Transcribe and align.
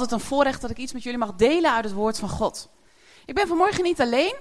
altijd 0.00 0.20
een 0.20 0.26
voorrecht 0.26 0.60
dat 0.60 0.70
ik 0.70 0.76
iets 0.76 0.92
met 0.92 1.02
jullie 1.02 1.18
mag 1.18 1.34
delen 1.34 1.72
uit 1.72 1.84
het 1.84 1.94
woord 1.94 2.18
van 2.18 2.28
God. 2.28 2.68
Ik 3.24 3.34
ben 3.34 3.46
vanmorgen 3.46 3.82
niet 3.82 4.00
alleen. 4.00 4.34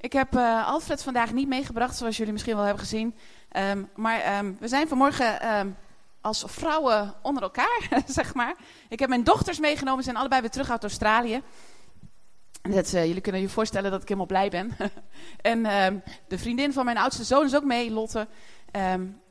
Ik 0.00 0.12
heb 0.12 0.34
uh, 0.34 0.68
Alfred 0.68 1.02
vandaag 1.02 1.32
niet 1.32 1.48
meegebracht, 1.48 1.96
zoals 1.96 2.16
jullie 2.16 2.32
misschien 2.32 2.54
wel 2.54 2.64
hebben 2.64 2.82
gezien. 2.82 3.14
Um, 3.56 3.90
maar 3.94 4.38
um, 4.38 4.56
we 4.60 4.68
zijn 4.68 4.88
vanmorgen 4.88 5.58
um, 5.58 5.76
als 6.20 6.44
vrouwen 6.46 7.14
onder 7.22 7.42
elkaar, 7.42 7.88
zeg 8.06 8.34
maar. 8.34 8.54
Ik 8.88 8.98
heb 8.98 9.08
mijn 9.08 9.24
dochters 9.24 9.58
meegenomen, 9.58 9.98
ze 9.98 10.04
zijn 10.04 10.16
allebei 10.16 10.40
weer 10.40 10.50
terug 10.50 10.70
uit 10.70 10.82
Australië. 10.82 11.42
Dat, 12.62 12.92
uh, 12.92 13.06
jullie 13.06 13.20
kunnen 13.20 13.40
je 13.40 13.48
voorstellen 13.48 13.90
dat 13.90 14.02
ik 14.02 14.08
helemaal 14.08 14.26
blij 14.26 14.50
ben. 14.50 14.76
en 15.52 15.62
de 16.28 16.38
vriendin 16.38 16.72
van 16.72 16.84
mijn 16.84 16.98
oudste 16.98 17.24
zoon 17.24 17.44
is 17.44 17.56
ook 17.56 17.64
mee, 17.64 17.90
Lotte. 17.90 18.26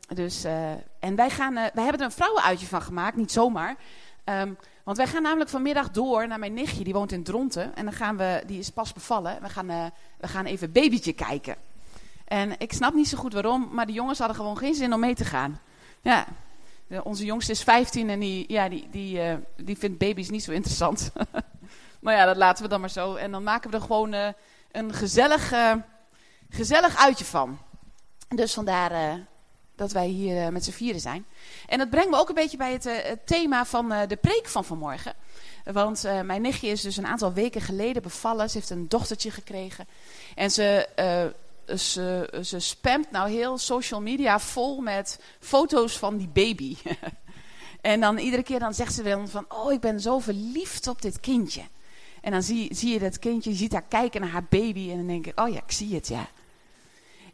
dus, 0.07 0.45
uh, 0.45 0.71
en 0.99 1.15
wij, 1.15 1.29
gaan, 1.29 1.53
wij 1.53 1.83
hebben 1.83 1.99
er 1.99 2.05
een 2.05 2.11
vrouwenuitje 2.11 2.67
van 2.67 2.81
gemaakt, 2.81 3.15
niet 3.15 3.31
zomaar. 3.31 3.75
Want 4.83 4.97
wij 4.97 5.07
gaan 5.07 5.21
namelijk 5.21 5.49
vanmiddag 5.49 5.91
door 5.91 6.27
naar 6.27 6.39
mijn 6.39 6.53
nichtje, 6.53 6.83
die 6.83 6.93
woont 6.93 7.11
in 7.11 7.23
Dronten. 7.23 7.75
En 7.75 7.83
dan 7.83 7.93
gaan 7.93 8.17
we, 8.17 8.43
die 8.45 8.59
is 8.59 8.69
pas 8.69 8.93
bevallen. 8.93 9.41
We 9.41 9.49
gaan, 9.49 9.69
uh, 9.69 9.85
we 10.17 10.27
gaan 10.27 10.45
even 10.45 10.71
babytje 10.71 11.13
kijken. 11.13 11.55
En 12.25 12.59
ik 12.59 12.73
snap 12.73 12.93
niet 12.93 13.07
zo 13.07 13.17
goed 13.17 13.33
waarom, 13.33 13.69
maar 13.71 13.85
de 13.85 13.93
jongens 13.93 14.19
hadden 14.19 14.37
gewoon 14.37 14.57
geen 14.57 14.75
zin 14.75 14.93
om 14.93 14.99
mee 14.99 15.15
te 15.15 15.25
gaan. 15.25 15.59
Ja, 16.01 16.25
onze 17.03 17.25
jongste 17.25 17.51
is 17.51 17.63
15 17.63 18.09
en 18.09 18.19
die, 18.19 18.45
ja, 18.47 18.69
die, 18.69 18.87
die, 18.91 19.17
uh, 19.17 19.33
die 19.57 19.77
vindt 19.77 19.97
baby's 19.97 20.29
niet 20.29 20.43
zo 20.43 20.51
interessant. 20.51 21.11
maar 22.01 22.15
ja, 22.15 22.25
dat 22.25 22.37
laten 22.37 22.63
we 22.63 22.69
dan 22.69 22.79
maar 22.79 22.89
zo. 22.89 23.15
En 23.15 23.31
dan 23.31 23.43
maken 23.43 23.69
we 23.69 23.75
er 23.75 23.81
gewoon 23.81 24.13
uh, 24.13 24.27
een 24.71 24.93
gezellig, 24.93 25.53
gezellig 26.49 26.97
uitje 26.97 27.25
van. 27.25 27.57
Dus 28.27 28.53
vandaar 28.53 29.19
dat 29.75 29.91
wij 29.91 30.07
hier 30.07 30.51
met 30.51 30.63
z'n 30.63 30.71
vieren 30.71 31.01
zijn. 31.01 31.25
En 31.67 31.77
dat 31.77 31.89
brengt 31.89 32.09
me 32.09 32.17
ook 32.17 32.29
een 32.29 32.35
beetje 32.35 32.57
bij 32.57 32.71
het, 32.71 32.83
het 32.83 33.27
thema 33.27 33.65
van 33.65 33.91
uh, 33.91 34.01
de 34.07 34.15
preek 34.15 34.47
van 34.47 34.65
vanmorgen. 34.65 35.13
Want 35.63 36.03
mijn 36.23 36.41
nichtje 36.41 36.67
is 36.67 36.81
dus 36.81 36.97
een 36.97 37.07
aantal 37.07 37.33
weken 37.33 37.61
geleden 37.61 38.01
bevallen. 38.01 38.49
Ze 38.49 38.57
heeft 38.57 38.69
een 38.69 38.89
dochtertje 38.89 39.31
gekregen. 39.31 39.87
En 40.35 40.51
ze, 40.51 40.87
ze, 41.77 42.39
ze 42.43 42.59
spamt 42.59 43.11
nou 43.11 43.29
heel 43.29 43.57
social 43.57 44.01
media 44.01 44.39
vol 44.39 44.81
met 44.81 45.19
foto's 45.39 45.97
van 45.97 46.17
die 46.17 46.27
baby. 46.27 46.77
en 47.81 47.99
dan 47.99 48.17
iedere 48.17 48.43
keer 48.43 48.59
dan 48.59 48.73
zegt 48.73 48.93
ze 48.93 49.03
wel 49.03 49.27
van... 49.27 49.45
Oh, 49.49 49.71
ik 49.71 49.79
ben 49.79 49.99
zo 49.99 50.19
verliefd 50.19 50.87
op 50.87 51.01
dit 51.01 51.19
kindje. 51.19 51.61
En 52.23 52.31
dan 52.31 52.43
zie, 52.43 52.75
zie 52.75 52.93
je 52.93 52.99
dat 52.99 53.19
kindje, 53.19 53.49
je 53.49 53.55
ziet 53.55 53.71
haar 53.71 53.87
kijken 53.87 54.21
naar 54.21 54.29
haar 54.29 54.45
baby. 54.49 54.89
En 54.89 54.97
dan 54.97 55.07
denk 55.07 55.27
ik, 55.27 55.39
oh 55.39 55.49
ja, 55.49 55.57
ik 55.57 55.71
zie 55.71 55.95
het, 55.95 56.07
ja. 56.07 56.27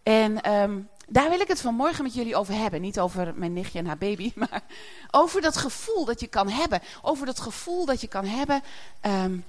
En 0.03 0.53
um, 0.53 0.89
daar 1.09 1.29
wil 1.29 1.39
ik 1.39 1.47
het 1.47 1.61
vanmorgen 1.61 2.03
met 2.03 2.13
jullie 2.13 2.35
over 2.35 2.53
hebben. 2.53 2.81
Niet 2.81 2.99
over 2.99 3.33
mijn 3.35 3.53
nichtje 3.53 3.79
en 3.79 3.85
haar 3.85 3.97
baby, 3.97 4.31
maar 4.35 4.63
over 5.11 5.41
dat 5.41 5.57
gevoel 5.57 6.05
dat 6.05 6.19
je 6.19 6.27
kan 6.27 6.49
hebben. 6.49 6.81
Over 7.01 7.25
dat 7.25 7.39
gevoel 7.39 7.85
dat 7.85 8.01
je 8.01 8.07
kan 8.07 8.25
hebben, 8.25 8.61
um, 9.01 9.45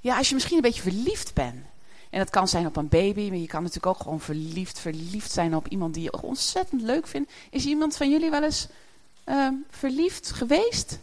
ja, 0.00 0.16
als 0.16 0.28
je 0.28 0.34
misschien 0.34 0.56
een 0.56 0.62
beetje 0.62 0.82
verliefd 0.82 1.34
bent. 1.34 1.64
En 2.10 2.18
dat 2.18 2.30
kan 2.30 2.48
zijn 2.48 2.66
op 2.66 2.76
een 2.76 2.88
baby, 2.88 3.28
maar 3.28 3.38
je 3.38 3.46
kan 3.46 3.62
natuurlijk 3.62 3.94
ook 3.94 4.02
gewoon 4.02 4.20
verliefd, 4.20 4.78
verliefd 4.78 5.32
zijn 5.32 5.56
op 5.56 5.68
iemand 5.68 5.94
die 5.94 6.02
je 6.02 6.22
ontzettend 6.22 6.82
leuk 6.82 7.06
vindt. 7.06 7.32
Is 7.50 7.64
iemand 7.64 7.96
van 7.96 8.10
jullie 8.10 8.30
wel 8.30 8.42
eens 8.42 8.66
um, 9.24 9.64
verliefd 9.70 10.30
geweest? 10.30 10.98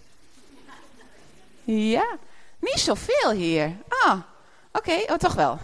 Ja, 1.64 2.18
niet 2.60 2.80
zoveel 2.80 3.32
hier. 3.32 3.76
Ah, 3.90 4.20
oké, 4.72 5.04
oh 5.08 5.18
toch 5.18 5.34
wel. 5.34 5.60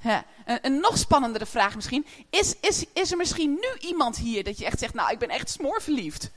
Ja, 0.00 0.24
een, 0.48 0.58
een, 0.62 0.80
nog 0.80 0.98
spannendere 0.98 1.46
vraag 1.46 1.74
misschien. 1.74 2.06
Is, 2.30 2.54
is, 2.60 2.84
is 2.92 3.10
er 3.10 3.16
misschien 3.16 3.50
nu 3.50 3.88
iemand 3.88 4.16
hier 4.16 4.44
dat 4.44 4.58
je 4.58 4.64
echt 4.64 4.78
zegt, 4.78 4.94
nou 4.94 5.10
ik 5.10 5.18
ben 5.18 5.28
echt 5.28 5.50
smoorverliefd? 5.50 6.30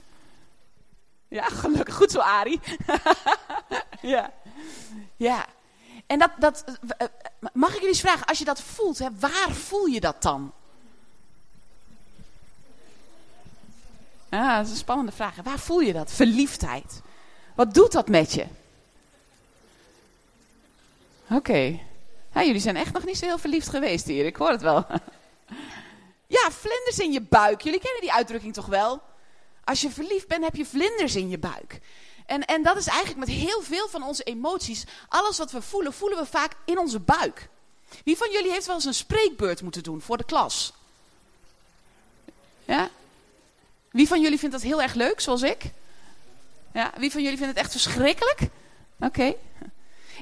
Ja, 1.27 1.43
gelukkig. 1.43 1.95
Goed 1.95 2.11
zo, 2.11 2.19
Ari. 2.19 2.59
ja. 4.13 4.33
Ja. 5.15 5.45
En 6.05 6.19
dat, 6.19 6.31
dat, 6.37 6.63
uh, 6.67 7.07
mag 7.53 7.69
ik 7.69 7.75
jullie 7.75 7.89
eens 7.89 7.99
vragen, 7.99 8.25
als 8.25 8.39
je 8.39 8.45
dat 8.45 8.61
voelt, 8.61 8.99
hè, 8.99 9.07
waar 9.19 9.51
voel 9.51 9.85
je 9.85 9.99
dat 9.99 10.21
dan? 10.21 10.51
Ja, 14.29 14.57
dat 14.57 14.65
is 14.65 14.71
een 14.71 14.77
spannende 14.77 15.11
vraag. 15.11 15.35
Waar 15.43 15.59
voel 15.59 15.79
je 15.79 15.93
dat? 15.93 16.11
Verliefdheid. 16.11 17.01
Wat 17.55 17.73
doet 17.73 17.91
dat 17.91 18.07
met 18.07 18.33
je? 18.33 18.45
Oké. 21.29 21.79
Jullie 22.33 22.59
zijn 22.59 22.75
echt 22.75 22.93
nog 22.93 23.05
niet 23.05 23.17
zo 23.17 23.25
heel 23.25 23.37
verliefd 23.37 23.69
geweest 23.69 24.05
hier, 24.05 24.25
ik 24.25 24.35
hoor 24.35 24.49
het 24.49 24.61
wel. 24.61 24.85
Ja, 26.27 26.51
vlinders 26.51 26.99
in 26.99 27.11
je 27.11 27.21
buik. 27.21 27.61
Jullie 27.61 27.79
kennen 27.79 28.01
die 28.01 28.13
uitdrukking 28.13 28.53
toch 28.53 28.65
wel? 28.65 29.01
Als 29.63 29.81
je 29.81 29.89
verliefd 29.89 30.27
bent, 30.27 30.43
heb 30.43 30.55
je 30.55 30.65
vlinders 30.65 31.15
in 31.15 31.29
je 31.29 31.37
buik. 31.37 31.79
En, 32.25 32.45
en 32.45 32.63
dat 32.63 32.77
is 32.77 32.87
eigenlijk 32.87 33.19
met 33.19 33.37
heel 33.37 33.61
veel 33.61 33.87
van 33.89 34.03
onze 34.03 34.23
emoties. 34.23 34.83
Alles 35.07 35.37
wat 35.37 35.51
we 35.51 35.61
voelen, 35.61 35.93
voelen 35.93 36.17
we 36.17 36.25
vaak 36.25 36.53
in 36.65 36.79
onze 36.79 36.99
buik. 36.99 37.49
Wie 38.03 38.17
van 38.17 38.31
jullie 38.31 38.51
heeft 38.51 38.65
wel 38.65 38.75
eens 38.75 38.85
een 38.85 38.93
spreekbeurt 38.93 39.61
moeten 39.61 39.83
doen 39.83 40.01
voor 40.01 40.17
de 40.17 40.23
klas? 40.23 40.73
Ja? 42.65 42.89
Wie 43.89 44.07
van 44.07 44.21
jullie 44.21 44.39
vindt 44.39 44.53
dat 44.53 44.63
heel 44.63 44.81
erg 44.81 44.93
leuk, 44.93 45.19
zoals 45.19 45.41
ik? 45.41 45.63
Ja? 46.73 46.93
Wie 46.97 47.11
van 47.11 47.21
jullie 47.21 47.37
vindt 47.37 47.53
het 47.53 47.63
echt 47.63 47.71
verschrikkelijk? 47.71 48.39
Oké. 48.99 49.35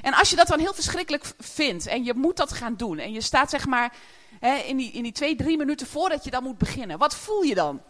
En 0.02 0.14
als 0.14 0.30
je 0.30 0.36
dat 0.36 0.46
dan 0.46 0.58
heel 0.58 0.74
verschrikkelijk 0.74 1.24
vindt 1.38 1.86
en 1.86 2.04
je 2.04 2.14
moet 2.14 2.36
dat 2.36 2.52
gaan 2.52 2.76
doen. 2.76 2.98
En 2.98 3.12
je 3.12 3.20
staat 3.20 3.50
zeg 3.50 3.66
maar 3.66 3.94
hè, 4.40 4.56
in, 4.56 4.76
die, 4.76 4.92
in 4.92 5.02
die 5.02 5.12
twee, 5.12 5.36
drie 5.36 5.56
minuten 5.56 5.86
voordat 5.86 6.24
je 6.24 6.30
dan 6.30 6.42
moet 6.42 6.58
beginnen. 6.58 6.98
Wat 6.98 7.14
voel 7.14 7.42
je 7.42 7.54
dan? 7.54 7.82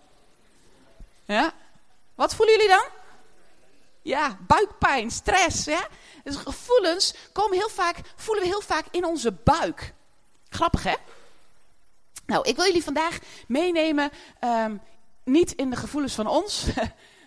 Ja? 1.25 1.53
Wat 2.15 2.35
voelen 2.35 2.55
jullie 2.55 2.71
dan? 2.71 2.85
Ja, 4.03 4.39
buikpijn, 4.47 5.11
stress. 5.11 5.65
Ja? 5.65 5.87
Dus 6.25 6.37
gevoelens 6.37 7.15
komen 7.33 7.57
heel 7.57 7.69
vaak, 7.69 8.01
voelen 8.17 8.43
we 8.43 8.49
heel 8.49 8.61
vaak 8.61 8.85
in 8.91 9.05
onze 9.05 9.33
buik. 9.33 9.93
Grappig 10.49 10.83
hè? 10.83 10.95
Nou, 12.27 12.49
ik 12.49 12.57
wil 12.57 12.65
jullie 12.65 12.85
vandaag 12.85 13.19
meenemen, 13.47 14.11
um, 14.41 14.81
niet 15.25 15.53
in 15.53 15.71
de 15.71 15.77
gevoelens 15.77 16.15
van 16.15 16.27
ons, 16.27 16.65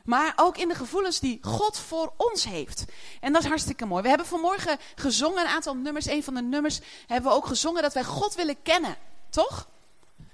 maar 0.04 0.34
ook 0.36 0.58
in 0.58 0.68
de 0.68 0.76
gevoelens 0.76 1.20
die 1.20 1.40
God 1.42 1.78
voor 1.78 2.14
ons 2.18 2.44
heeft. 2.44 2.86
En 3.20 3.34
dat 3.34 3.42
is 3.42 3.48
hartstikke 3.48 3.86
mooi. 3.86 4.02
We 4.02 4.10
hebben 4.10 4.28
vanmorgen 4.28 4.78
gezongen, 4.96 5.42
een 5.42 5.52
aantal 5.52 5.76
nummers. 5.76 6.06
Een 6.06 6.24
van 6.24 6.34
de 6.34 6.42
nummers 6.42 6.80
hebben 7.08 7.32
we 7.32 7.38
ook 7.38 7.48
gezongen 7.48 7.82
dat 7.82 7.94
wij 7.94 8.04
God 8.04 8.36
willen 8.36 8.62
kennen. 8.62 8.96
Toch? 9.30 9.68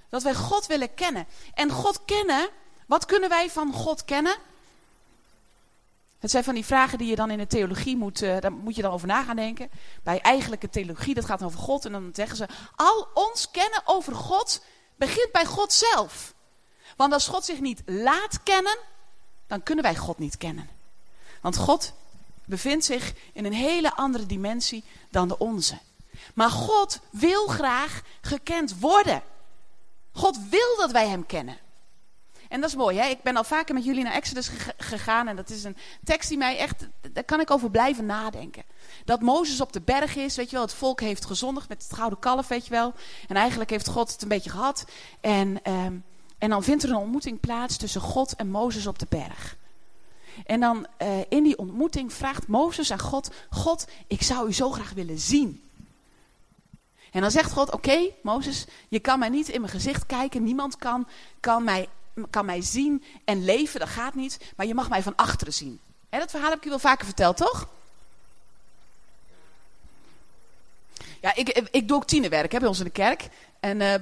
Dat 0.10 0.24
wij 0.24 0.34
God 0.34 0.68
willen 0.68 0.94
kennen. 0.94 1.28
En 1.54 1.72
God 1.72 2.06
kennen, 2.06 2.50
wat 2.88 3.06
kunnen 3.06 3.30
wij 3.30 3.50
van 3.50 3.74
God 3.74 4.06
kennen? 4.06 4.36
Het 6.20 6.32
zijn 6.32 6.44
van 6.44 6.54
die 6.54 6.66
vragen 6.66 6.98
die 6.98 7.08
je 7.08 7.16
dan 7.16 7.32
in 7.32 7.38
de 7.38 7.48
theologie 7.48 7.98
moet, 7.98 8.22
uh, 8.22 8.40
daar 8.40 8.52
moet 8.52 8.76
je 8.76 8.82
dan 8.82 8.92
over 8.92 9.08
na 9.08 9.24
gaan 9.24 9.36
denken. 9.36 9.70
Bij 10.04 10.22
eigenlijke 10.22 10.70
theologie, 10.70 11.14
dat 11.14 11.26
gaat 11.26 11.44
over 11.44 11.60
God. 11.60 11.86
En 11.86 11.92
dan 11.92 12.10
zeggen 12.14 12.38
ze, 12.38 12.48
al 12.76 13.08
ons 13.14 13.52
kennen 13.52 13.82
over 13.86 14.16
God 14.16 14.62
begint 14.96 15.32
bij 15.32 15.46
God 15.46 15.74
zelf. 15.74 16.34
Want 16.96 17.14
als 17.14 17.28
God 17.28 17.46
zich 17.46 17.60
niet 17.60 17.82
laat 17.86 18.44
kennen, 18.44 18.78
dan 19.50 19.64
kunnen 19.64 19.84
wij 19.84 19.96
God 19.96 20.18
niet 20.18 20.38
kennen. 20.38 20.70
Want 21.42 21.58
God 21.58 21.94
bevindt 22.46 22.86
zich 22.86 23.14
in 23.34 23.46
een 23.46 23.54
hele 23.54 23.96
andere 23.96 24.26
dimensie 24.26 24.84
dan 25.10 25.28
de 25.28 25.38
onze. 25.38 25.78
Maar 26.34 26.50
God 26.50 27.00
wil 27.10 27.48
graag 27.48 28.02
gekend 28.22 28.80
worden. 28.80 29.22
God 30.12 30.40
wil 30.50 30.76
dat 30.78 30.92
wij 30.92 31.08
hem 31.08 31.26
kennen. 31.26 31.58
En 32.50 32.62
dat 32.62 32.70
is 32.70 32.76
mooi, 32.76 32.98
hè? 32.98 33.08
Ik 33.08 33.22
ben 33.22 33.36
al 33.36 33.44
vaker 33.44 33.74
met 33.76 33.86
jullie 33.86 34.04
naar 34.04 34.14
Exodus 34.14 34.50
gegaan 34.78 35.28
en 35.28 35.36
dat 35.36 35.50
is 35.50 35.64
een 35.64 35.78
tekst 36.04 36.30
die 36.30 36.38
mij 36.38 36.58
echt, 36.58 36.88
daar 37.12 37.24
kan 37.24 37.40
ik 37.40 37.52
over 37.52 37.72
blijven 37.72 38.06
nadenken. 38.06 38.64
Dat 39.06 39.22
Mozes 39.22 39.62
op 39.62 39.74
de 39.74 39.82
berg 39.82 40.16
is, 40.16 40.36
weet 40.36 40.50
je 40.50 40.56
wel, 40.56 40.66
het 40.66 40.74
volk 40.74 41.00
heeft 41.00 41.26
gezondigd 41.26 41.70
met 41.70 41.84
het 41.84 41.94
gouden 41.94 42.20
kalf, 42.20 42.48
weet 42.48 42.66
je 42.66 42.72
wel. 42.72 42.94
En 43.28 43.36
eigenlijk 43.36 43.70
heeft 43.70 43.88
God 43.88 44.12
het 44.12 44.22
een 44.22 44.28
beetje 44.28 44.50
gehad. 44.50 44.86
En 45.22 45.72
um, 45.72 46.04
en 46.40 46.50
dan 46.50 46.64
vindt 46.64 46.84
er 46.84 46.90
een 46.90 46.96
ontmoeting 46.96 47.40
plaats 47.40 47.78
tussen 47.78 48.02
God 48.02 48.36
en 48.36 48.50
Mozes 48.50 48.88
op 48.88 49.00
de 49.00 49.06
berg. 49.10 49.58
En 50.46 50.60
dan 50.60 50.88
uh, 51.02 51.20
in 51.30 51.44
die 51.44 51.58
ontmoeting 51.58 52.14
vraagt 52.14 52.48
Mozes 52.48 52.92
aan 52.92 53.00
God: 53.00 53.32
God, 53.50 53.88
ik 54.08 54.22
zou 54.22 54.48
u 54.48 54.54
zo 54.54 54.72
graag 54.72 54.92
willen 54.92 55.20
zien. 55.20 55.64
En 57.12 57.22
dan 57.22 57.32
zegt 57.32 57.52
God: 57.52 57.72
Oké, 57.72 58.10
Mozes, 58.22 58.66
je 58.88 59.00
kan 59.00 59.20
mij 59.20 59.30
niet 59.30 59.50
in 59.50 59.62
mijn 59.62 59.74
gezicht 59.74 60.06
kijken. 60.06 60.44
Niemand 60.44 60.78
kan, 60.78 61.08
kan, 61.40 61.64
mij, 61.64 61.90
kan 62.30 62.46
mij 62.46 62.62
zien 62.62 63.04
en 63.26 63.44
leven, 63.44 63.80
dat 63.80 63.90
gaat 63.90 64.16
niet. 64.16 64.54
Maar 64.56 64.66
je 64.66 64.74
mag 64.74 64.90
mij 64.90 65.04
van 65.04 65.16
achteren 65.16 65.54
zien. 65.54 65.80
En 66.10 66.20
dat 66.20 66.30
verhaal 66.30 66.50
heb 66.50 66.60
ik 66.60 66.66
u 66.66 66.70
wel 66.70 66.80
vaker 66.80 67.06
verteld, 67.06 67.38
toch? 67.38 67.68
Ja, 71.22 71.36
ik, 71.36 71.50
ik 71.72 71.88
doe 71.88 71.98
ook 71.98 72.08
tienerwerk 72.08 72.50
bij 72.50 72.68
ons 72.68 72.80
in 72.80 72.86
de 72.86 72.92
kerk. 72.92 73.30
En 73.60 73.82
uh, 73.82 73.94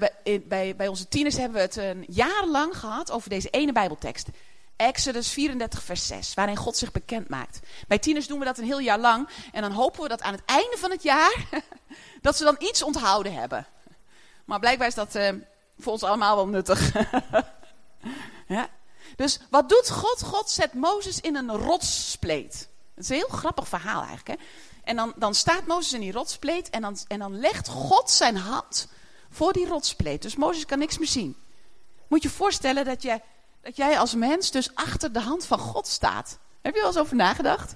bij, 0.48 0.76
bij, 0.76 0.88
onze 0.88 1.08
tieners 1.08 1.38
hebben 1.38 1.54
we 1.54 1.64
het 1.64 1.76
een 1.76 2.06
jaar 2.08 2.46
lang 2.46 2.78
gehad 2.78 3.12
over 3.12 3.30
deze 3.30 3.50
ene 3.50 3.72
Bijbeltekst. 3.72 4.28
Exodus 4.76 5.32
34, 5.32 5.84
vers 5.84 6.08
6, 6.08 6.34
waarin 6.34 6.56
God 6.56 6.78
zich 6.78 6.92
bekend 6.92 7.30
maakt. 7.30 7.60
Bij 7.88 8.00
tieners 8.00 8.28
doen 8.28 8.40
we 8.40 8.46
dat 8.46 8.58
een 8.58 8.64
heel 8.64 8.80
jaar 8.80 9.00
lang. 9.00 9.30
En 9.52 9.62
dan 9.62 9.72
hopen 9.72 10.02
we 10.02 10.08
dat 10.08 10.22
aan 10.22 10.34
het 10.34 10.46
einde 10.46 10.78
van 10.78 10.92
het 10.92 11.04
jaar, 11.04 11.46
dat 12.22 12.38
ze 12.38 12.44
dan 12.44 12.56
iets 12.60 12.84
onthouden 12.84 13.34
hebben. 13.34 13.68
Maar 14.46 14.60
blijkbaar 14.60 14.88
is 14.88 14.96
dat 14.96 15.16
uh, 15.16 15.30
voor 15.78 15.92
ons 15.92 16.04
allemaal 16.04 16.36
wel 16.36 16.48
nuttig. 16.48 16.92
ja? 18.48 18.70
Dus 19.16 19.40
wat 19.50 19.70
doet 19.70 19.90
God? 19.90 20.24
God 20.24 20.50
zet 20.50 20.74
Mozes 20.74 21.22
in 21.22 21.36
een 21.36 21.52
rotsspleet. 21.52 22.70
Het 22.96 23.04
is 23.04 23.10
een 23.10 23.16
heel 23.16 23.38
grappig 23.38 23.68
verhaal 23.68 24.02
eigenlijk. 24.02 24.28
Hè? 24.28 24.46
En 24.84 24.96
dan, 24.96 25.14
dan 25.16 25.36
staat 25.36 25.66
Mozes 25.66 25.94
in 25.94 26.00
die 26.00 26.12
rotspleet 26.12 26.70
en 26.70 26.82
dan, 26.82 26.98
en 27.08 27.20
dan 27.20 27.40
legt 27.40 27.68
God 27.68 28.10
zijn 28.12 28.38
hand 28.38 28.88
voor 29.38 29.54
die 29.54 29.68
rotspleet. 29.68 30.22
Dus 30.22 30.36
Mozes 30.36 30.66
kan 30.66 30.80
niks 30.80 30.98
meer 30.98 31.08
zien. 31.08 31.36
Moet 32.08 32.24
je 32.24 32.30
voorstellen 32.30 32.86
dat 32.86 33.02
jij, 33.02 33.24
dat 33.62 33.76
jij 33.76 34.00
als 34.00 34.16
mens 34.16 34.52
dus 34.52 34.76
achter 34.76 35.14
de 35.14 35.20
hand 35.20 35.46
van 35.46 35.60
God 35.60 35.88
staat. 35.88 36.38
Heb 36.62 36.74
je 36.74 36.80
wel 36.80 36.90
eens 36.90 37.00
over 37.00 37.16
nagedacht? 37.16 37.76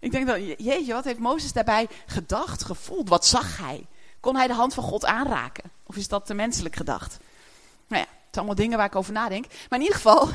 Ik 0.00 0.10
denk 0.12 0.26
dan, 0.26 0.44
jeetje, 0.44 0.92
wat 0.92 1.04
heeft 1.04 1.18
Mozes 1.18 1.52
daarbij 1.52 1.88
gedacht, 2.06 2.64
gevoeld? 2.64 3.08
Wat 3.08 3.26
zag 3.26 3.58
hij? 3.58 3.86
Kon 4.20 4.36
hij 4.36 4.46
de 4.46 4.54
hand 4.54 4.74
van 4.74 4.84
God 4.84 5.04
aanraken? 5.04 5.70
Of 5.86 5.96
is 5.96 6.08
dat 6.08 6.26
te 6.26 6.34
menselijk 6.34 6.76
gedacht? 6.76 7.18
Nou 7.86 8.02
ja, 8.02 8.08
het 8.08 8.30
zijn 8.30 8.34
allemaal 8.34 8.54
dingen 8.54 8.76
waar 8.76 8.86
ik 8.86 8.96
over 8.96 9.12
nadenk. 9.12 9.46
Maar 9.68 9.78
in 9.78 9.84
ieder 9.84 9.96
geval, 9.96 10.28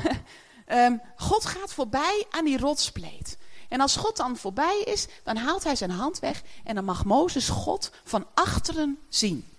um, 0.67 1.01
God 1.29 1.45
gaat 1.45 1.73
voorbij 1.73 2.25
aan 2.29 2.45
die 2.45 2.57
rotspleet. 2.57 3.37
En 3.69 3.81
als 3.81 3.95
God 3.95 4.17
dan 4.17 4.37
voorbij 4.37 4.81
is, 4.85 5.07
dan 5.23 5.37
haalt 5.37 5.63
hij 5.63 5.75
zijn 5.75 5.91
hand 5.91 6.19
weg 6.19 6.41
en 6.63 6.75
dan 6.75 6.85
mag 6.85 7.05
Mozes 7.05 7.49
God 7.49 7.91
van 8.03 8.25
achteren 8.33 8.99
zien. 9.09 9.56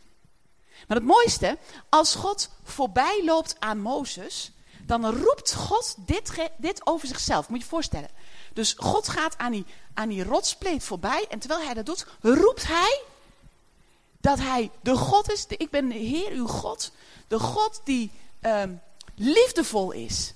Maar 0.87 0.97
het 0.97 1.07
mooiste, 1.07 1.59
als 1.89 2.15
God 2.15 2.51
voorbij 2.63 3.23
loopt 3.25 3.57
aan 3.59 3.81
Mozes, 3.81 4.53
dan 4.83 5.07
roept 5.07 5.55
God 5.55 5.95
dit, 5.99 6.51
dit 6.57 6.87
over 6.87 7.09
zichzelf. 7.09 7.49
Moet 7.49 7.59
je 7.59 7.65
je 7.65 7.71
voorstellen. 7.71 8.11
Dus 8.53 8.75
God 8.77 9.09
gaat 9.09 9.39
aan 9.39 9.53
die, 9.53 9.67
aan 9.95 10.09
die 10.09 10.25
rotspleet 10.25 10.85
voorbij 10.85 11.27
en 11.29 11.39
terwijl 11.39 11.65
hij 11.65 11.75
dat 11.75 11.87
doet, 11.87 12.07
roept 12.21 12.67
hij 12.67 13.03
dat 14.21 14.39
hij 14.39 14.71
de 14.81 14.97
God 14.97 15.33
is. 15.33 15.47
De, 15.47 15.57
ik 15.57 15.71
ben 15.71 15.89
de 15.89 15.95
Heer 15.95 16.31
uw 16.31 16.47
God. 16.47 16.93
De 17.29 17.39
God 17.39 17.81
die 17.85 18.11
um, 18.43 18.81
liefdevol 19.15 19.93
is. 19.93 20.35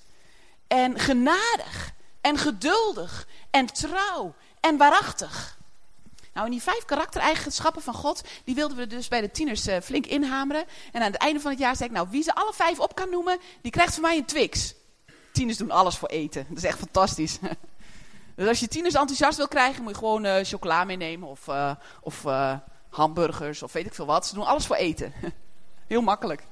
En 0.66 0.98
genadig. 0.98 1.92
En 2.20 2.38
geduldig. 2.38 3.26
En 3.50 3.66
trouw. 3.66 4.34
En 4.60 4.76
waarachtig. 4.76 5.58
Nou, 6.32 6.46
en 6.46 6.52
die 6.52 6.62
vijf 6.62 6.84
karaktereigenschappen 6.84 7.82
van 7.82 7.94
God, 7.94 8.22
die 8.44 8.54
wilden 8.54 8.76
we 8.76 8.86
dus 8.86 9.08
bij 9.08 9.20
de 9.20 9.30
tieners 9.30 9.68
uh, 9.68 9.76
flink 9.80 10.06
inhameren. 10.06 10.64
En 10.92 11.02
aan 11.02 11.12
het 11.12 11.20
einde 11.20 11.40
van 11.40 11.50
het 11.50 11.60
jaar 11.60 11.76
zei 11.76 11.88
ik, 11.88 11.94
nou, 11.94 12.08
wie 12.10 12.22
ze 12.22 12.34
alle 12.34 12.52
vijf 12.52 12.78
op 12.78 12.94
kan 12.94 13.10
noemen, 13.10 13.38
die 13.60 13.72
krijgt 13.72 13.94
van 13.94 14.02
mij 14.02 14.16
een 14.16 14.24
Twix. 14.24 14.74
Tieners 15.32 15.58
doen 15.58 15.70
alles 15.70 15.96
voor 15.96 16.08
eten. 16.08 16.46
Dat 16.48 16.58
is 16.58 16.64
echt 16.64 16.78
fantastisch. 16.78 17.38
dus 18.36 18.48
als 18.48 18.60
je 18.60 18.68
tieners 18.68 18.94
enthousiast 18.94 19.36
wil 19.36 19.48
krijgen, 19.48 19.82
moet 19.82 19.92
je 19.92 19.98
gewoon 19.98 20.24
uh, 20.24 20.36
chocola 20.42 20.84
meenemen 20.84 21.28
of, 21.28 21.46
uh, 21.46 21.70
of 22.00 22.24
hamburgers 22.88 23.62
of 23.62 23.72
weet 23.72 23.86
ik 23.86 23.94
veel 23.94 24.06
wat. 24.06 24.26
Ze 24.26 24.34
doen 24.34 24.46
alles 24.46 24.66
voor 24.66 24.76
eten. 24.76 25.12
Heel 25.86 26.02
makkelijk. 26.02 26.42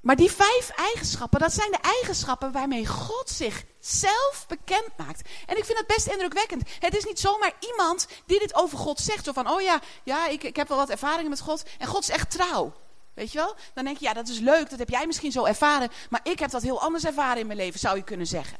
Maar 0.00 0.16
die 0.16 0.30
vijf 0.30 0.70
eigenschappen, 0.70 1.40
dat 1.40 1.52
zijn 1.52 1.70
de 1.70 1.78
eigenschappen 1.80 2.52
waarmee 2.52 2.86
God 2.86 3.30
zichzelf 3.30 4.44
bekend 4.48 4.88
maakt. 4.96 5.28
En 5.46 5.56
ik 5.56 5.64
vind 5.64 5.78
het 5.78 5.86
best 5.86 6.06
indrukwekkend. 6.06 6.62
Het 6.78 6.96
is 6.96 7.04
niet 7.04 7.20
zomaar 7.20 7.52
iemand 7.60 8.06
die 8.26 8.38
dit 8.38 8.54
over 8.54 8.78
God 8.78 9.00
zegt. 9.00 9.24
Zo 9.24 9.32
van, 9.32 9.50
oh 9.50 9.60
ja, 9.60 9.80
ja 10.04 10.26
ik, 10.26 10.42
ik 10.42 10.56
heb 10.56 10.68
wel 10.68 10.76
wat 10.76 10.90
ervaringen 10.90 11.30
met 11.30 11.40
God. 11.40 11.62
En 11.78 11.86
God 11.86 12.02
is 12.02 12.08
echt 12.08 12.30
trouw. 12.30 12.72
Weet 13.14 13.32
je 13.32 13.38
wel? 13.38 13.54
Dan 13.74 13.84
denk 13.84 13.98
je, 13.98 14.04
ja, 14.04 14.12
dat 14.12 14.28
is 14.28 14.38
leuk. 14.38 14.70
Dat 14.70 14.78
heb 14.78 14.88
jij 14.88 15.06
misschien 15.06 15.32
zo 15.32 15.44
ervaren. 15.44 15.90
Maar 16.10 16.20
ik 16.22 16.38
heb 16.38 16.50
dat 16.50 16.62
heel 16.62 16.80
anders 16.80 17.04
ervaren 17.04 17.40
in 17.40 17.46
mijn 17.46 17.58
leven, 17.58 17.80
zou 17.80 17.96
je 17.96 18.02
kunnen 18.02 18.26
zeggen. 18.26 18.58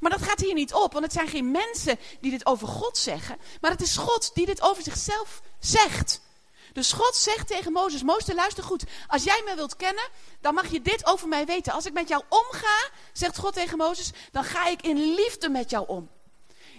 Maar 0.00 0.10
dat 0.10 0.22
gaat 0.22 0.40
hier 0.40 0.54
niet 0.54 0.74
op, 0.74 0.92
want 0.92 1.04
het 1.04 1.14
zijn 1.14 1.28
geen 1.28 1.50
mensen 1.50 1.98
die 2.20 2.30
dit 2.30 2.46
over 2.46 2.68
God 2.68 2.98
zeggen, 2.98 3.38
maar 3.60 3.70
het 3.70 3.80
is 3.80 3.96
God 3.96 4.30
die 4.34 4.46
dit 4.46 4.62
over 4.62 4.82
zichzelf 4.82 5.42
zegt. 5.58 6.20
Dus 6.72 6.92
God 6.92 7.14
zegt 7.14 7.46
tegen 7.46 7.72
Mozes, 7.72 8.02
Mozes 8.02 8.34
luister 8.34 8.64
goed, 8.64 8.84
als 9.06 9.24
jij 9.24 9.42
mij 9.44 9.56
wilt 9.56 9.76
kennen, 9.76 10.08
dan 10.40 10.54
mag 10.54 10.70
je 10.70 10.82
dit 10.82 11.06
over 11.06 11.28
mij 11.28 11.46
weten. 11.46 11.72
Als 11.72 11.86
ik 11.86 11.92
met 11.92 12.08
jou 12.08 12.22
omga, 12.28 12.88
zegt 13.12 13.38
God 13.38 13.52
tegen 13.52 13.78
Mozes, 13.78 14.12
dan 14.32 14.44
ga 14.44 14.66
ik 14.66 14.82
in 14.82 15.14
liefde 15.14 15.48
met 15.48 15.70
jou 15.70 15.86
om. 15.86 16.10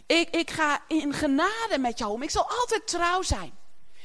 Ik, 0.06 0.30
ik 0.30 0.52
ga 0.52 0.84
in 0.88 1.14
genade 1.14 1.78
met 1.80 1.98
jou 1.98 2.12
om. 2.12 2.22
Ik 2.22 2.30
zal 2.30 2.50
altijd 2.50 2.88
trouw 2.88 3.22
zijn. 3.22 3.58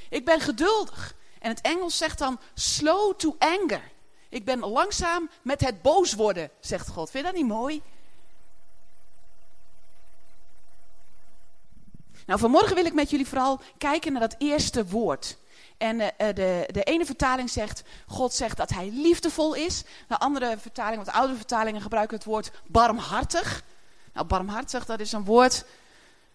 Ik 0.08 0.25
ben 0.25 0.40
geduldig. 0.40 1.14
En 1.38 1.48
het 1.48 1.60
Engels 1.60 1.96
zegt 1.96 2.19
dan 2.19 2.40
slow 2.54 3.14
to 3.14 3.37
anger. 3.38 3.92
Ik 4.28 4.44
ben 4.44 4.58
langzaam 4.58 5.30
met 5.42 5.60
het 5.60 5.82
boos 5.82 6.12
worden, 6.12 6.50
zegt 6.60 6.88
God. 6.88 7.10
Vind 7.10 7.26
je 7.26 7.32
dat 7.32 7.40
niet 7.40 7.50
mooi? 7.50 7.82
Nou, 12.26 12.38
vanmorgen 12.40 12.75
wil 12.75 12.84
ik 12.84 12.94
met 12.94 13.10
jullie 13.10 13.28
vooral 13.28 13.60
kijken 13.78 14.12
naar 14.12 14.20
dat 14.20 14.34
eerste 14.38 14.87
woord. 14.87 15.37
En 15.76 16.00
uh, 16.00 16.09
de, 16.17 16.69
de 16.73 16.82
ene 16.82 17.05
vertaling 17.05 17.50
zegt, 17.50 17.82
God 18.06 18.32
zegt 18.32 18.56
dat 18.56 18.71
hij 18.71 18.91
liefdevol 18.93 19.55
is. 19.55 19.85
De 20.09 20.19
andere 20.19 20.55
vertaling, 20.59 21.05
wat 21.05 21.15
oudere 21.15 21.37
vertalingen 21.37 21.81
gebruiken 21.81 22.17
het 22.17 22.26
woord 22.26 22.50
barmhartig. 22.67 23.62
Nou, 24.12 24.26
barmhartig, 24.26 24.85
dat 24.87 25.00
is 25.00 25.12
een 25.12 25.25
woord 25.25 25.65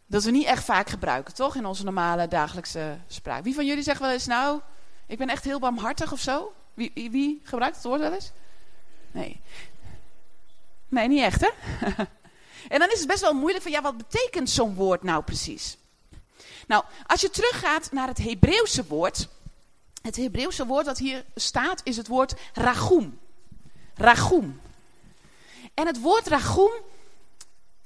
dat 0.06 0.24
we 0.24 0.32
niet 0.32 0.46
echt 0.46 0.64
vaak 0.64 0.90
gebruiken, 0.90 1.34
toch? 1.34 1.56
In 1.56 1.66
onze 1.66 1.84
normale 1.84 2.28
dagelijkse 2.28 2.98
spraak. 3.08 3.44
Wie 3.44 3.56
van 3.56 3.66
jullie 3.66 3.84
zegt 3.84 4.00
wel 4.00 4.12
eens, 4.12 4.26
nou, 4.26 4.60
ik 5.08 5.18
ben 5.18 5.30
echt 5.30 5.44
heel 5.44 5.60
barmhartig 5.60 6.12
of 6.12 6.20
zo? 6.20 6.54
Wie, 6.74 6.92
wie 7.12 7.42
gebruikt 7.44 7.76
het 7.76 7.86
woord 7.86 8.00
wel 8.00 8.14
eens? 8.14 8.32
Nee. 9.12 9.42
Nee, 10.88 11.08
niet 11.08 11.22
echt, 11.22 11.42
hè? 11.42 11.50
en 12.74 12.80
dan 12.80 12.90
is 12.92 13.00
het 13.00 13.08
best 13.08 13.22
wel 13.22 13.34
moeilijk 13.34 13.64
van, 13.64 13.72
ja, 13.72 13.82
wat 13.82 13.98
betekent 13.98 14.50
zo'n 14.50 14.76
woord 14.76 15.04
nou 15.04 15.24
precies? 15.24 15.78
Nou, 16.68 16.84
als 17.08 17.22
je 17.22 17.30
teruggaat 17.30 17.92
naar 17.92 18.08
het 18.08 18.18
Hebreeuwse 18.18 18.86
woord. 18.86 19.28
Het 20.02 20.16
Hebreeuwse 20.16 20.66
woord 20.66 20.86
dat 20.86 20.98
hier 20.98 21.26
staat 21.36 21.82
is 21.84 21.98
het 21.98 22.08
woord 22.08 22.34
ragum. 22.54 23.20
Ragum. 23.96 24.62
En 25.74 25.88
het 25.88 26.02
woord 26.02 26.28
ragum 26.28 26.72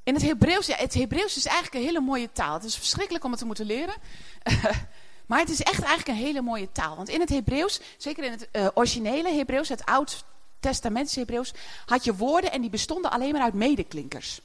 in 0.03 0.13
het 0.13 0.23
Hebreeuws, 0.23 0.65
ja, 0.65 0.75
het 0.75 0.93
Hebreeuws 0.93 1.37
is 1.37 1.45
eigenlijk 1.45 1.75
een 1.75 1.89
hele 1.89 1.99
mooie 1.99 2.31
taal. 2.31 2.53
Het 2.53 2.63
is 2.63 2.77
verschrikkelijk 2.77 3.23
om 3.23 3.29
het 3.29 3.39
te 3.39 3.45
moeten 3.45 3.65
leren. 3.65 3.95
maar 5.27 5.39
het 5.39 5.49
is 5.49 5.61
echt 5.61 5.81
eigenlijk 5.81 6.07
een 6.07 6.25
hele 6.25 6.41
mooie 6.41 6.71
taal. 6.71 6.95
Want 6.95 7.09
in 7.09 7.19
het 7.19 7.29
Hebreeuws, 7.29 7.79
zeker 7.97 8.23
in 8.23 8.31
het 8.31 8.47
uh, 8.51 8.67
originele 8.73 9.29
Hebreeuws, 9.29 9.69
het 9.69 9.85
Oud 9.85 10.23
Testaments 10.59 11.15
Hebreeuws, 11.15 11.53
had 11.85 12.03
je 12.03 12.15
woorden 12.15 12.51
en 12.51 12.61
die 12.61 12.69
bestonden 12.69 13.11
alleen 13.11 13.31
maar 13.31 13.41
uit 13.41 13.53
medeklinkers. 13.53 14.41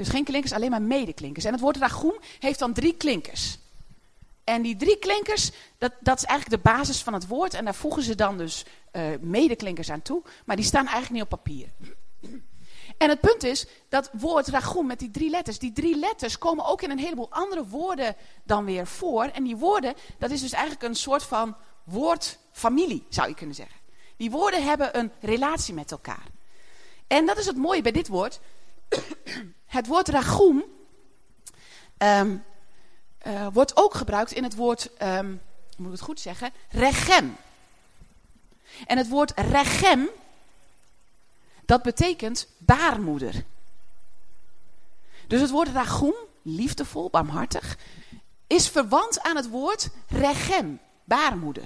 Dus 0.00 0.08
geen 0.08 0.24
klinkers, 0.24 0.52
alleen 0.52 0.70
maar 0.70 0.82
medeklinkers. 0.82 1.44
En 1.44 1.52
het 1.52 1.60
woord 1.60 1.76
ragum 1.76 2.14
heeft 2.38 2.58
dan 2.58 2.72
drie 2.72 2.94
klinkers. 2.94 3.58
En 4.44 4.62
die 4.62 4.76
drie 4.76 4.98
klinkers, 4.98 5.50
dat, 5.78 5.92
dat 6.00 6.18
is 6.18 6.24
eigenlijk 6.24 6.62
de 6.62 6.70
basis 6.70 7.02
van 7.02 7.12
het 7.12 7.26
woord. 7.26 7.54
En 7.54 7.64
daar 7.64 7.74
voegen 7.74 8.02
ze 8.02 8.14
dan 8.14 8.38
dus 8.38 8.64
uh, 8.92 9.02
medeklinkers 9.20 9.90
aan 9.90 10.02
toe. 10.02 10.22
Maar 10.44 10.56
die 10.56 10.64
staan 10.64 10.86
eigenlijk 10.86 11.12
niet 11.12 11.22
op 11.22 11.28
papier. 11.28 11.68
En 12.98 13.08
het 13.08 13.20
punt 13.20 13.42
is, 13.42 13.66
dat 13.88 14.10
woord 14.12 14.48
ragum 14.48 14.86
met 14.86 14.98
die 14.98 15.10
drie 15.10 15.30
letters, 15.30 15.58
die 15.58 15.72
drie 15.72 15.96
letters 15.96 16.38
komen 16.38 16.64
ook 16.64 16.82
in 16.82 16.90
een 16.90 16.98
heleboel 16.98 17.30
andere 17.30 17.66
woorden 17.66 18.16
dan 18.44 18.64
weer 18.64 18.86
voor. 18.86 19.24
En 19.24 19.44
die 19.44 19.56
woorden, 19.56 19.94
dat 20.18 20.30
is 20.30 20.40
dus 20.40 20.52
eigenlijk 20.52 20.82
een 20.82 20.94
soort 20.94 21.22
van 21.22 21.56
woordfamilie, 21.84 23.06
zou 23.08 23.28
je 23.28 23.34
kunnen 23.34 23.54
zeggen. 23.54 23.76
Die 24.16 24.30
woorden 24.30 24.64
hebben 24.64 24.98
een 24.98 25.12
relatie 25.20 25.74
met 25.74 25.90
elkaar. 25.90 26.26
En 27.06 27.26
dat 27.26 27.38
is 27.38 27.46
het 27.46 27.56
mooie 27.56 27.82
bij 27.82 27.92
dit 27.92 28.08
woord. 28.08 28.40
Het 29.66 29.86
woord 29.86 30.08
ragum 30.08 30.64
um, 31.98 32.44
uh, 33.26 33.46
wordt 33.52 33.76
ook 33.76 33.94
gebruikt 33.94 34.32
in 34.32 34.42
het 34.42 34.54
woord, 34.54 34.90
um, 35.02 35.40
moet 35.76 35.86
ik 35.86 35.92
het 35.92 36.00
goed 36.00 36.20
zeggen, 36.20 36.52
regem. 36.68 37.36
En 38.86 38.98
het 38.98 39.08
woord 39.08 39.32
regem, 39.36 40.08
dat 41.64 41.82
betekent 41.82 42.46
baarmoeder. 42.58 43.44
Dus 45.26 45.40
het 45.40 45.50
woord 45.50 45.68
ragum, 45.68 46.14
liefdevol, 46.42 47.10
barmhartig, 47.10 47.78
is 48.46 48.68
verwant 48.68 49.20
aan 49.20 49.36
het 49.36 49.48
woord 49.48 49.88
regem, 50.08 50.80
baarmoeder. 51.04 51.64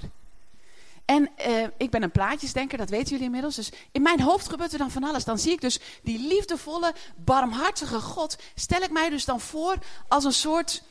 En 1.05 1.29
uh, 1.47 1.63
ik 1.77 1.89
ben 1.89 2.03
een 2.03 2.11
plaatjesdenker, 2.11 2.77
dat 2.77 2.89
weten 2.89 3.09
jullie 3.09 3.25
inmiddels. 3.25 3.55
Dus 3.55 3.71
in 3.91 4.01
mijn 4.01 4.21
hoofd 4.21 4.49
gebeurt 4.49 4.71
er 4.71 4.77
dan 4.77 4.91
van 4.91 5.03
alles. 5.03 5.23
Dan 5.23 5.39
zie 5.39 5.51
ik 5.51 5.61
dus 5.61 5.79
die 6.03 6.27
liefdevolle, 6.27 6.93
barmhartige 7.15 8.01
God. 8.01 8.35
Stel 8.55 8.81
ik 8.81 8.91
mij 8.91 9.09
dus 9.09 9.25
dan 9.25 9.39
voor 9.39 9.75
als 10.07 10.23
een 10.23 10.33
soort, 10.33 10.83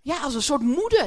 ja, 0.00 0.20
als 0.20 0.34
een 0.34 0.42
soort 0.42 0.62
moeder. 0.62 1.06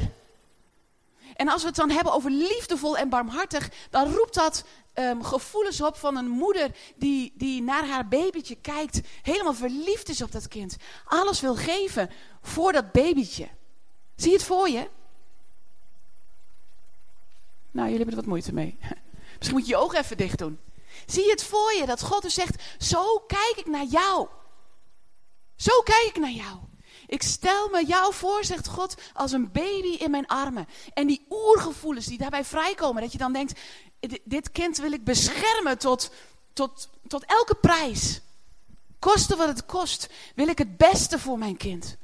En 1.36 1.48
als 1.48 1.62
we 1.62 1.68
het 1.68 1.78
dan 1.78 1.90
hebben 1.90 2.14
over 2.14 2.32
liefdevol 2.32 2.98
en 2.98 3.10
barmhartig, 3.10 3.70
dan 3.90 4.14
roept 4.14 4.34
dat 4.34 4.64
um, 4.94 5.24
gevoelens 5.24 5.82
op 5.82 5.98
van 5.98 6.18
een 6.18 6.30
moeder 6.30 6.72
die, 6.96 7.34
die 7.36 7.62
naar 7.62 7.88
haar 7.88 8.08
babytje 8.08 8.56
kijkt. 8.56 9.02
Helemaal 9.22 9.54
verliefd 9.54 10.10
is 10.10 10.22
op 10.22 10.32
dat 10.32 10.48
kind. 10.48 10.76
Alles 11.06 11.42
wil 11.42 11.56
geven 11.56 12.10
voor 12.42 12.72
dat 12.72 12.92
babytje. 12.92 13.48
Zie 14.16 14.30
je 14.30 14.38
het 14.38 14.46
voor 14.46 14.70
je? 14.70 14.90
Nou, 17.72 17.90
jullie 17.90 17.98
hebben 17.98 18.16
er 18.16 18.22
wat 18.22 18.30
moeite 18.30 18.54
mee. 18.54 18.78
Misschien 19.38 19.58
moet 19.58 19.68
je 19.68 19.74
je 19.74 19.82
ogen 19.82 20.00
even 20.00 20.18
dicht 20.18 20.38
doen. 20.38 20.60
Zie 21.06 21.24
je 21.24 21.32
het 21.32 21.44
voor 21.44 21.74
je 21.74 21.86
dat 21.86 22.02
God 22.02 22.22
dus 22.22 22.34
zegt: 22.34 22.64
Zo 22.80 23.20
kijk 23.28 23.54
ik 23.56 23.68
naar 23.68 23.86
jou. 23.86 24.28
Zo 25.56 25.82
kijk 25.82 26.06
ik 26.06 26.20
naar 26.20 26.32
jou. 26.32 26.58
Ik 27.08 27.22
stel 27.22 27.70
me 27.70 27.86
jou 27.86 28.14
voor, 28.14 28.44
zegt 28.44 28.68
God, 28.68 28.96
als 29.14 29.32
een 29.32 29.52
baby 29.52 29.88
in 29.88 30.12
mijn 30.12 30.28
armen. 30.28 30.68
En 30.94 31.08
die 31.08 31.26
oergevoelens 31.30 32.06
die 32.06 32.18
daarbij 32.18 32.46
vrijkomen, 32.46 33.02
dat 33.02 33.12
je 33.12 33.18
dan 33.18 33.34
denkt: 33.34 33.60
Dit 34.24 34.52
kind 34.52 34.78
wil 34.78 34.92
ik 34.92 35.04
beschermen 35.04 35.78
tot, 35.78 36.12
tot, 36.54 36.90
tot 37.08 37.26
elke 37.26 37.56
prijs. 37.56 38.22
Koste 39.00 39.36
wat 39.36 39.48
het 39.48 39.66
kost, 39.66 40.10
wil 40.36 40.48
ik 40.48 40.58
het 40.58 40.78
beste 40.78 41.20
voor 41.20 41.38
mijn 41.38 41.58
kind. 41.58 41.98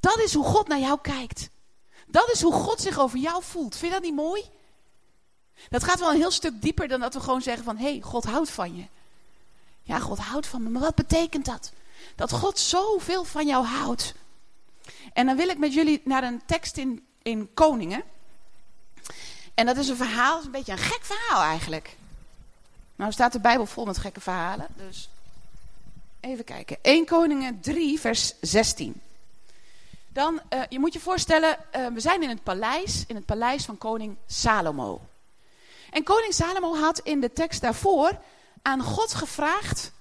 Dat 0.00 0.18
is 0.18 0.34
hoe 0.34 0.44
God 0.44 0.68
naar 0.68 0.80
jou 0.80 0.98
kijkt. 1.02 1.50
Dat 2.06 2.30
is 2.30 2.42
hoe 2.42 2.52
God 2.52 2.80
zich 2.80 2.98
over 2.98 3.18
jou 3.18 3.42
voelt. 3.42 3.76
Vind 3.76 3.92
je 3.92 3.98
dat 4.00 4.06
niet 4.06 4.14
mooi? 4.14 4.44
Dat 5.68 5.84
gaat 5.84 5.98
wel 5.98 6.10
een 6.10 6.16
heel 6.16 6.30
stuk 6.30 6.62
dieper 6.62 6.88
dan 6.88 7.00
dat 7.00 7.14
we 7.14 7.20
gewoon 7.20 7.42
zeggen 7.42 7.64
van... 7.64 7.76
hé, 7.76 7.90
hey, 7.90 8.00
God 8.00 8.24
houdt 8.24 8.50
van 8.50 8.76
je. 8.76 8.84
Ja, 9.82 9.98
God 9.98 10.18
houdt 10.18 10.46
van 10.46 10.62
me. 10.62 10.68
Maar 10.68 10.82
wat 10.82 10.94
betekent 10.94 11.44
dat? 11.44 11.72
Dat 12.14 12.32
God 12.32 12.58
zoveel 12.58 13.24
van 13.24 13.46
jou 13.46 13.64
houdt. 13.64 14.14
En 15.12 15.26
dan 15.26 15.36
wil 15.36 15.48
ik 15.48 15.58
met 15.58 15.74
jullie 15.74 16.00
naar 16.04 16.22
een 16.22 16.42
tekst 16.46 16.76
in, 16.76 17.06
in 17.22 17.54
Koningen. 17.54 18.02
En 19.54 19.66
dat 19.66 19.76
is 19.76 19.88
een 19.88 19.96
verhaal, 19.96 20.42
een 20.44 20.50
beetje 20.50 20.72
een 20.72 20.78
gek 20.78 21.04
verhaal 21.04 21.42
eigenlijk. 21.42 21.96
Nou 22.96 23.12
staat 23.12 23.32
de 23.32 23.40
Bijbel 23.40 23.66
vol 23.66 23.84
met 23.84 23.98
gekke 23.98 24.20
verhalen. 24.20 24.66
Dus 24.76 25.08
even 26.20 26.44
kijken. 26.44 26.76
1 26.82 27.04
Koningen 27.06 27.60
3 27.60 28.00
vers 28.00 28.34
16. 28.40 29.00
Dan, 30.08 30.40
uh, 30.50 30.62
je 30.68 30.78
moet 30.78 30.92
je 30.92 31.00
voorstellen, 31.00 31.58
uh, 31.76 31.86
we 31.86 32.00
zijn 32.00 32.22
in 32.22 32.28
het 32.28 32.42
paleis, 32.42 33.04
in 33.06 33.14
het 33.14 33.24
paleis 33.24 33.64
van 33.64 33.78
koning 33.78 34.16
Salomo. 34.26 35.00
En 35.90 36.02
koning 36.02 36.34
Salomo 36.34 36.76
had 36.76 36.98
in 36.98 37.20
de 37.20 37.32
tekst 37.32 37.60
daarvoor 37.60 38.18
aan 38.62 38.82
God 38.82 39.14
gevraagd, 39.14 39.92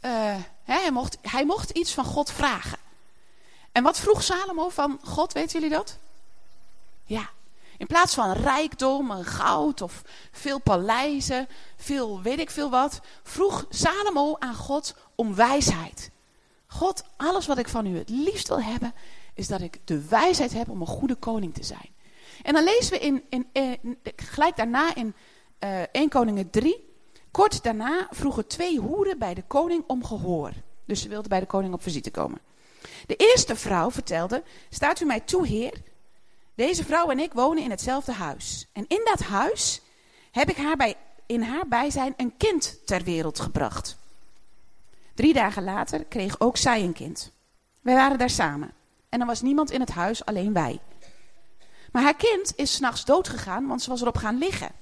hè, 0.00 0.38
hij, 0.64 0.90
mocht, 0.90 1.18
hij 1.22 1.44
mocht 1.44 1.70
iets 1.70 1.94
van 1.94 2.04
God 2.04 2.30
vragen. 2.30 2.78
En 3.72 3.82
wat 3.82 3.98
vroeg 3.98 4.22
Salomo 4.22 4.68
van 4.68 5.00
God, 5.04 5.32
weten 5.32 5.60
jullie 5.60 5.76
dat? 5.76 5.98
Ja, 7.04 7.30
in 7.78 7.86
plaats 7.86 8.14
van 8.14 8.32
rijkdom 8.32 9.10
en 9.10 9.24
goud 9.24 9.82
of 9.82 10.02
veel 10.32 10.58
paleizen, 10.58 11.48
veel 11.76 12.22
weet 12.22 12.38
ik 12.38 12.50
veel 12.50 12.70
wat, 12.70 13.00
vroeg 13.22 13.66
Salomo 13.68 14.36
aan 14.38 14.54
God 14.54 14.94
om 15.14 15.34
wijsheid. 15.34 16.10
God, 16.66 17.04
alles 17.16 17.46
wat 17.46 17.58
ik 17.58 17.68
van 17.68 17.86
u 17.86 17.98
het 17.98 18.08
liefst 18.08 18.48
wil 18.48 18.62
hebben, 18.62 18.94
is 19.34 19.48
dat 19.48 19.60
ik 19.60 19.80
de 19.84 20.08
wijsheid 20.08 20.52
heb 20.52 20.68
om 20.68 20.80
een 20.80 20.86
goede 20.86 21.14
koning 21.14 21.54
te 21.54 21.64
zijn. 21.64 21.90
En 22.42 22.52
dan 22.52 22.64
lezen 22.64 22.92
we 22.92 22.98
in, 22.98 23.24
in, 23.28 23.46
in 23.52 23.98
gelijk 24.16 24.56
daarna 24.56 24.94
in 24.94 25.14
uh, 25.64 25.82
eh, 25.82 25.88
1 25.92 26.08
Koningen 26.08 26.50
3. 26.50 26.86
Kort 27.30 27.62
daarna 27.62 28.08
vroegen 28.10 28.46
twee 28.46 28.78
hoeren 28.78 29.18
bij 29.18 29.34
de 29.34 29.42
koning 29.42 29.84
om 29.86 30.04
gehoor. 30.04 30.52
Dus 30.86 31.02
ze 31.02 31.08
wilden 31.08 31.28
bij 31.28 31.40
de 31.40 31.46
koning 31.46 31.74
op 31.74 31.82
visite 31.82 32.10
komen. 32.10 32.40
De 33.06 33.16
eerste 33.16 33.56
vrouw 33.56 33.90
vertelde, 33.90 34.42
staat 34.68 35.00
u 35.00 35.04
mij 35.04 35.20
toe 35.20 35.46
heer, 35.46 35.72
deze 36.54 36.84
vrouw 36.84 37.10
en 37.10 37.18
ik 37.18 37.32
wonen 37.32 37.62
in 37.62 37.70
hetzelfde 37.70 38.12
huis. 38.12 38.68
En 38.72 38.84
in 38.88 39.00
dat 39.04 39.20
huis 39.20 39.80
heb 40.30 40.48
ik 40.48 40.56
haar 40.56 40.76
bij, 40.76 40.96
in 41.26 41.42
haar 41.42 41.68
bijzijn 41.68 42.14
een 42.16 42.36
kind 42.36 42.86
ter 42.86 43.02
wereld 43.02 43.40
gebracht. 43.40 43.96
Drie 45.14 45.32
dagen 45.32 45.64
later 45.64 46.04
kreeg 46.04 46.40
ook 46.40 46.56
zij 46.56 46.82
een 46.82 46.92
kind. 46.92 47.32
Wij 47.80 47.94
waren 47.94 48.18
daar 48.18 48.30
samen. 48.30 48.72
En 49.08 49.20
er 49.20 49.26
was 49.26 49.42
niemand 49.42 49.70
in 49.70 49.80
het 49.80 49.90
huis, 49.90 50.24
alleen 50.24 50.52
wij. 50.52 50.80
Maar 51.92 52.02
haar 52.02 52.16
kind 52.16 52.52
is 52.56 52.74
s'nachts 52.74 53.04
doodgegaan, 53.04 53.66
want 53.66 53.82
ze 53.82 53.90
was 53.90 54.00
erop 54.00 54.16
gaan 54.16 54.38
liggen. 54.38 54.72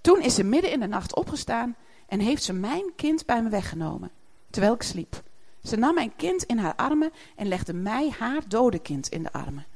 Toen 0.00 0.20
is 0.20 0.34
ze 0.34 0.44
midden 0.44 0.70
in 0.70 0.80
de 0.80 0.86
nacht 0.86 1.14
opgestaan 1.14 1.76
en 2.06 2.20
heeft 2.20 2.42
ze 2.42 2.52
mijn 2.52 2.94
kind 2.96 3.26
bij 3.26 3.42
me 3.42 3.48
weggenomen, 3.48 4.10
terwijl 4.50 4.74
ik 4.74 4.82
sliep. 4.82 5.22
Ze 5.62 5.76
nam 5.76 5.94
mijn 5.94 6.16
kind 6.16 6.42
in 6.42 6.58
haar 6.58 6.74
armen 6.74 7.12
en 7.36 7.46
legde 7.46 7.72
mij 7.72 8.14
haar 8.18 8.48
dode 8.48 8.78
kind 8.78 9.08
in 9.08 9.22
de 9.22 9.32
armen. 9.32 9.66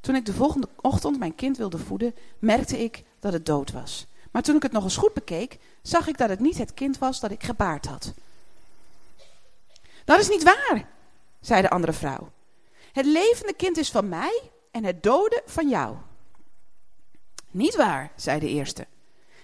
Toen 0.00 0.14
ik 0.14 0.26
de 0.26 0.32
volgende 0.32 0.68
ochtend 0.80 1.18
mijn 1.18 1.34
kind 1.34 1.56
wilde 1.56 1.78
voeden, 1.78 2.14
merkte 2.38 2.78
ik 2.78 3.04
dat 3.20 3.32
het 3.32 3.46
dood 3.46 3.72
was. 3.72 4.06
Maar 4.30 4.42
toen 4.42 4.56
ik 4.56 4.62
het 4.62 4.72
nog 4.72 4.84
eens 4.84 4.96
goed 4.96 5.14
bekeek, 5.14 5.58
zag 5.82 6.06
ik 6.06 6.18
dat 6.18 6.28
het 6.28 6.40
niet 6.40 6.58
het 6.58 6.74
kind 6.74 6.98
was 6.98 7.20
dat 7.20 7.30
ik 7.30 7.42
gebaard 7.42 7.86
had. 7.86 8.12
Dat 10.04 10.18
is 10.18 10.28
niet 10.28 10.42
waar, 10.42 10.88
zei 11.40 11.62
de 11.62 11.70
andere 11.70 11.92
vrouw. 11.92 12.30
Het 12.92 13.06
levende 13.06 13.52
kind 13.52 13.76
is 13.76 13.90
van 13.90 14.08
mij 14.08 14.50
en 14.78 14.84
het 14.84 15.02
dode 15.02 15.42
van 15.46 15.68
jou. 15.68 15.96
Niet 17.50 17.76
waar, 17.76 18.12
zei 18.16 18.40
de 18.40 18.48
eerste. 18.48 18.86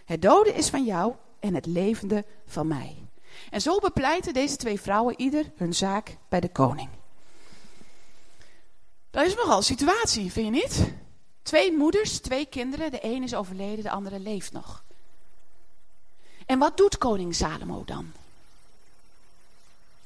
Het 0.05 0.23
dode 0.23 0.53
is 0.53 0.69
van 0.69 0.85
jou 0.85 1.15
en 1.41 1.55
het 1.55 1.67
levende 1.67 2.25
van 2.47 2.67
mij. 2.67 2.97
En 3.51 3.61
zo 3.61 3.79
bepleiten 3.79 4.33
deze 4.33 4.57
twee 4.57 4.81
vrouwen 4.81 5.21
ieder 5.21 5.53
hun 5.57 5.75
zaak 5.75 6.17
bij 6.29 6.41
de 6.41 6.49
koning. 6.49 6.89
Dat 9.11 9.27
is 9.27 9.35
nogal 9.35 9.57
een 9.57 9.63
situatie, 9.63 10.33
vind 10.33 10.47
je 10.47 10.63
niet? 10.63 10.93
Twee 11.43 11.73
moeders, 11.73 12.19
twee 12.19 12.47
kinderen. 12.47 12.91
De 12.91 13.05
een 13.05 13.23
is 13.23 13.35
overleden, 13.35 13.85
de 13.85 13.91
andere 13.91 14.19
leeft 14.19 14.53
nog. 14.53 14.85
En 16.47 16.59
wat 16.59 16.77
doet 16.77 16.99
koning 16.99 17.35
Salomo 17.35 17.85
dan? 17.85 18.13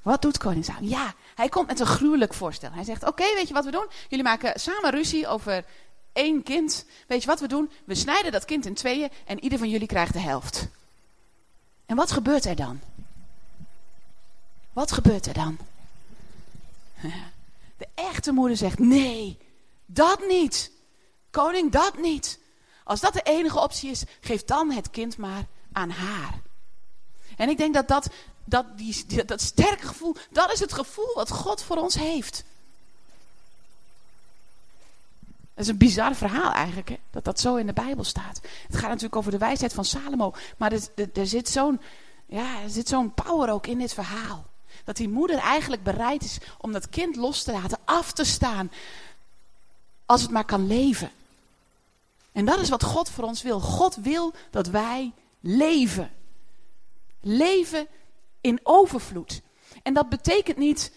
Wat 0.09 0.23
doet 0.23 0.39
koning 0.39 0.65
Salomo? 0.65 0.89
Ja, 0.89 1.15
hij 1.35 1.49
komt 1.49 1.67
met 1.67 1.81
een 1.81 1.87
gruwelijk 1.87 2.35
voorstel. 2.35 2.71
Hij 2.73 2.85
zegt, 2.85 3.05
oké, 3.05 3.35
weet 3.35 3.49
je 3.49 3.55
wat 3.55 3.65
we 3.65 3.71
doen? 3.71 3.87
Jullie 4.09 4.25
maken 4.25 4.61
samen 4.61 4.91
ruzie 4.91 5.27
over 5.27 5.65
één 6.13 6.43
kind. 6.43 6.85
Weet 7.07 7.21
je 7.23 7.29
wat 7.29 7.41
we 7.41 7.49
doen? 7.49 7.71
We 7.85 7.95
snijden 7.95 8.33
dat 8.33 8.45
kind 8.45 8.67
in 8.67 8.75
tweeën 8.75 9.11
en 9.27 9.43
ieder 9.43 9.59
van 9.59 9.69
jullie 9.69 9.87
krijgt 9.87 10.13
de 10.13 10.19
helft. 10.19 10.69
En 11.87 11.97
wat 11.97 12.11
gebeurt 12.11 12.45
er 12.45 12.57
dan? 12.57 12.81
Wat 14.73 14.93
gebeurt 14.93 15.27
er 15.27 15.35
dan? 15.35 15.59
De 17.79 17.89
echte 17.95 18.33
moeder 18.33 18.57
zegt: 18.57 18.79
Nee, 18.79 19.39
dat 19.87 20.27
niet. 20.29 20.71
Koning, 21.31 21.73
dat 21.73 21.99
niet. 21.99 22.41
Als 22.85 23.01
dat 23.01 23.13
de 23.13 23.23
enige 23.23 23.61
optie 23.61 23.91
is, 23.91 24.05
geef 24.21 24.45
dan 24.45 24.71
het 24.71 24.91
kind 24.91 25.17
maar 25.17 25.45
aan 25.73 25.91
haar. 25.91 26.41
En 27.37 27.49
ik 27.49 27.57
denk 27.57 27.75
dat 27.75 27.89
dat, 27.89 28.09
dat, 28.49 28.65
die, 28.77 29.25
dat 29.25 29.41
sterke 29.41 29.87
gevoel, 29.87 30.17
dat 30.31 30.53
is 30.53 30.61
het 30.61 30.73
gevoel 30.73 31.15
wat 31.15 31.31
God 31.31 31.63
voor 31.63 31.77
ons 31.77 31.95
heeft. 31.95 32.45
Dat 35.55 35.67
is 35.67 35.69
een 35.69 35.79
bizar 35.79 36.15
verhaal 36.15 36.53
eigenlijk, 36.53 36.89
hè? 36.89 36.99
dat 37.11 37.25
dat 37.25 37.41
zo 37.41 37.57
in 37.57 37.67
de 37.67 37.73
Bijbel 37.73 38.05
staat. 38.05 38.41
Het 38.67 38.77
gaat 38.77 38.89
natuurlijk 38.89 39.17
over 39.17 39.31
de 39.31 39.39
wijsheid 39.39 39.73
van 39.73 39.85
Salomo, 39.85 40.35
maar 40.57 40.73
er, 40.73 40.81
er, 40.95 41.09
er 41.13 41.27
zit 41.27 41.49
zo'n 41.49 41.81
ja, 42.29 42.63
er 42.63 42.71
zit 42.71 42.89
zo'n 42.89 43.15
power 43.15 43.51
ook 43.51 43.67
in 43.67 43.79
dit 43.79 43.95
verhaal. 43.95 44.47
Dat 44.85 44.97
die 44.97 45.09
moeder 45.09 45.39
eigenlijk 45.39 45.83
bereid 45.83 46.23
is 46.23 46.39
om 46.59 46.73
dat 46.73 46.89
kind 46.89 47.17
los 47.17 47.43
te 47.43 47.53
laten, 47.53 47.79
af 47.85 48.13
te 48.13 48.25
staan. 48.25 48.71
Als 50.07 50.23
het 50.23 50.31
maar 50.31 50.45
kan 50.45 50.67
leven. 50.67 51.11
En 52.33 52.45
dat 52.45 52.59
is 52.59 52.69
wat 52.69 52.83
God 52.83 53.11
voor 53.11 53.25
ons 53.25 53.43
wil. 53.43 53.61
God 53.61 53.95
wil 53.95 54.33
dat 54.51 54.67
wij 54.67 55.13
leven. 55.41 56.11
Leven 57.21 57.87
in 58.41 58.61
overvloed. 58.63 59.43
En 59.83 59.95
dat 59.95 60.09
betekent 60.09 60.57
niet. 60.57 60.93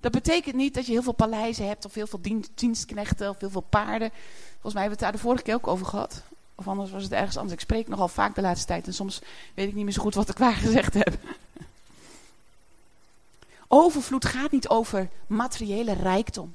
Dat 0.00 0.12
betekent 0.12 0.54
niet 0.54 0.74
dat 0.74 0.86
je 0.86 0.92
heel 0.92 1.02
veel 1.02 1.12
paleizen 1.12 1.66
hebt, 1.66 1.84
of 1.84 1.94
heel 1.94 2.06
veel 2.06 2.20
dienstknechten, 2.54 3.28
of 3.28 3.40
heel 3.40 3.50
veel 3.50 3.60
paarden. 3.60 4.10
Volgens 4.52 4.74
mij 4.74 4.82
hebben 4.82 4.82
we 4.82 4.90
het 4.90 4.98
daar 4.98 5.12
de 5.12 5.18
vorige 5.18 5.42
keer 5.42 5.54
ook 5.54 5.66
over 5.66 5.86
gehad. 5.86 6.22
Of 6.54 6.68
anders 6.68 6.90
was 6.90 7.02
het 7.02 7.12
ergens 7.12 7.36
anders. 7.36 7.54
Ik 7.54 7.60
spreek 7.60 7.88
nogal 7.88 8.08
vaak 8.08 8.34
de 8.34 8.40
laatste 8.40 8.66
tijd 8.66 8.86
en 8.86 8.94
soms 8.94 9.20
weet 9.54 9.68
ik 9.68 9.74
niet 9.74 9.84
meer 9.84 9.92
zo 9.92 10.02
goed 10.02 10.14
wat 10.14 10.28
ik 10.28 10.38
waar 10.38 10.52
gezegd 10.52 10.94
heb. 10.94 11.18
Overvloed 13.68 14.24
gaat 14.24 14.50
niet 14.50 14.68
over 14.68 15.08
materiële 15.26 15.92
rijkdom. 15.92 16.54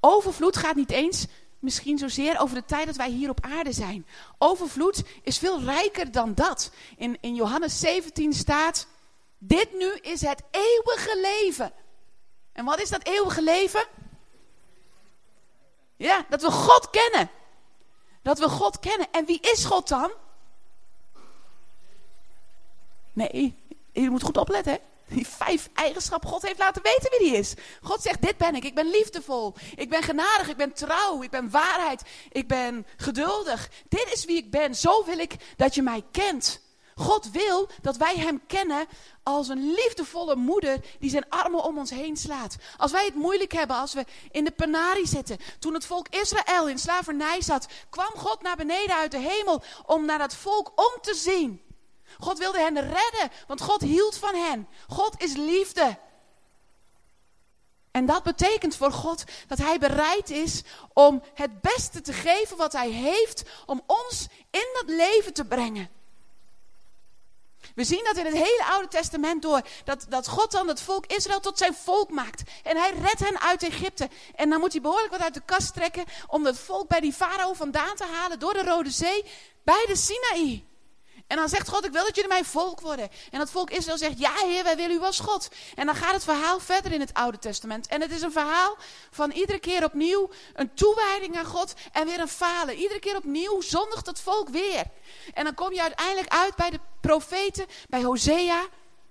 Overvloed 0.00 0.56
gaat 0.56 0.76
niet 0.76 0.90
eens 0.90 1.26
misschien 1.58 1.98
zozeer 1.98 2.38
over 2.38 2.54
de 2.54 2.64
tijd 2.64 2.86
dat 2.86 2.96
wij 2.96 3.10
hier 3.10 3.30
op 3.30 3.40
aarde 3.40 3.72
zijn. 3.72 4.06
Overvloed 4.38 5.02
is 5.22 5.38
veel 5.38 5.62
rijker 5.62 6.12
dan 6.12 6.34
dat. 6.34 6.70
In, 6.96 7.16
in 7.20 7.34
Johannes 7.34 7.80
17 7.80 8.32
staat, 8.32 8.86
dit 9.38 9.72
nu 9.72 9.92
is 9.92 10.20
het 10.20 10.42
eeuwige 10.50 11.18
leven. 11.20 11.72
En 12.52 12.64
wat 12.64 12.80
is 12.80 12.90
dat 12.90 13.06
eeuwige 13.06 13.42
leven? 13.42 13.86
Ja, 15.96 16.26
dat 16.28 16.42
we 16.42 16.50
God 16.50 16.90
kennen. 16.90 17.30
Dat 18.22 18.38
we 18.38 18.48
God 18.48 18.78
kennen. 18.78 19.10
En 19.10 19.24
wie 19.24 19.40
is 19.40 19.64
God 19.64 19.88
dan? 19.88 20.12
Nee, 23.12 23.58
je 23.92 24.10
moet 24.10 24.22
goed 24.22 24.36
opletten. 24.36 24.72
Hè? 24.72 24.78
Die 25.14 25.28
vijf 25.28 25.68
eigenschappen 25.74 26.28
God 26.28 26.42
heeft 26.42 26.58
laten 26.58 26.82
weten 26.82 27.10
wie 27.10 27.28
die 27.28 27.38
is. 27.38 27.54
God 27.82 28.02
zegt, 28.02 28.22
dit 28.22 28.36
ben 28.36 28.54
ik. 28.54 28.64
Ik 28.64 28.74
ben 28.74 28.90
liefdevol. 28.90 29.54
Ik 29.76 29.90
ben 29.90 30.02
genadig. 30.02 30.48
Ik 30.48 30.56
ben 30.56 30.72
trouw. 30.72 31.22
Ik 31.22 31.30
ben 31.30 31.50
waarheid. 31.50 32.02
Ik 32.30 32.48
ben 32.48 32.86
geduldig. 32.96 33.70
Dit 33.88 34.12
is 34.12 34.24
wie 34.24 34.36
ik 34.36 34.50
ben. 34.50 34.74
Zo 34.74 35.04
wil 35.04 35.18
ik 35.18 35.34
dat 35.56 35.74
je 35.74 35.82
mij 35.82 36.04
kent. 36.10 36.60
God 36.98 37.30
wil 37.30 37.68
dat 37.82 37.96
wij 37.96 38.16
hem 38.16 38.40
kennen 38.46 38.86
als 39.22 39.48
een 39.48 39.70
liefdevolle 39.70 40.36
moeder 40.36 40.80
die 40.98 41.10
zijn 41.10 41.28
armen 41.28 41.62
om 41.62 41.78
ons 41.78 41.90
heen 41.90 42.16
slaat. 42.16 42.56
Als 42.76 42.92
wij 42.92 43.04
het 43.04 43.14
moeilijk 43.14 43.52
hebben, 43.52 43.76
als 43.76 43.92
we 43.92 44.04
in 44.30 44.44
de 44.44 44.50
penari 44.50 45.06
zitten. 45.06 45.38
Toen 45.58 45.74
het 45.74 45.86
volk 45.86 46.08
Israël 46.08 46.68
in 46.68 46.78
slavernij 46.78 47.42
zat, 47.42 47.66
kwam 47.90 48.12
God 48.14 48.42
naar 48.42 48.56
beneden 48.56 48.96
uit 48.96 49.10
de 49.10 49.18
hemel 49.18 49.62
om 49.86 50.04
naar 50.04 50.18
dat 50.18 50.34
volk 50.34 50.72
om 50.74 51.00
te 51.00 51.14
zien. 51.14 51.62
God 52.18 52.38
wilde 52.38 52.58
hen 52.58 52.80
redden, 52.80 53.30
want 53.46 53.60
God 53.60 53.80
hield 53.80 54.16
van 54.16 54.34
hen. 54.34 54.68
God 54.88 55.22
is 55.22 55.36
liefde. 55.36 55.98
En 57.90 58.06
dat 58.06 58.22
betekent 58.22 58.76
voor 58.76 58.92
God 58.92 59.24
dat 59.46 59.58
Hij 59.58 59.78
bereid 59.78 60.30
is 60.30 60.62
om 60.92 61.22
het 61.34 61.60
beste 61.60 62.00
te 62.00 62.12
geven 62.12 62.56
wat 62.56 62.72
Hij 62.72 62.90
heeft, 62.90 63.42
om 63.66 63.82
ons 63.86 64.26
in 64.50 64.68
dat 64.72 64.96
leven 64.96 65.32
te 65.32 65.44
brengen. 65.44 65.97
We 67.78 67.84
zien 67.84 68.04
dat 68.04 68.16
in 68.16 68.24
het 68.24 68.34
hele 68.34 68.64
Oude 68.70 68.88
Testament 68.88 69.42
door. 69.42 69.60
Dat, 69.84 70.06
dat 70.08 70.28
God 70.28 70.50
dan 70.50 70.68
het 70.68 70.80
volk 70.80 71.06
Israël 71.06 71.40
tot 71.40 71.58
zijn 71.58 71.74
volk 71.74 72.10
maakt. 72.10 72.42
En 72.62 72.76
hij 72.76 72.90
redt 72.90 73.20
hen 73.20 73.40
uit 73.40 73.62
Egypte. 73.62 74.08
En 74.34 74.50
dan 74.50 74.60
moet 74.60 74.72
hij 74.72 74.80
behoorlijk 74.80 75.10
wat 75.10 75.20
uit 75.20 75.34
de 75.34 75.42
kast 75.44 75.74
trekken. 75.74 76.04
Om 76.26 76.44
het 76.44 76.58
volk 76.58 76.88
bij 76.88 77.00
die 77.00 77.12
farao 77.12 77.52
vandaan 77.52 77.96
te 77.96 78.04
halen. 78.04 78.38
Door 78.38 78.52
de 78.52 78.62
Rode 78.62 78.90
Zee. 78.90 79.24
Bij 79.64 79.84
de 79.86 79.96
Sinaï. 79.96 80.66
En 81.28 81.36
dan 81.36 81.48
zegt 81.48 81.68
God, 81.68 81.84
ik 81.84 81.92
wil 81.92 82.04
dat 82.04 82.14
jullie 82.14 82.30
mijn 82.30 82.44
volk 82.44 82.80
worden. 82.80 83.08
En 83.30 83.38
dat 83.38 83.50
volk 83.50 83.70
Israël 83.70 83.98
zegt, 83.98 84.18
ja 84.18 84.32
heer, 84.34 84.64
wij 84.64 84.76
willen 84.76 84.96
u 84.96 85.00
als 85.00 85.20
God. 85.20 85.48
En 85.74 85.86
dan 85.86 85.94
gaat 85.94 86.12
het 86.12 86.24
verhaal 86.24 86.60
verder 86.60 86.92
in 86.92 87.00
het 87.00 87.14
Oude 87.14 87.38
Testament. 87.38 87.86
En 87.86 88.00
het 88.00 88.10
is 88.10 88.22
een 88.22 88.32
verhaal 88.32 88.76
van 89.10 89.30
iedere 89.30 89.58
keer 89.58 89.84
opnieuw 89.84 90.30
een 90.54 90.74
toewijding 90.74 91.36
aan 91.36 91.44
God 91.44 91.74
en 91.92 92.06
weer 92.06 92.20
een 92.20 92.28
falen. 92.28 92.76
Iedere 92.76 93.00
keer 93.00 93.16
opnieuw 93.16 93.60
zondigt 93.60 94.06
het 94.06 94.20
volk 94.20 94.48
weer. 94.48 94.84
En 95.34 95.44
dan 95.44 95.54
kom 95.54 95.72
je 95.72 95.82
uiteindelijk 95.82 96.28
uit 96.28 96.56
bij 96.56 96.70
de 96.70 96.80
profeten, 97.00 97.66
bij 97.88 98.02
Hosea. 98.02 98.66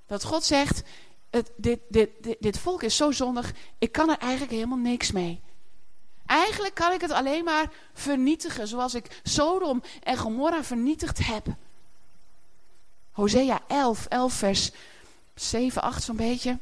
Dat 0.07 0.23
God 0.23 0.43
zegt, 0.43 0.81
dit, 1.29 1.79
dit, 1.89 2.11
dit, 2.19 2.35
dit 2.39 2.59
volk 2.59 2.83
is 2.83 2.95
zo 2.95 3.11
zondig, 3.11 3.51
ik 3.79 3.91
kan 3.91 4.09
er 4.09 4.17
eigenlijk 4.17 4.51
helemaal 4.51 4.77
niks 4.77 5.11
mee. 5.11 5.43
Eigenlijk 6.25 6.75
kan 6.75 6.91
ik 6.91 7.01
het 7.01 7.11
alleen 7.11 7.43
maar 7.43 7.71
vernietigen, 7.93 8.67
zoals 8.67 8.93
ik 8.93 9.19
Sodom 9.23 9.83
en 10.03 10.17
Gomorra 10.17 10.63
vernietigd 10.63 11.25
heb. 11.25 11.45
Hosea 13.17 13.59
11, 13.67 14.05
11 14.05 14.33
vers 14.33 14.71
7, 15.35 15.81
8 15.81 16.03
zo'n 16.03 16.15
beetje. 16.15 16.57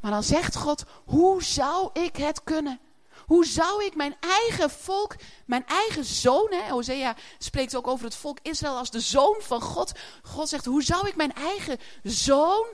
Maar 0.00 0.10
dan 0.10 0.22
zegt 0.22 0.56
God, 0.56 0.84
hoe 1.04 1.42
zou 1.42 1.90
ik 1.92 2.16
het 2.16 2.44
kunnen? 2.44 2.80
Hoe 3.26 3.46
zou 3.46 3.84
ik 3.84 3.96
mijn 3.96 4.16
eigen 4.20 4.70
volk, 4.70 5.16
mijn 5.44 5.66
eigen 5.66 6.04
zoon, 6.04 6.46
hè? 6.50 6.70
Hosea 6.70 7.16
spreekt 7.38 7.76
ook 7.76 7.86
over 7.86 8.04
het 8.04 8.14
volk 8.14 8.38
Israël 8.42 8.76
als 8.76 8.90
de 8.90 9.00
zoon 9.00 9.36
van 9.40 9.60
God. 9.60 9.92
God 10.22 10.48
zegt, 10.48 10.64
hoe 10.64 10.82
zou 10.82 11.08
ik 11.08 11.16
mijn 11.16 11.34
eigen 11.34 11.78
zoon 12.02 12.66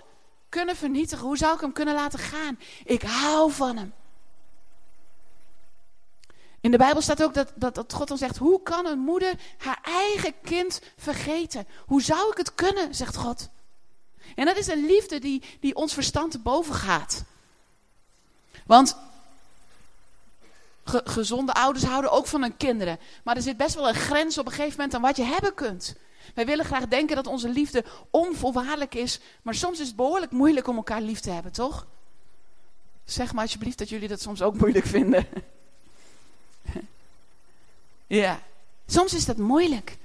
kunnen 0.48 0.76
vernietigen? 0.76 1.26
Hoe 1.26 1.36
zou 1.36 1.54
ik 1.54 1.60
hem 1.60 1.72
kunnen 1.72 1.94
laten 1.94 2.18
gaan? 2.18 2.58
Ik 2.84 3.02
hou 3.02 3.52
van 3.52 3.76
hem. 3.76 3.92
In 6.60 6.70
de 6.70 6.76
Bijbel 6.76 7.02
staat 7.02 7.22
ook 7.22 7.34
dat, 7.34 7.52
dat, 7.54 7.74
dat 7.74 7.92
God 7.92 8.08
dan 8.08 8.18
zegt: 8.18 8.36
Hoe 8.36 8.62
kan 8.62 8.86
een 8.86 8.98
moeder 8.98 9.34
haar 9.58 9.78
eigen 9.82 10.34
kind 10.42 10.80
vergeten? 10.96 11.66
Hoe 11.86 12.02
zou 12.02 12.30
ik 12.30 12.36
het 12.36 12.54
kunnen, 12.54 12.94
zegt 12.94 13.16
God. 13.16 13.48
En 14.34 14.44
dat 14.44 14.56
is 14.56 14.66
een 14.66 14.86
liefde 14.86 15.18
die, 15.18 15.42
die 15.60 15.74
ons 15.74 15.94
verstand 15.94 16.30
te 16.30 16.38
boven 16.38 16.74
gaat. 16.74 17.24
Want 18.66 18.96
gezonde 20.84 21.54
ouders 21.54 21.84
houden 21.84 22.10
ook 22.10 22.26
van 22.26 22.42
hun 22.42 22.56
kinderen. 22.56 22.98
Maar 23.24 23.36
er 23.36 23.42
zit 23.42 23.56
best 23.56 23.74
wel 23.74 23.88
een 23.88 23.94
grens 23.94 24.38
op 24.38 24.46
een 24.46 24.52
gegeven 24.52 24.76
moment 24.76 24.94
aan 24.94 25.02
wat 25.02 25.16
je 25.16 25.22
hebben 25.22 25.54
kunt. 25.54 25.94
Wij 26.34 26.46
willen 26.46 26.64
graag 26.64 26.88
denken 26.88 27.16
dat 27.16 27.26
onze 27.26 27.48
liefde 27.48 27.84
onvoorwaardelijk 28.10 28.94
is. 28.94 29.20
Maar 29.42 29.54
soms 29.54 29.80
is 29.80 29.86
het 29.86 29.96
behoorlijk 29.96 30.32
moeilijk 30.32 30.66
om 30.66 30.76
elkaar 30.76 31.00
lief 31.00 31.20
te 31.20 31.30
hebben, 31.30 31.52
toch? 31.52 31.86
Zeg 33.04 33.32
maar 33.32 33.42
alsjeblieft 33.42 33.78
dat 33.78 33.88
jullie 33.88 34.08
dat 34.08 34.20
soms 34.20 34.42
ook 34.42 34.54
moeilijk 34.54 34.86
vinden. 34.86 35.26
Ja, 38.16 38.42
soms 38.86 39.14
is 39.14 39.24
dat 39.24 39.36
moeilijk. 39.36 39.96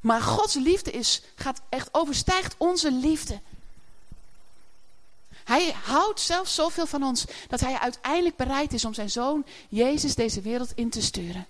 Maar 0.00 0.20
Gods 0.20 0.54
liefde 0.54 0.90
is, 0.90 1.22
gaat 1.34 1.60
echt 1.68 1.88
overstijgt 1.92 2.54
onze 2.56 2.92
liefde. 2.92 3.40
Hij 5.44 5.72
houdt 5.84 6.20
zelfs 6.20 6.54
zoveel 6.54 6.86
van 6.86 7.02
ons 7.02 7.24
dat 7.48 7.60
hij 7.60 7.78
uiteindelijk 7.78 8.36
bereid 8.36 8.72
is 8.72 8.84
om 8.84 8.94
zijn 8.94 9.10
zoon 9.10 9.46
Jezus 9.68 10.14
deze 10.14 10.40
wereld 10.40 10.72
in 10.74 10.90
te 10.90 11.02
sturen. 11.02 11.46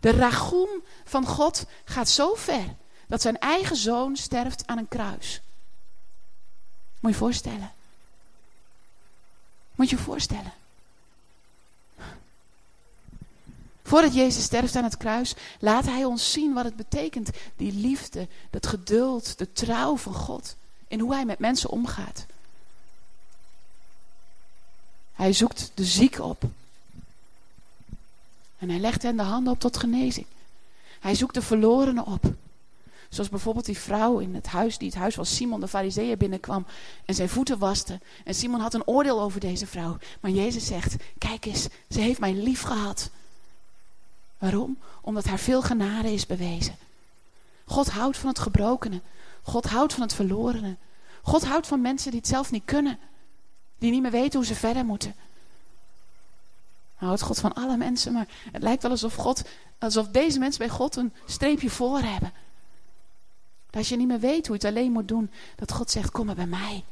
De 0.00 0.10
ragoem 0.10 0.82
van 1.04 1.26
God 1.26 1.64
gaat 1.84 2.08
zo 2.08 2.34
ver 2.34 2.74
dat 3.06 3.22
zijn 3.22 3.38
eigen 3.38 3.76
zoon 3.76 4.16
sterft 4.16 4.66
aan 4.66 4.78
een 4.78 4.88
kruis. 4.88 5.40
Moet 7.00 7.12
je 7.12 7.18
voorstellen. 7.18 7.72
Moet 9.74 9.90
je 9.90 9.96
je 9.96 10.02
voorstellen. 10.02 10.52
Voordat 13.86 14.14
Jezus 14.14 14.44
sterft 14.44 14.76
aan 14.76 14.84
het 14.84 14.96
kruis, 14.96 15.34
laat 15.60 15.84
Hij 15.84 16.04
ons 16.04 16.32
zien 16.32 16.54
wat 16.54 16.64
het 16.64 16.76
betekent. 16.76 17.30
Die 17.56 17.72
liefde, 17.72 18.28
dat 18.50 18.66
geduld, 18.66 19.38
de 19.38 19.52
trouw 19.52 19.96
van 19.96 20.14
God. 20.14 20.56
En 20.88 21.00
hoe 21.00 21.14
Hij 21.14 21.24
met 21.24 21.38
mensen 21.38 21.70
omgaat. 21.70 22.26
Hij 25.12 25.32
zoekt 25.32 25.70
de 25.74 25.84
ziek 25.84 26.18
op. 26.18 26.42
En 28.58 28.68
hij 28.68 28.78
legt 28.78 29.02
hen 29.02 29.16
de 29.16 29.22
handen 29.22 29.52
op 29.52 29.60
tot 29.60 29.76
genezing. 29.76 30.26
Hij 31.00 31.14
zoekt 31.14 31.34
de 31.34 31.42
verlorenen 31.42 32.06
op. 32.06 32.24
Zoals 33.08 33.28
bijvoorbeeld 33.28 33.64
die 33.66 33.78
vrouw 33.78 34.18
in 34.18 34.34
het 34.34 34.46
huis, 34.46 34.78
die 34.78 34.88
het 34.88 34.98
huis 34.98 35.14
van 35.14 35.26
Simon 35.26 35.60
de 35.60 35.68
Fariseeën 35.68 36.18
binnenkwam 36.18 36.66
en 37.04 37.14
zijn 37.14 37.28
voeten 37.28 37.58
waste. 37.58 38.00
En 38.24 38.34
Simon 38.34 38.60
had 38.60 38.74
een 38.74 38.86
oordeel 38.86 39.20
over 39.20 39.40
deze 39.40 39.66
vrouw. 39.66 39.98
Maar 40.20 40.30
Jezus 40.30 40.66
zegt, 40.66 40.96
kijk 41.18 41.44
eens, 41.44 41.68
ze 41.88 42.00
heeft 42.00 42.20
mij 42.20 42.34
lief 42.34 42.62
gehad. 42.62 43.10
Waarom? 44.38 44.78
Omdat 45.00 45.24
haar 45.24 45.38
veel 45.38 45.62
genade 45.62 46.12
is 46.12 46.26
bewezen. 46.26 46.76
God 47.64 47.90
houdt 47.90 48.16
van 48.16 48.28
het 48.28 48.38
gebrokene. 48.38 49.00
God 49.42 49.64
houdt 49.64 49.92
van 49.92 50.02
het 50.02 50.14
verlorene. 50.14 50.76
God 51.22 51.44
houdt 51.44 51.66
van 51.66 51.80
mensen 51.80 52.10
die 52.10 52.20
het 52.20 52.28
zelf 52.28 52.50
niet 52.50 52.64
kunnen. 52.64 52.98
Die 53.78 53.90
niet 53.90 54.02
meer 54.02 54.10
weten 54.10 54.38
hoe 54.38 54.48
ze 54.48 54.54
verder 54.54 54.84
moeten. 54.84 55.14
Houdt 56.96 57.22
God 57.22 57.38
van 57.38 57.54
alle 57.54 57.76
mensen, 57.76 58.12
maar 58.12 58.28
het 58.52 58.62
lijkt 58.62 58.82
wel 58.82 58.90
alsof, 58.90 59.14
God, 59.14 59.42
alsof 59.78 60.08
deze 60.08 60.38
mensen 60.38 60.66
bij 60.66 60.76
God 60.76 60.96
een 60.96 61.12
streepje 61.26 61.70
voor 61.70 61.98
hebben. 61.98 62.32
Dat 63.66 63.76
als 63.76 63.88
je 63.88 63.96
niet 63.96 64.06
meer 64.06 64.20
weet 64.20 64.46
hoe 64.46 64.56
je 64.56 64.66
het 64.66 64.76
alleen 64.76 64.92
moet 64.92 65.08
doen, 65.08 65.30
dat 65.56 65.72
God 65.72 65.90
zegt, 65.90 66.10
kom 66.10 66.26
maar 66.26 66.34
bij 66.34 66.46
mij. 66.46 66.84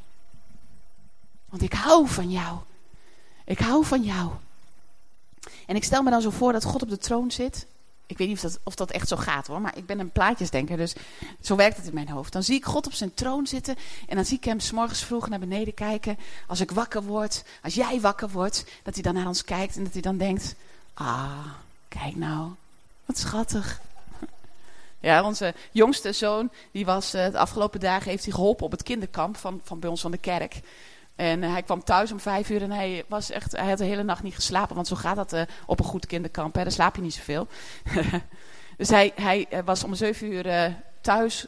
Want 1.48 1.62
ik 1.62 1.72
hou 1.72 2.08
van 2.08 2.30
jou. 2.30 2.58
Ik 3.44 3.58
hou 3.58 3.84
van 3.84 4.02
jou. 4.02 4.30
En 5.66 5.76
ik 5.76 5.84
stel 5.84 6.02
me 6.02 6.10
dan 6.10 6.22
zo 6.22 6.30
voor 6.30 6.52
dat 6.52 6.64
God 6.64 6.82
op 6.82 6.88
de 6.88 6.98
troon 6.98 7.30
zit. 7.30 7.66
Ik 8.06 8.18
weet 8.18 8.28
niet 8.28 8.36
of 8.36 8.42
dat, 8.42 8.60
of 8.62 8.74
dat 8.74 8.90
echt 8.90 9.08
zo 9.08 9.16
gaat 9.16 9.46
hoor, 9.46 9.60
maar 9.60 9.76
ik 9.76 9.86
ben 9.86 9.98
een 9.98 10.10
plaatjesdenker, 10.10 10.76
dus 10.76 10.94
zo 11.40 11.56
werkt 11.56 11.76
het 11.76 11.86
in 11.86 11.94
mijn 11.94 12.08
hoofd. 12.08 12.32
Dan 12.32 12.42
zie 12.42 12.56
ik 12.56 12.64
God 12.64 12.86
op 12.86 12.92
zijn 12.92 13.14
troon 13.14 13.46
zitten 13.46 13.76
en 14.08 14.16
dan 14.16 14.24
zie 14.24 14.36
ik 14.36 14.44
hem 14.44 14.60
s'morgens 14.60 15.04
vroeg 15.04 15.28
naar 15.28 15.38
beneden 15.38 15.74
kijken. 15.74 16.18
Als 16.46 16.60
ik 16.60 16.70
wakker 16.70 17.02
word, 17.02 17.44
als 17.62 17.74
jij 17.74 18.00
wakker 18.00 18.28
wordt, 18.28 18.64
dat 18.82 18.94
hij 18.94 19.02
dan 19.02 19.14
naar 19.14 19.26
ons 19.26 19.44
kijkt 19.44 19.76
en 19.76 19.84
dat 19.84 19.92
hij 19.92 20.02
dan 20.02 20.16
denkt, 20.16 20.54
ah, 20.94 21.46
kijk 21.88 22.16
nou, 22.16 22.50
wat 23.04 23.18
schattig. 23.18 23.80
Ja, 25.00 25.24
onze 25.24 25.54
jongste 25.72 26.12
zoon, 26.12 26.50
die 26.70 26.84
was 26.84 27.14
uh, 27.14 27.30
de 27.30 27.38
afgelopen 27.38 27.80
dagen, 27.80 28.10
heeft 28.10 28.24
hij 28.24 28.32
geholpen 28.32 28.64
op 28.64 28.70
het 28.70 28.82
kinderkamp 28.82 29.36
van, 29.36 29.60
van 29.64 29.78
bij 29.78 29.90
ons 29.90 30.00
van 30.00 30.10
de 30.10 30.18
kerk. 30.18 30.60
En 31.16 31.42
eh, 31.42 31.50
hij 31.50 31.62
kwam 31.62 31.84
thuis 31.84 32.12
om 32.12 32.20
vijf 32.20 32.50
uur 32.50 32.62
en 32.62 32.70
hij, 32.70 33.04
was 33.08 33.30
echt, 33.30 33.52
hij 33.52 33.68
had 33.68 33.78
de 33.78 33.84
hele 33.84 34.02
nacht 34.02 34.22
niet 34.22 34.34
geslapen. 34.34 34.74
Want 34.74 34.86
zo 34.86 34.96
gaat 34.96 35.16
dat 35.16 35.32
uh, 35.32 35.42
op 35.66 35.78
een 35.78 35.84
goed 35.84 36.06
kinderkamp. 36.06 36.54
Hè? 36.54 36.62
Daar 36.62 36.72
slaap 36.72 36.96
je 36.96 37.02
niet 37.02 37.14
zoveel. 37.14 37.46
dus 38.76 38.88
hij, 38.88 39.12
hij 39.14 39.46
eh, 39.50 39.58
was 39.64 39.84
om 39.84 39.94
zeven 39.94 40.32
uur 40.32 40.76
thuis 41.00 41.46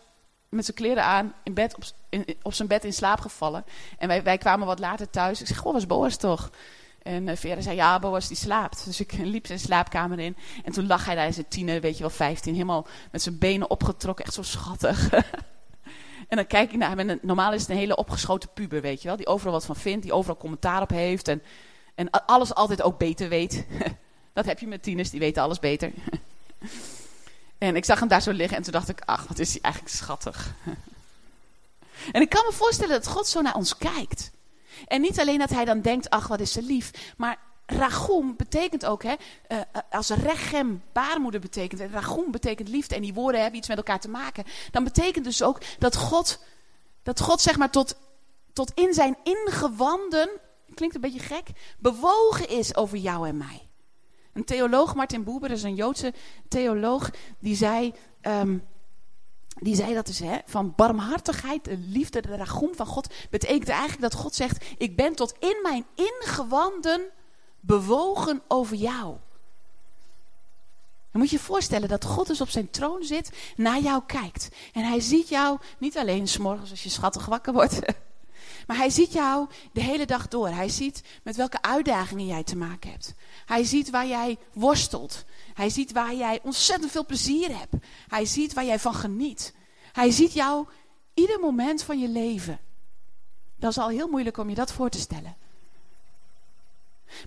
met 0.48 0.64
zijn 0.64 0.76
kleren 0.76 1.04
aan 1.04 1.34
in 1.42 1.54
bed, 1.54 1.74
op, 1.76 1.82
in, 2.08 2.24
op 2.42 2.54
zijn 2.54 2.68
bed 2.68 2.84
in 2.84 2.92
slaap 2.92 3.20
gevallen. 3.20 3.64
En 3.98 4.08
wij, 4.08 4.22
wij 4.22 4.38
kwamen 4.38 4.66
wat 4.66 4.78
later 4.78 5.10
thuis. 5.10 5.40
Ik 5.40 5.46
zeg, 5.46 5.56
goh, 5.56 5.72
was 5.72 5.86
Boas 5.86 6.16
toch? 6.16 6.50
En 7.02 7.28
uh, 7.28 7.36
Vera 7.36 7.60
zei, 7.60 7.76
ja, 7.76 7.98
Boas 7.98 8.28
die 8.28 8.36
slaapt. 8.36 8.84
Dus 8.84 9.00
ik 9.00 9.12
liep 9.12 9.46
zijn 9.46 9.58
slaapkamer 9.58 10.18
in. 10.18 10.36
En 10.64 10.72
toen 10.72 10.86
lag 10.86 11.04
hij 11.04 11.14
daar 11.14 11.26
in 11.26 11.32
zijn 11.32 11.48
tiener, 11.48 11.80
weet 11.80 11.94
je 11.96 12.00
wel, 12.00 12.10
vijftien. 12.10 12.52
Helemaal 12.52 12.86
met 13.10 13.22
zijn 13.22 13.38
benen 13.38 13.70
opgetrokken. 13.70 14.24
Echt 14.24 14.34
zo 14.34 14.42
schattig. 14.42 15.10
En 16.28 16.36
dan 16.36 16.46
kijk 16.46 16.72
ik 16.72 16.78
naar 16.78 16.96
hem. 16.96 17.18
Normaal 17.22 17.52
is 17.52 17.60
het 17.60 17.70
een 17.70 17.76
hele 17.76 17.96
opgeschoten 17.96 18.48
puber, 18.54 18.80
weet 18.80 19.02
je 19.02 19.08
wel. 19.08 19.16
Die 19.16 19.26
overal 19.26 19.52
wat 19.52 19.64
van 19.64 19.76
vindt, 19.76 20.02
die 20.02 20.12
overal 20.12 20.36
commentaar 20.36 20.82
op 20.82 20.90
heeft. 20.90 21.28
En, 21.28 21.42
en 21.94 22.10
alles 22.10 22.54
altijd 22.54 22.82
ook 22.82 22.98
beter 22.98 23.28
weet. 23.28 23.66
Dat 24.32 24.44
heb 24.44 24.58
je 24.58 24.66
met 24.66 24.82
tieners, 24.82 25.10
die 25.10 25.20
weten 25.20 25.42
alles 25.42 25.58
beter. 25.58 25.90
En 27.58 27.76
ik 27.76 27.84
zag 27.84 27.98
hem 27.98 28.08
daar 28.08 28.22
zo 28.22 28.32
liggen 28.32 28.56
en 28.56 28.62
toen 28.62 28.72
dacht 28.72 28.88
ik, 28.88 29.00
ach, 29.04 29.26
wat 29.26 29.38
is 29.38 29.52
hij 29.52 29.60
eigenlijk 29.60 29.94
schattig. 29.94 30.54
En 32.12 32.20
ik 32.20 32.28
kan 32.28 32.44
me 32.46 32.52
voorstellen 32.52 32.94
dat 32.94 33.06
God 33.06 33.26
zo 33.26 33.40
naar 33.40 33.54
ons 33.54 33.76
kijkt. 33.76 34.30
En 34.86 35.00
niet 35.00 35.20
alleen 35.20 35.38
dat 35.38 35.50
hij 35.50 35.64
dan 35.64 35.80
denkt, 35.80 36.10
ach, 36.10 36.26
wat 36.26 36.40
is 36.40 36.52
ze 36.52 36.62
lief. 36.62 37.14
Maar 37.16 37.38
Ragum 37.66 38.36
betekent 38.36 38.86
ook, 38.86 39.02
hè, 39.02 39.14
uh, 39.48 39.60
als 39.90 40.10
rechem 40.10 40.82
baarmoeder 40.92 41.40
betekent, 41.40 41.80
ragum 41.80 42.30
betekent 42.30 42.68
liefde 42.68 42.94
en 42.94 43.02
die 43.02 43.14
woorden 43.14 43.40
hebben 43.40 43.58
iets 43.58 43.68
met 43.68 43.76
elkaar 43.76 44.00
te 44.00 44.08
maken. 44.08 44.44
Dan 44.70 44.84
betekent 44.84 45.24
dus 45.24 45.42
ook 45.42 45.60
dat 45.78 45.96
God, 45.96 46.38
dat 47.02 47.20
God 47.20 47.40
zeg 47.40 47.56
maar 47.56 47.70
tot, 47.70 47.96
tot 48.52 48.72
in 48.74 48.94
zijn 48.94 49.16
ingewanden, 49.22 50.28
klinkt 50.74 50.94
een 50.94 51.00
beetje 51.00 51.18
gek, 51.18 51.48
bewogen 51.78 52.48
is 52.48 52.76
over 52.76 52.98
jou 52.98 53.28
en 53.28 53.36
mij. 53.36 53.68
Een 54.32 54.44
theoloog, 54.44 54.94
Martin 54.94 55.24
Buber, 55.24 55.50
is 55.50 55.62
een 55.62 55.74
Joodse 55.74 56.14
theoloog, 56.48 57.10
die 57.38 57.56
zei, 57.56 57.94
um, 58.22 58.64
die 59.60 59.74
zei 59.74 59.94
dat 59.94 60.06
dus, 60.06 60.18
hè, 60.18 60.38
van 60.44 60.72
barmhartigheid, 60.76 61.64
de 61.64 61.78
liefde, 61.78 62.20
de 62.22 62.36
ragum 62.36 62.74
van 62.74 62.86
God, 62.86 63.14
betekent 63.30 63.68
eigenlijk 63.68 64.00
dat 64.00 64.14
God 64.14 64.34
zegt, 64.34 64.64
ik 64.78 64.96
ben 64.96 65.14
tot 65.14 65.34
in 65.38 65.58
mijn 65.62 65.86
ingewanden 65.94 67.10
bewogen 67.66 68.42
over 68.48 68.76
jou. 68.76 69.16
Dan 71.10 71.20
moet 71.24 71.30
je 71.30 71.36
je 71.36 71.42
voorstellen 71.42 71.88
dat 71.88 72.04
God 72.04 72.26
dus 72.26 72.40
op 72.40 72.48
zijn 72.48 72.70
troon 72.70 73.04
zit, 73.04 73.30
naar 73.56 73.80
jou 73.80 74.02
kijkt. 74.06 74.48
En 74.72 74.84
hij 74.84 75.00
ziet 75.00 75.28
jou 75.28 75.58
niet 75.78 75.98
alleen 75.98 76.28
s'morgens 76.28 76.70
als 76.70 76.82
je 76.82 76.88
schattig 76.88 77.26
wakker 77.26 77.52
wordt. 77.52 77.80
Maar 78.66 78.76
hij 78.76 78.90
ziet 78.90 79.12
jou 79.12 79.48
de 79.72 79.80
hele 79.80 80.06
dag 80.06 80.28
door. 80.28 80.48
Hij 80.48 80.68
ziet 80.68 81.02
met 81.22 81.36
welke 81.36 81.62
uitdagingen 81.62 82.26
jij 82.26 82.42
te 82.42 82.56
maken 82.56 82.90
hebt. 82.90 83.14
Hij 83.44 83.64
ziet 83.64 83.90
waar 83.90 84.06
jij 84.06 84.38
worstelt. 84.52 85.24
Hij 85.54 85.70
ziet 85.70 85.92
waar 85.92 86.14
jij 86.14 86.40
ontzettend 86.42 86.90
veel 86.90 87.06
plezier 87.06 87.58
hebt. 87.58 87.74
Hij 88.08 88.24
ziet 88.24 88.54
waar 88.54 88.64
jij 88.64 88.78
van 88.78 88.94
geniet. 88.94 89.54
Hij 89.92 90.10
ziet 90.10 90.32
jou 90.32 90.66
ieder 91.14 91.40
moment 91.40 91.82
van 91.82 91.98
je 91.98 92.08
leven. 92.08 92.60
Dat 93.56 93.70
is 93.70 93.78
al 93.78 93.88
heel 93.88 94.08
moeilijk 94.08 94.36
om 94.36 94.48
je 94.48 94.54
dat 94.54 94.72
voor 94.72 94.88
te 94.88 94.98
stellen. 94.98 95.36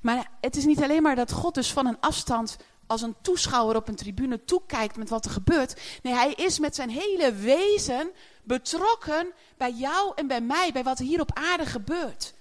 Maar 0.01 0.29
het 0.41 0.55
is 0.55 0.65
niet 0.65 0.81
alleen 0.83 1.01
maar 1.01 1.15
dat 1.15 1.31
God 1.31 1.53
dus 1.53 1.71
van 1.71 1.85
een 1.85 1.99
afstand 1.99 2.57
als 2.87 3.01
een 3.01 3.15
toeschouwer 3.21 3.75
op 3.75 3.87
een 3.87 3.95
tribune 3.95 4.43
toekijkt 4.43 4.97
met 4.97 5.09
wat 5.09 5.25
er 5.25 5.31
gebeurt. 5.31 5.81
Nee, 6.01 6.13
hij 6.13 6.33
is 6.33 6.59
met 6.59 6.75
zijn 6.75 6.89
hele 6.89 7.33
wezen 7.33 8.11
betrokken 8.43 9.27
bij 9.57 9.71
jou 9.71 10.11
en 10.15 10.27
bij 10.27 10.41
mij, 10.41 10.71
bij 10.71 10.83
wat 10.83 10.99
er 10.99 11.05
hier 11.05 11.21
op 11.21 11.31
aarde 11.33 11.65
gebeurt. 11.65 12.33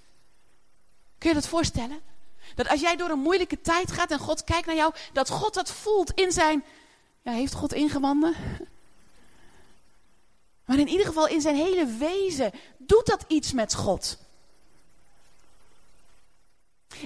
Kun 1.17 1.29
je 1.29 1.35
dat 1.35 1.47
voorstellen? 1.47 1.99
Dat 2.55 2.69
als 2.69 2.79
jij 2.79 2.95
door 2.95 3.09
een 3.09 3.19
moeilijke 3.19 3.61
tijd 3.61 3.91
gaat 3.91 4.11
en 4.11 4.19
God 4.19 4.43
kijkt 4.43 4.65
naar 4.65 4.75
jou, 4.75 4.93
dat 5.13 5.29
God 5.29 5.53
dat 5.53 5.71
voelt 5.71 6.11
in 6.11 6.31
zijn. 6.31 6.63
Ja, 7.21 7.31
heeft 7.31 7.53
God 7.53 7.73
ingewanden? 7.73 8.35
Maar 10.65 10.79
in 10.79 10.87
ieder 10.87 11.05
geval 11.05 11.27
in 11.27 11.41
zijn 11.41 11.55
hele 11.55 11.85
wezen 11.85 12.51
doet 12.77 13.05
dat 13.05 13.25
iets 13.27 13.53
met 13.53 13.75
God. 13.75 14.17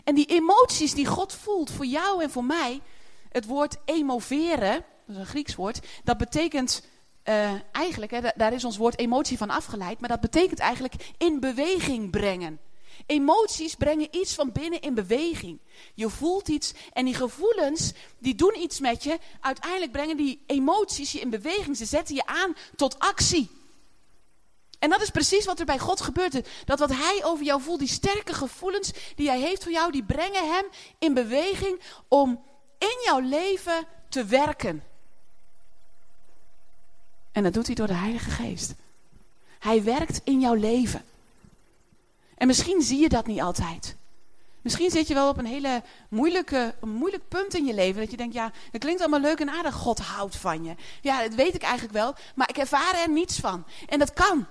En 0.03 0.15
die 0.15 0.25
emoties 0.25 0.93
die 0.93 1.05
God 1.05 1.33
voelt 1.33 1.71
voor 1.71 1.85
jou 1.85 2.23
en 2.23 2.29
voor 2.29 2.43
mij, 2.43 2.81
het 3.29 3.45
woord 3.45 3.77
emoveren, 3.85 4.85
dat 5.07 5.15
is 5.15 5.17
een 5.17 5.25
Grieks 5.25 5.55
woord, 5.55 5.79
dat 6.03 6.17
betekent 6.17 6.83
uh, 7.23 7.51
eigenlijk, 7.71 8.11
hè, 8.11 8.19
daar 8.35 8.53
is 8.53 8.65
ons 8.65 8.77
woord 8.77 8.99
emotie 8.99 9.37
van 9.37 9.49
afgeleid, 9.49 9.99
maar 9.99 10.09
dat 10.09 10.21
betekent 10.21 10.59
eigenlijk 10.59 10.93
in 11.17 11.39
beweging 11.39 12.11
brengen. 12.11 12.59
Emoties 13.05 13.75
brengen 13.75 14.07
iets 14.11 14.33
van 14.33 14.51
binnen 14.51 14.81
in 14.81 14.93
beweging. 14.93 15.59
Je 15.93 16.09
voelt 16.09 16.47
iets 16.47 16.73
en 16.93 17.05
die 17.05 17.13
gevoelens, 17.13 17.93
die 18.17 18.35
doen 18.35 18.57
iets 18.57 18.79
met 18.79 19.03
je. 19.03 19.19
Uiteindelijk 19.41 19.91
brengen 19.91 20.17
die 20.17 20.43
emoties 20.47 21.11
je 21.11 21.19
in 21.19 21.29
beweging. 21.29 21.77
Ze 21.77 21.85
zetten 21.85 22.15
je 22.15 22.25
aan 22.25 22.55
tot 22.75 22.99
actie. 22.99 23.49
En 24.83 24.89
dat 24.89 25.01
is 25.01 25.09
precies 25.09 25.45
wat 25.45 25.59
er 25.59 25.65
bij 25.65 25.79
God 25.79 26.01
gebeurt. 26.01 26.47
Dat 26.65 26.79
wat 26.79 26.89
hij 26.95 27.21
over 27.23 27.45
jou 27.45 27.61
voelt, 27.61 27.79
die 27.79 27.87
sterke 27.87 28.33
gevoelens 28.33 28.91
die 29.15 29.27
hij 29.27 29.39
heeft 29.39 29.63
voor 29.63 29.71
jou, 29.71 29.91
die 29.91 30.03
brengen 30.03 30.53
hem 30.53 30.65
in 30.99 31.13
beweging 31.13 31.81
om 32.07 32.43
in 32.77 32.97
jouw 33.05 33.19
leven 33.19 33.87
te 34.09 34.25
werken. 34.25 34.83
En 37.31 37.43
dat 37.43 37.53
doet 37.53 37.65
hij 37.65 37.75
door 37.75 37.87
de 37.87 37.93
Heilige 37.93 38.29
Geest. 38.29 38.73
Hij 39.59 39.83
werkt 39.83 40.21
in 40.23 40.39
jouw 40.39 40.53
leven. 40.53 41.05
En 42.37 42.47
misschien 42.47 42.81
zie 42.81 42.99
je 42.99 43.09
dat 43.09 43.27
niet 43.27 43.41
altijd. 43.41 43.95
Misschien 44.61 44.91
zit 44.91 45.07
je 45.07 45.13
wel 45.13 45.29
op 45.29 45.37
een 45.37 45.45
hele 45.45 45.83
moeilijke, 46.09 46.75
moeilijk 46.81 47.27
punt 47.27 47.53
in 47.53 47.65
je 47.65 47.73
leven. 47.73 48.01
Dat 48.01 48.11
je 48.11 48.17
denkt, 48.17 48.33
ja, 48.33 48.51
het 48.71 48.81
klinkt 48.81 49.01
allemaal 49.01 49.19
leuk 49.19 49.39
en 49.39 49.49
aardig. 49.49 49.75
God 49.75 49.99
houdt 49.99 50.35
van 50.35 50.63
je. 50.63 50.75
Ja, 51.01 51.21
dat 51.21 51.33
weet 51.33 51.55
ik 51.55 51.63
eigenlijk 51.63 51.93
wel. 51.93 52.15
Maar 52.35 52.49
ik 52.49 52.57
ervaar 52.57 52.95
er 52.95 53.09
niets 53.09 53.39
van. 53.39 53.65
En 53.87 53.99
dat 53.99 54.13
kan. 54.13 54.47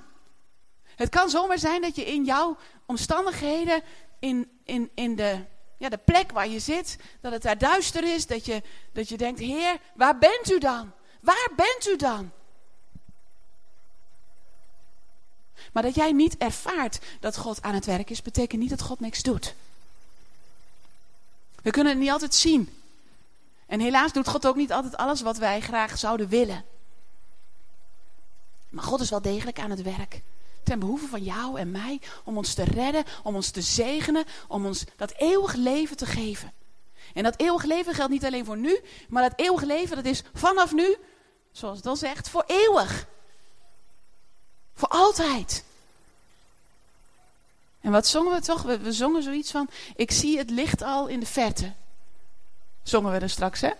Het 0.96 1.08
kan 1.08 1.30
zomaar 1.30 1.58
zijn 1.58 1.80
dat 1.80 1.96
je 1.96 2.04
in 2.04 2.24
jouw 2.24 2.56
omstandigheden, 2.86 3.82
in, 4.18 4.50
in, 4.64 4.90
in 4.94 5.16
de, 5.16 5.44
ja, 5.76 5.88
de 5.88 5.98
plek 5.98 6.32
waar 6.32 6.48
je 6.48 6.58
zit, 6.58 6.96
dat 7.20 7.32
het 7.32 7.42
daar 7.42 7.58
duister 7.58 8.14
is. 8.14 8.26
Dat 8.26 8.46
je, 8.46 8.62
dat 8.92 9.08
je 9.08 9.16
denkt, 9.16 9.40
Heer, 9.40 9.80
waar 9.94 10.18
bent 10.18 10.50
u 10.50 10.58
dan? 10.58 10.92
Waar 11.20 11.48
bent 11.56 11.88
u 11.88 11.96
dan? 11.96 12.30
Maar 15.72 15.82
dat 15.82 15.94
jij 15.94 16.12
niet 16.12 16.36
ervaart 16.36 16.98
dat 17.20 17.36
God 17.36 17.62
aan 17.62 17.74
het 17.74 17.86
werk 17.86 18.10
is, 18.10 18.22
betekent 18.22 18.60
niet 18.60 18.70
dat 18.70 18.82
God 18.82 19.00
niks 19.00 19.22
doet. 19.22 19.54
We 21.62 21.70
kunnen 21.70 21.92
het 21.92 22.00
niet 22.00 22.10
altijd 22.10 22.34
zien. 22.34 22.82
En 23.66 23.80
helaas 23.80 24.12
doet 24.12 24.28
God 24.28 24.46
ook 24.46 24.56
niet 24.56 24.72
altijd 24.72 24.96
alles 24.96 25.20
wat 25.20 25.36
wij 25.36 25.60
graag 25.60 25.98
zouden 25.98 26.28
willen. 26.28 26.64
Maar 28.68 28.84
God 28.84 29.00
is 29.00 29.10
wel 29.10 29.22
degelijk 29.22 29.58
aan 29.58 29.70
het 29.70 29.82
werk. 29.82 30.20
Ten 30.62 30.78
behoeve 30.78 31.06
van 31.06 31.22
jou 31.22 31.58
en 31.58 31.70
mij. 31.70 32.00
Om 32.24 32.36
ons 32.36 32.54
te 32.54 32.64
redden, 32.64 33.04
om 33.22 33.34
ons 33.34 33.50
te 33.50 33.62
zegenen. 33.62 34.24
Om 34.48 34.66
ons 34.66 34.84
dat 34.96 35.12
eeuwig 35.16 35.54
leven 35.54 35.96
te 35.96 36.06
geven. 36.06 36.52
En 37.14 37.22
dat 37.22 37.40
eeuwig 37.40 37.64
leven 37.64 37.94
geldt 37.94 38.12
niet 38.12 38.24
alleen 38.24 38.44
voor 38.44 38.56
nu. 38.56 38.80
Maar 39.08 39.22
dat 39.22 39.38
eeuwig 39.38 39.62
leven 39.62 39.96
dat 39.96 40.04
is 40.04 40.22
vanaf 40.34 40.72
nu, 40.72 40.96
zoals 41.52 41.74
het 41.74 41.84
dan 41.84 41.96
zegt, 41.96 42.28
voor 42.28 42.44
eeuwig. 42.46 43.06
Voor 44.74 44.88
altijd. 44.88 45.64
En 47.80 47.90
wat 47.90 48.06
zongen 48.06 48.32
we 48.32 48.40
toch? 48.40 48.62
We, 48.62 48.78
we 48.78 48.92
zongen 48.92 49.22
zoiets 49.22 49.50
van, 49.50 49.68
ik 49.96 50.10
zie 50.10 50.38
het 50.38 50.50
licht 50.50 50.82
al 50.82 51.06
in 51.06 51.20
de 51.20 51.26
verte. 51.26 51.72
Zongen 52.82 53.12
we 53.12 53.18
er 53.18 53.30
straks, 53.30 53.60
hè? 53.60 53.70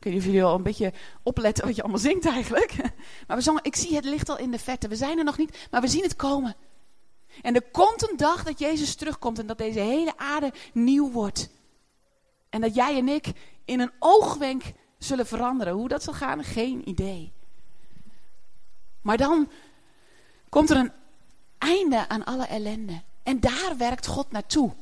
Ik 0.00 0.22
jullie 0.22 0.44
al 0.44 0.54
een 0.54 0.62
beetje 0.62 0.92
opletten 1.22 1.64
wat 1.66 1.76
je 1.76 1.82
allemaal 1.82 2.00
zingt 2.00 2.26
eigenlijk. 2.26 2.74
Maar 3.26 3.36
we 3.36 3.42
zongen, 3.42 3.64
ik 3.64 3.76
zie 3.76 3.94
het 3.94 4.04
licht 4.04 4.28
al 4.28 4.38
in 4.38 4.50
de 4.50 4.58
verte. 4.58 4.88
We 4.88 4.96
zijn 4.96 5.18
er 5.18 5.24
nog 5.24 5.38
niet, 5.38 5.68
maar 5.70 5.80
we 5.80 5.88
zien 5.88 6.02
het 6.02 6.16
komen. 6.16 6.56
En 7.42 7.54
er 7.54 7.62
komt 7.70 8.10
een 8.10 8.16
dag 8.16 8.44
dat 8.44 8.58
Jezus 8.58 8.94
terugkomt 8.94 9.38
en 9.38 9.46
dat 9.46 9.58
deze 9.58 9.78
hele 9.78 10.16
aarde 10.16 10.52
nieuw 10.72 11.10
wordt. 11.10 11.50
En 12.48 12.60
dat 12.60 12.74
jij 12.74 12.96
en 12.96 13.08
ik 13.08 13.32
in 13.64 13.80
een 13.80 13.92
oogwenk 13.98 14.62
zullen 14.98 15.26
veranderen. 15.26 15.72
Hoe 15.72 15.88
dat 15.88 16.02
zal 16.02 16.14
gaan, 16.14 16.44
geen 16.44 16.88
idee. 16.88 17.32
Maar 19.00 19.16
dan 19.16 19.50
komt 20.48 20.70
er 20.70 20.76
een 20.76 20.92
einde 21.58 22.08
aan 22.08 22.24
alle 22.24 22.46
ellende. 22.46 23.02
En 23.22 23.40
daar 23.40 23.74
werkt 23.76 24.06
God 24.06 24.30
naartoe. 24.30 24.72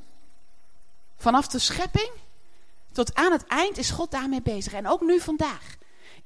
Vanaf 1.17 1.49
de 1.49 1.59
schepping 1.59 2.11
tot 2.99 3.15
aan 3.15 3.33
het 3.33 3.47
eind 3.47 3.79
is 3.79 3.91
God 3.91 4.11
daarmee 4.11 4.43
bezig. 4.43 4.73
En 4.73 4.87
ook 4.87 5.01
nu 5.01 5.21
vandaag. 5.21 5.77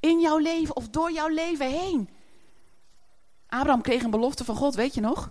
In 0.00 0.20
jouw 0.20 0.38
leven 0.38 0.76
of 0.76 0.88
door 0.88 1.12
jouw 1.12 1.28
leven 1.28 1.70
heen. 1.70 2.08
Abraham 3.48 3.82
kreeg 3.82 4.02
een 4.02 4.10
belofte 4.10 4.44
van 4.44 4.56
God, 4.56 4.74
weet 4.74 4.94
je 4.94 5.00
nog? 5.00 5.30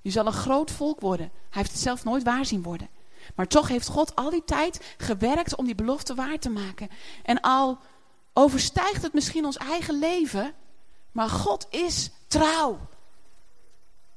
Je 0.00 0.10
zal 0.10 0.26
een 0.26 0.32
groot 0.32 0.70
volk 0.70 1.00
worden. 1.00 1.26
Hij 1.26 1.60
heeft 1.60 1.70
het 1.70 1.80
zelf 1.80 2.04
nooit 2.04 2.22
waar 2.22 2.46
zien 2.46 2.62
worden. 2.62 2.88
Maar 3.34 3.46
toch 3.46 3.68
heeft 3.68 3.88
God 3.88 4.16
al 4.16 4.30
die 4.30 4.44
tijd 4.44 4.94
gewerkt 4.96 5.56
om 5.56 5.64
die 5.64 5.74
belofte 5.74 6.14
waar 6.14 6.38
te 6.38 6.50
maken. 6.50 6.88
En 7.22 7.40
al 7.40 7.78
overstijgt 8.32 9.02
het 9.02 9.12
misschien 9.12 9.44
ons 9.44 9.56
eigen 9.56 9.98
leven, 9.98 10.54
maar 11.12 11.28
God 11.28 11.66
is 11.70 12.10
trouw. 12.26 12.78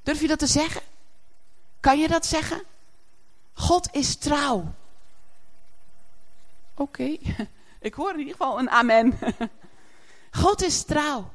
Durf 0.03 0.21
je 0.21 0.27
dat 0.27 0.39
te 0.39 0.47
zeggen? 0.47 0.81
Kan 1.79 1.99
je 1.99 2.07
dat 2.07 2.25
zeggen? 2.25 2.61
God 3.53 3.89
is 3.91 4.15
trouw. 4.15 4.73
Oké, 6.75 7.17
ik 7.79 7.93
hoor 7.93 8.13
in 8.13 8.19
ieder 8.19 8.35
geval 8.35 8.59
een 8.59 8.69
amen. 8.69 9.17
God 10.31 10.63
is 10.63 10.83
trouw. 10.83 11.31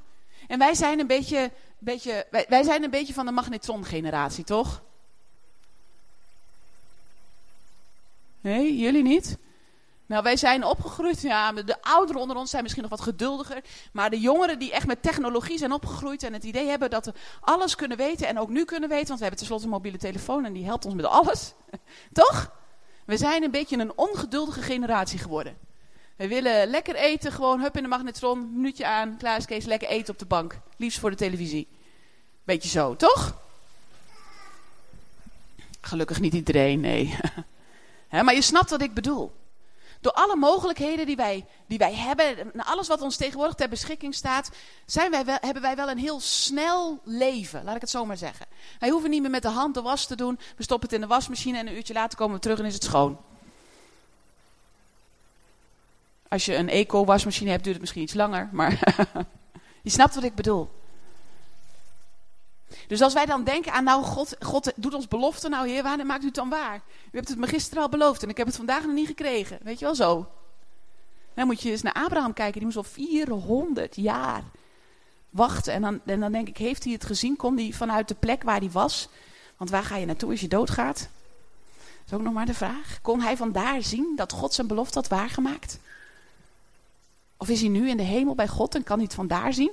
En 0.48 0.58
wij 0.58 0.74
zijn 0.74 0.98
een 0.98 1.06
beetje, 1.06 1.50
beetje 1.78 2.26
wij, 2.30 2.46
wij 2.48 2.62
zijn 2.62 2.82
een 2.82 2.90
beetje 2.90 3.14
van 3.14 3.26
de 3.26 3.32
magnetron-generatie, 3.32 4.44
toch? 4.44 4.82
Nee, 8.40 8.78
jullie 8.78 9.02
niet? 9.02 9.38
Nou, 10.06 10.22
wij 10.22 10.36
zijn 10.36 10.64
opgegroeid, 10.64 11.20
ja, 11.20 11.52
de 11.52 11.82
ouderen 11.82 12.20
onder 12.20 12.36
ons 12.36 12.50
zijn 12.50 12.62
misschien 12.62 12.82
nog 12.82 12.90
wat 12.90 13.00
geduldiger. 13.00 13.62
Maar 13.92 14.10
de 14.10 14.20
jongeren 14.20 14.58
die 14.58 14.72
echt 14.72 14.86
met 14.86 15.02
technologie 15.02 15.58
zijn 15.58 15.72
opgegroeid 15.72 16.22
en 16.22 16.32
het 16.32 16.44
idee 16.44 16.66
hebben 16.66 16.90
dat 16.90 17.06
we 17.06 17.12
alles 17.40 17.74
kunnen 17.74 17.96
weten 17.96 18.26
en 18.26 18.38
ook 18.38 18.48
nu 18.48 18.64
kunnen 18.64 18.88
weten. 18.88 19.06
Want 19.06 19.18
we 19.18 19.24
hebben 19.24 19.38
tenslotte 19.38 19.64
een 19.64 19.70
mobiele 19.70 19.98
telefoon 19.98 20.44
en 20.44 20.52
die 20.52 20.64
helpt 20.64 20.84
ons 20.84 20.94
met 20.94 21.04
alles. 21.04 21.52
Toch? 22.12 22.59
We 23.10 23.16
zijn 23.16 23.42
een 23.42 23.50
beetje 23.50 23.78
een 23.78 23.98
ongeduldige 23.98 24.62
generatie 24.62 25.18
geworden. 25.18 25.56
We 26.16 26.28
willen 26.28 26.68
lekker 26.68 26.94
eten, 26.94 27.32
gewoon 27.32 27.60
hup 27.60 27.76
in 27.76 27.82
de 27.82 27.88
magnetron, 27.88 28.52
minuutje 28.54 28.86
aan, 28.86 29.16
klaar 29.16 29.36
is 29.36 29.44
Kees, 29.44 29.64
lekker 29.64 29.88
eten 29.88 30.12
op 30.12 30.18
de 30.18 30.24
bank. 30.24 30.58
Liefst 30.76 30.98
voor 30.98 31.10
de 31.10 31.16
televisie. 31.16 31.68
Beetje 32.44 32.68
zo, 32.68 32.96
toch? 32.96 33.40
Gelukkig 35.80 36.20
niet 36.20 36.34
iedereen, 36.34 36.80
nee. 36.80 37.16
maar 38.24 38.34
je 38.34 38.42
snapt 38.42 38.70
wat 38.70 38.82
ik 38.82 38.94
bedoel. 38.94 39.32
Door 40.00 40.12
alle 40.12 40.36
mogelijkheden 40.36 41.06
die 41.06 41.16
wij, 41.16 41.44
die 41.66 41.78
wij 41.78 41.94
hebben, 41.94 42.52
alles 42.56 42.88
wat 42.88 43.00
ons 43.00 43.16
tegenwoordig 43.16 43.54
ter 43.54 43.68
beschikking 43.68 44.14
staat, 44.14 44.50
zijn 44.86 45.10
wij 45.10 45.38
hebben 45.40 45.62
wij 45.62 45.76
wel 45.76 45.90
een 45.90 45.98
heel 45.98 46.20
snel 46.20 47.00
leven, 47.04 47.64
laat 47.64 47.74
ik 47.74 47.80
het 47.80 47.90
zo 47.90 48.04
maar 48.04 48.16
zeggen. 48.16 48.46
Wij 48.78 48.88
hoeven 48.88 49.10
niet 49.10 49.20
meer 49.22 49.30
met 49.30 49.42
de 49.42 49.48
hand 49.48 49.74
de 49.74 49.82
was 49.82 50.06
te 50.06 50.16
doen, 50.16 50.38
we 50.56 50.62
stoppen 50.62 50.88
het 50.88 50.96
in 50.98 51.08
de 51.08 51.14
wasmachine 51.14 51.58
en 51.58 51.66
een 51.66 51.76
uurtje 51.76 51.94
later 51.94 52.18
komen 52.18 52.34
we 52.34 52.42
terug 52.42 52.58
en 52.58 52.64
is 52.64 52.74
het 52.74 52.84
schoon. 52.84 53.18
Als 56.28 56.44
je 56.44 56.56
een 56.56 56.68
eco-wasmachine 56.68 57.50
hebt, 57.50 57.62
duurt 57.62 57.74
het 57.74 57.80
misschien 57.80 58.02
iets 58.02 58.14
langer, 58.14 58.48
maar 58.52 58.70
je 59.82 59.90
snapt 59.90 60.14
wat 60.14 60.24
ik 60.24 60.34
bedoel. 60.34 60.79
Dus 62.86 63.02
als 63.02 63.12
wij 63.12 63.26
dan 63.26 63.44
denken 63.44 63.72
aan, 63.72 63.84
nou, 63.84 64.04
God, 64.04 64.36
God 64.38 64.72
doet 64.76 64.94
ons 64.94 65.08
belofte, 65.08 65.48
nou 65.48 65.68
heer, 65.68 65.82
wanneer 65.82 66.06
maakt 66.06 66.22
u 66.22 66.26
het 66.26 66.34
dan 66.34 66.48
waar? 66.48 66.76
U 67.12 67.16
hebt 67.16 67.28
het 67.28 67.38
me 67.38 67.46
gisteren 67.46 67.82
al 67.82 67.88
beloofd 67.88 68.22
en 68.22 68.28
ik 68.28 68.36
heb 68.36 68.46
het 68.46 68.56
vandaag 68.56 68.84
nog 68.84 68.94
niet 68.94 69.06
gekregen. 69.06 69.58
Weet 69.62 69.78
je 69.78 69.84
wel 69.84 69.94
zo? 69.94 70.28
Dan 71.34 71.46
moet 71.46 71.62
je 71.62 71.70
eens 71.70 71.82
naar 71.82 71.92
Abraham 71.92 72.32
kijken. 72.32 72.54
Die 72.54 72.64
moest 72.64 72.76
al 72.76 72.82
400 72.82 73.96
jaar 73.96 74.42
wachten. 75.30 75.72
En 75.72 75.82
dan, 75.82 76.00
en 76.06 76.20
dan 76.20 76.32
denk 76.32 76.48
ik, 76.48 76.56
heeft 76.56 76.84
hij 76.84 76.92
het 76.92 77.04
gezien? 77.04 77.36
Kon 77.36 77.56
hij 77.56 77.72
vanuit 77.72 78.08
de 78.08 78.14
plek 78.14 78.42
waar 78.42 78.58
hij 78.58 78.70
was? 78.70 79.08
Want 79.56 79.70
waar 79.70 79.82
ga 79.82 79.96
je 79.96 80.06
naartoe 80.06 80.30
als 80.30 80.40
je 80.40 80.48
doodgaat? 80.48 80.98
Dat 81.78 82.06
is 82.06 82.12
ook 82.12 82.22
nog 82.22 82.32
maar 82.32 82.46
de 82.46 82.54
vraag. 82.54 82.98
Kon 83.02 83.20
hij 83.20 83.36
vandaar 83.36 83.82
zien 83.82 84.12
dat 84.16 84.32
God 84.32 84.54
zijn 84.54 84.66
belofte 84.66 84.98
had 84.98 85.08
waargemaakt? 85.08 85.78
Of 87.36 87.48
is 87.48 87.60
hij 87.60 87.68
nu 87.68 87.88
in 87.88 87.96
de 87.96 88.02
hemel 88.02 88.34
bij 88.34 88.48
God 88.48 88.74
en 88.74 88.82
kan 88.82 88.96
hij 88.96 89.04
het 89.04 89.14
vandaar 89.14 89.52
zien? 89.52 89.72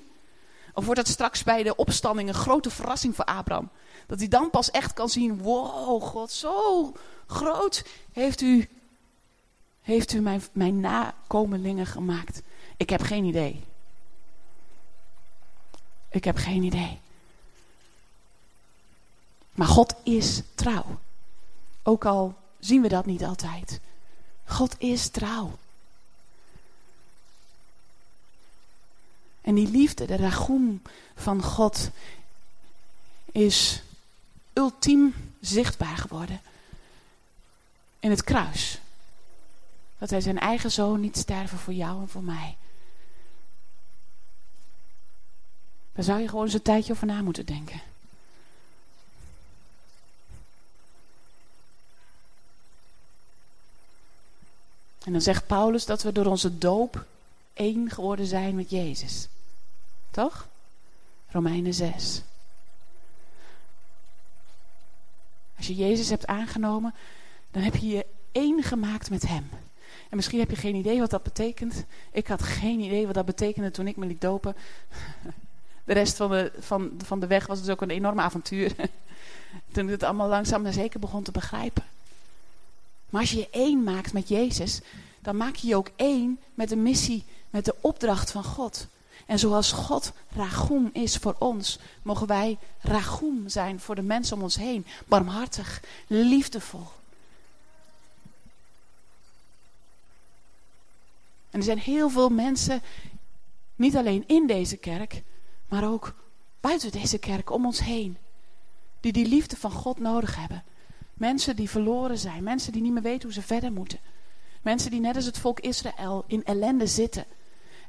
Of 0.78 0.86
wordt 0.86 1.00
het 1.00 1.10
straks 1.10 1.44
bij 1.44 1.64
de 1.64 1.76
opstanding 1.76 2.28
een 2.28 2.36
grote 2.36 2.70
verrassing 2.70 3.16
voor 3.16 3.26
Abraham? 3.26 3.70
Dat 4.06 4.20
hij 4.20 4.28
dan 4.28 4.50
pas 4.50 4.72
echt 4.72 4.94
kan 4.94 5.10
zien, 5.10 5.42
wow, 5.42 6.02
God, 6.02 6.32
zo 6.32 6.94
groot 7.28 7.86
heeft 8.14 8.42
u, 8.42 8.70
heeft 9.82 10.14
u 10.14 10.20
mijn, 10.20 10.44
mijn 10.52 10.80
nakomelingen 10.80 11.86
gemaakt. 11.86 12.42
Ik 12.76 12.90
heb 12.90 13.02
geen 13.02 13.24
idee. 13.24 13.64
Ik 16.10 16.24
heb 16.24 16.38
geen 16.38 16.64
idee. 16.64 17.00
Maar 19.52 19.68
God 19.68 19.96
is 20.04 20.42
trouw. 20.56 21.00
Ook 21.84 22.06
al 22.06 22.36
zien 22.60 22.82
we 22.82 22.88
dat 22.88 23.06
niet 23.06 23.24
altijd. 23.24 23.80
God 24.46 24.76
is 24.78 25.08
trouw. 25.08 25.52
En 29.48 29.56
die 29.56 29.72
liefde, 29.72 30.06
de 30.06 30.16
ragoem 30.16 30.82
van 31.16 31.44
God, 31.44 31.90
is 33.32 33.82
ultiem 34.54 35.14
zichtbaar 35.42 35.98
geworden 35.98 36.42
in 38.00 38.10
het 38.10 38.24
kruis. 38.24 38.80
Dat 39.98 40.10
hij 40.10 40.22
zijn 40.22 40.40
eigen 40.40 40.72
zoon 40.72 41.00
niet 41.00 41.18
sterven 41.18 41.58
voor 41.58 41.74
jou 41.74 42.02
en 42.02 42.10
voor 42.10 42.24
mij. 42.24 42.58
Daar 45.94 46.04
zou 46.04 46.20
je 46.20 46.28
gewoon 46.28 46.46
eens 46.46 46.54
een 46.54 46.62
tijdje 46.62 46.94
over 46.94 47.08
na 47.08 47.22
moeten 47.22 47.46
denken. 47.46 47.82
En 55.04 55.12
dan 55.12 55.22
zegt 55.22 55.48
Paulus 55.48 55.86
dat 55.86 56.04
we 56.04 56.12
door 56.12 56.26
onze 56.26 56.58
doop 56.58 57.06
één 57.54 57.90
geworden 57.90 58.26
zijn 58.26 58.56
met 58.56 58.70
Jezus. 58.70 59.28
Toch? 60.12 60.48
Romeinen 61.30 61.74
6. 61.74 62.22
Als 65.58 65.68
je 65.68 65.76
Jezus 65.76 66.10
hebt 66.10 66.28
aangenomen, 66.28 66.94
dan 67.52 67.62
heb 67.62 67.76
je 67.76 67.88
je 67.88 68.06
één 68.32 68.64
gemaakt 68.64 69.10
met 69.10 69.28
Hem. 69.28 69.50
En 70.10 70.16
misschien 70.16 70.40
heb 70.40 70.50
je 70.50 70.56
geen 70.56 70.76
idee 70.76 71.00
wat 71.00 71.10
dat 71.10 71.24
betekent. 71.24 71.86
Ik 72.12 72.28
had 72.28 72.44
geen 72.44 72.80
idee 72.80 73.06
wat 73.06 73.16
dat 73.16 73.26
betekende 73.26 73.72
toen 73.72 73.88
ik 73.88 73.96
me 73.96 74.06
liet 74.06 74.22
dopen. 74.22 74.56
De 75.84 75.94
rest 75.94 76.16
van 76.16 76.30
de, 76.30 76.52
van, 76.60 76.92
van 77.04 77.20
de 77.20 77.28
weg 77.28 77.48
was 77.48 77.60
dus 77.60 77.70
ook 77.70 77.82
een 77.82 77.90
enorm 77.90 78.20
avontuur. 78.20 78.76
Toen 79.72 79.86
ik 79.86 79.92
het 79.92 80.04
allemaal 80.04 80.28
langzaam 80.28 80.66
en 80.66 80.74
zeker 80.74 81.00
begon 81.00 81.24
te 81.24 81.32
begrijpen. 81.32 81.84
Maar 83.10 83.22
als 83.22 83.32
je 83.32 83.38
je 83.38 83.50
één 83.52 83.84
maakt 83.84 84.14
met 84.14 84.28
Jezus, 84.28 84.82
dan 85.20 85.38
maak 85.38 85.56
je 85.56 85.68
je 85.68 85.76
ook 85.76 85.90
één 85.96 86.40
met 86.54 86.70
de 86.70 86.76
missie, 86.76 87.24
met 87.50 87.66
de 87.66 87.76
opdracht 87.82 88.32
van 88.32 88.44
God. 88.44 88.88
En 89.28 89.40
zoals 89.40 89.72
God 89.72 90.12
ragoem 90.30 90.90
is 90.94 91.18
voor 91.18 91.36
ons, 91.40 91.80
mogen 92.02 92.28
wij 92.28 92.58
ragoem 92.80 93.50
zijn 93.50 93.80
voor 93.80 93.96
de 93.96 94.02
mensen 94.02 94.36
om 94.38 94.44
ons 94.44 94.56
heen. 94.56 94.86
Barmhartig, 95.06 95.84
liefdevol. 96.08 96.88
En 101.50 101.60
er 101.60 101.64
zijn 101.64 101.80
heel 101.80 102.10
veel 102.10 102.30
mensen, 102.30 102.82
niet 103.76 103.96
alleen 103.96 104.24
in 104.28 104.48
deze 104.48 104.78
kerk, 104.78 105.24
maar 105.68 105.90
ook 105.90 106.14
buiten 106.60 106.92
deze 106.92 107.18
kerk 107.18 107.52
om 107.52 107.66
ons 107.66 107.80
heen. 107.80 108.18
Die 109.00 109.12
die 109.12 109.28
liefde 109.28 109.56
van 109.56 109.72
God 109.72 110.00
nodig 110.00 110.36
hebben. 110.36 110.64
Mensen 111.14 111.56
die 111.56 111.70
verloren 111.70 112.18
zijn, 112.18 112.44
mensen 112.44 112.72
die 112.72 112.82
niet 112.82 112.94
meer 112.94 113.02
weten 113.02 113.24
hoe 113.24 113.34
ze 113.34 113.42
verder 113.42 113.72
moeten. 113.72 114.00
Mensen 114.62 114.92
die 114.92 115.00
net 115.00 115.16
als 115.16 115.26
het 115.26 115.38
volk 115.38 115.60
Israël 115.60 116.24
in 116.28 116.44
ellende 116.44 116.88
zitten. 116.88 117.26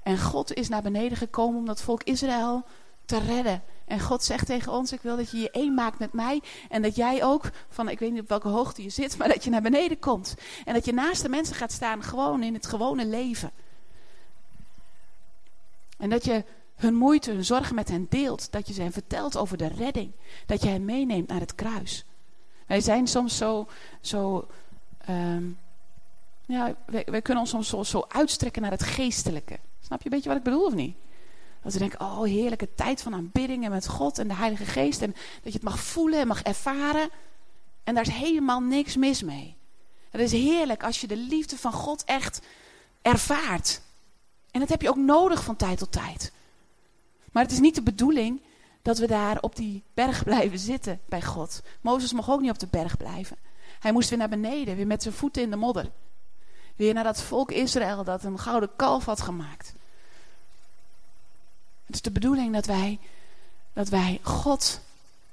En 0.09 0.19
God 0.19 0.55
is 0.55 0.69
naar 0.69 0.83
beneden 0.83 1.19
gekomen 1.19 1.59
om 1.59 1.67
dat 1.67 1.83
volk 1.83 2.03
Israël 2.03 2.65
te 3.05 3.19
redden. 3.19 3.63
En 3.85 4.01
God 4.01 4.25
zegt 4.25 4.47
tegen 4.47 4.73
ons, 4.73 4.93
ik 4.93 5.01
wil 5.01 5.17
dat 5.17 5.31
je 5.31 5.39
je 5.39 5.51
één 5.51 5.75
maakt 5.75 5.99
met 5.99 6.13
mij. 6.13 6.43
En 6.69 6.83
dat 6.83 6.97
jij 6.97 7.25
ook, 7.25 7.51
van 7.69 7.89
ik 7.89 7.99
weet 7.99 8.13
niet 8.13 8.21
op 8.21 8.29
welke 8.29 8.49
hoogte 8.49 8.83
je 8.83 8.91
zit, 8.91 9.17
maar 9.19 9.29
dat 9.29 9.45
je 9.45 9.51
naar 9.51 9.63
beneden 9.63 9.99
komt. 9.99 10.35
En 10.65 10.75
dat 10.75 10.85
je 10.85 10.93
naast 10.93 11.23
de 11.23 11.29
mensen 11.29 11.55
gaat 11.55 11.73
staan, 11.73 12.03
gewoon 12.03 12.43
in 12.43 12.55
het 12.55 12.67
gewone 12.67 13.07
leven. 13.07 13.51
En 15.99 16.11
dat 16.11 16.25
je 16.25 16.45
hun 16.75 16.95
moeite, 16.95 17.31
hun 17.31 17.45
zorgen 17.45 17.75
met 17.75 17.89
hen 17.89 18.07
deelt. 18.09 18.53
Dat 18.53 18.67
je 18.67 18.73
ze 18.73 18.83
hen 18.83 18.93
vertelt 18.93 19.37
over 19.37 19.57
de 19.57 19.69
redding. 19.69 20.13
Dat 20.47 20.63
je 20.63 20.69
hen 20.69 20.85
meeneemt 20.85 21.29
naar 21.29 21.41
het 21.41 21.55
kruis. 21.55 22.05
Wij 22.67 22.81
zijn 22.81 23.07
soms 23.07 23.37
zo, 23.37 23.69
zo 24.01 24.47
um, 25.09 25.59
ja, 26.49 26.75
wij, 26.87 27.23
kunnen 27.23 27.43
ons 27.43 27.51
soms 27.51 27.69
zo, 27.69 27.83
zo 27.83 28.05
uitstrekken 28.09 28.63
naar 28.63 28.71
het 28.71 28.83
geestelijke. 28.83 29.59
Snap 29.81 29.99
je 29.99 30.05
een 30.05 30.11
beetje 30.11 30.29
wat 30.29 30.39
ik 30.39 30.45
bedoel 30.45 30.65
of 30.65 30.75
niet? 30.75 30.97
Dat 31.63 31.73
we 31.73 31.79
denken, 31.79 32.01
oh 32.01 32.23
heerlijke 32.23 32.75
tijd 32.75 33.03
van 33.03 33.15
aanbidding 33.15 33.65
en 33.65 33.71
met 33.71 33.89
God 33.89 34.19
en 34.19 34.29
de 34.29 34.35
Heilige 34.35 34.65
Geest. 34.65 35.03
En 35.03 35.11
dat 35.13 35.53
je 35.53 35.59
het 35.59 35.63
mag 35.63 35.81
voelen 35.81 36.21
en 36.21 36.27
mag 36.27 36.43
ervaren. 36.43 37.11
En 37.85 37.95
daar 37.95 38.07
is 38.07 38.15
helemaal 38.15 38.61
niks 38.61 38.97
mis 38.97 39.23
mee. 39.23 39.57
Het 40.11 40.21
is 40.21 40.33
heerlijk 40.33 40.83
als 40.83 41.01
je 41.01 41.07
de 41.07 41.17
liefde 41.17 41.57
van 41.57 41.73
God 41.73 42.05
echt 42.05 42.41
ervaart. 43.03 43.81
En 44.51 44.61
dat 44.61 44.69
heb 44.69 44.83
je 44.83 44.89
ook 44.89 44.97
nodig 44.97 45.45
van 45.45 45.57
tijd 45.57 45.79
tot 45.79 45.93
tijd. 45.93 46.33
Maar 47.33 47.43
het 47.43 47.53
is 47.53 47.61
niet 47.61 47.75
de 47.75 47.83
bedoeling 47.83 48.43
dat 48.83 48.99
we 48.99 49.07
daar 49.07 49.41
op 49.41 49.57
die 49.57 49.83
berg 49.95 50.25
blijven 50.25 50.59
zitten 50.59 51.01
bij 51.09 51.23
God. 51.23 51.63
Mozes 51.81 52.13
mocht 52.13 52.29
ook 52.29 52.41
niet 52.41 52.51
op 52.51 52.59
de 52.59 52.69
berg 52.71 52.97
blijven. 52.97 53.37
Hij 53.81 53.93
moest 53.93 54.09
weer 54.09 54.19
naar 54.19 54.29
beneden, 54.29 54.77
weer 54.77 54.87
met 54.87 55.03
zijn 55.03 55.15
voeten 55.15 55.43
in 55.43 55.51
de 55.51 55.57
modder. 55.57 55.91
Weer 56.79 56.95
naar 56.95 57.05
dat 57.05 57.23
volk 57.23 57.51
Israël 57.51 58.05
dat 58.05 58.25
een 58.25 58.39
gouden 58.39 58.71
kalf 58.77 59.05
had 59.05 59.21
gemaakt. 59.21 59.73
Het 61.87 61.95
is 61.95 62.03
de 62.03 62.11
bedoeling 62.11 62.53
dat 62.53 62.67
wij, 62.67 62.99
dat 63.73 63.89
wij 63.89 64.21
God, 64.23 64.81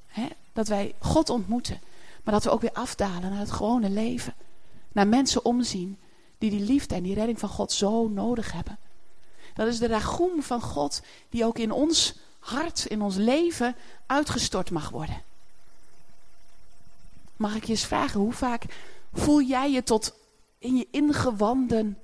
hè, 0.07 0.27
dat 0.53 0.67
wij 0.67 0.95
God 0.99 1.29
ontmoeten. 1.29 1.81
Maar 2.23 2.33
dat 2.33 2.43
we 2.43 2.49
ook 2.49 2.61
weer 2.61 2.73
afdalen 2.73 3.29
naar 3.29 3.39
het 3.39 3.51
gewone 3.51 3.89
leven. 3.89 4.33
Naar 4.91 5.07
mensen 5.07 5.45
omzien 5.45 5.97
die 6.37 6.49
die 6.49 6.59
liefde 6.59 6.95
en 6.95 7.03
die 7.03 7.13
redding 7.13 7.39
van 7.39 7.49
God 7.49 7.71
zo 7.71 8.07
nodig 8.07 8.51
hebben. 8.51 8.77
Dat 9.53 9.67
is 9.67 9.79
de 9.79 9.87
ragoem 9.87 10.43
van 10.43 10.61
God 10.61 11.01
die 11.29 11.45
ook 11.45 11.57
in 11.57 11.71
ons 11.71 12.15
hart, 12.39 12.85
in 12.85 13.01
ons 13.01 13.15
leven 13.15 13.75
uitgestort 14.05 14.71
mag 14.71 14.89
worden. 14.89 15.21
Mag 17.35 17.55
ik 17.55 17.63
je 17.63 17.71
eens 17.71 17.85
vragen, 17.85 18.19
hoe 18.19 18.33
vaak 18.33 18.65
voel 19.13 19.41
jij 19.41 19.71
je 19.71 19.83
tot 19.83 20.13
in 20.65 20.75
je 20.75 20.87
ingewanden 20.91 21.97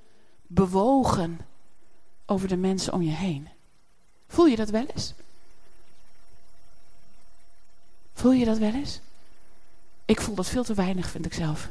bewogen 0.47 1.39
over 2.25 2.47
de 2.47 2.57
mensen 2.57 2.93
om 2.93 3.01
je 3.01 3.11
heen? 3.11 3.47
Voel 4.27 4.45
je 4.45 4.55
dat 4.55 4.69
wel 4.69 4.85
eens? 4.85 5.13
Voel 8.13 8.31
je 8.31 8.45
dat 8.45 8.57
wel 8.57 8.73
eens? 8.73 8.99
Ik 10.05 10.21
voel 10.21 10.35
dat 10.35 10.49
veel 10.49 10.63
te 10.63 10.73
weinig, 10.73 11.09
vind 11.09 11.25
ik 11.25 11.33
zelf. 11.33 11.69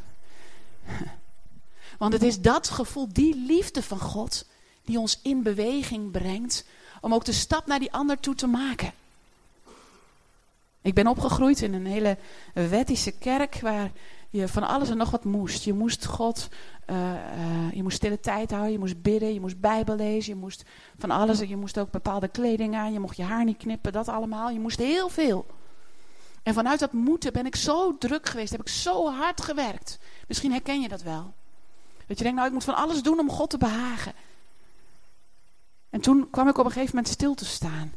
Want 1.98 2.12
het 2.12 2.22
is 2.22 2.40
dat 2.40 2.68
gevoel, 2.68 3.08
die 3.12 3.36
liefde 3.36 3.82
van 3.82 4.00
God, 4.00 4.44
die 4.84 4.98
ons 4.98 5.18
in 5.22 5.42
beweging 5.42 6.10
brengt 6.10 6.64
om 7.00 7.14
ook 7.14 7.24
de 7.24 7.32
stap 7.32 7.66
naar 7.66 7.78
die 7.78 7.92
ander 7.92 8.20
toe 8.20 8.34
te 8.34 8.46
maken. 8.46 8.92
Ik 10.82 10.94
ben 10.94 11.06
opgegroeid 11.06 11.62
in 11.62 11.74
een 11.74 11.86
hele 11.86 12.18
wettische 12.52 13.10
kerk 13.10 13.60
waar 13.60 13.90
je 14.30 14.48
van 14.48 14.62
alles 14.62 14.90
en 14.90 14.96
nog 14.96 15.10
wat 15.10 15.24
moest. 15.24 15.64
Je 15.64 15.72
moest 15.72 16.06
God, 16.06 16.48
uh, 16.86 16.96
uh, 16.96 17.72
je 17.72 17.82
moest 17.82 17.96
stille 17.96 18.20
tijd 18.20 18.50
houden, 18.50 18.72
je 18.72 18.78
moest 18.78 19.02
bidden, 19.02 19.34
je 19.34 19.40
moest 19.40 19.60
Bijbel 19.60 19.96
lezen, 19.96 20.34
je 20.34 20.40
moest 20.40 20.64
van 20.98 21.10
alles. 21.10 21.38
Je 21.38 21.56
moest 21.56 21.78
ook 21.78 21.90
bepaalde 21.90 22.28
kleding 22.28 22.74
aan, 22.74 22.92
je 22.92 23.00
mocht 23.00 23.16
je 23.16 23.22
haar 23.22 23.44
niet 23.44 23.56
knippen, 23.56 23.92
dat 23.92 24.08
allemaal. 24.08 24.50
Je 24.50 24.60
moest 24.60 24.78
heel 24.78 25.08
veel. 25.08 25.46
En 26.42 26.54
vanuit 26.54 26.78
dat 26.78 26.92
moeten 26.92 27.32
ben 27.32 27.46
ik 27.46 27.56
zo 27.56 27.98
druk 27.98 28.28
geweest, 28.28 28.50
heb 28.50 28.60
ik 28.60 28.68
zo 28.68 29.10
hard 29.10 29.40
gewerkt. 29.40 29.98
Misschien 30.28 30.52
herken 30.52 30.80
je 30.80 30.88
dat 30.88 31.02
wel. 31.02 31.34
Dat 32.06 32.18
je 32.18 32.24
denkt, 32.24 32.38
nou 32.38 32.46
ik 32.46 32.52
moet 32.54 32.64
van 32.64 32.76
alles 32.76 33.02
doen 33.02 33.18
om 33.18 33.30
God 33.30 33.50
te 33.50 33.58
behagen. 33.58 34.12
En 35.90 36.00
toen 36.00 36.30
kwam 36.30 36.48
ik 36.48 36.58
op 36.58 36.64
een 36.64 36.70
gegeven 36.70 36.94
moment 36.94 37.12
stil 37.12 37.34
te 37.34 37.44
staan. 37.44 37.92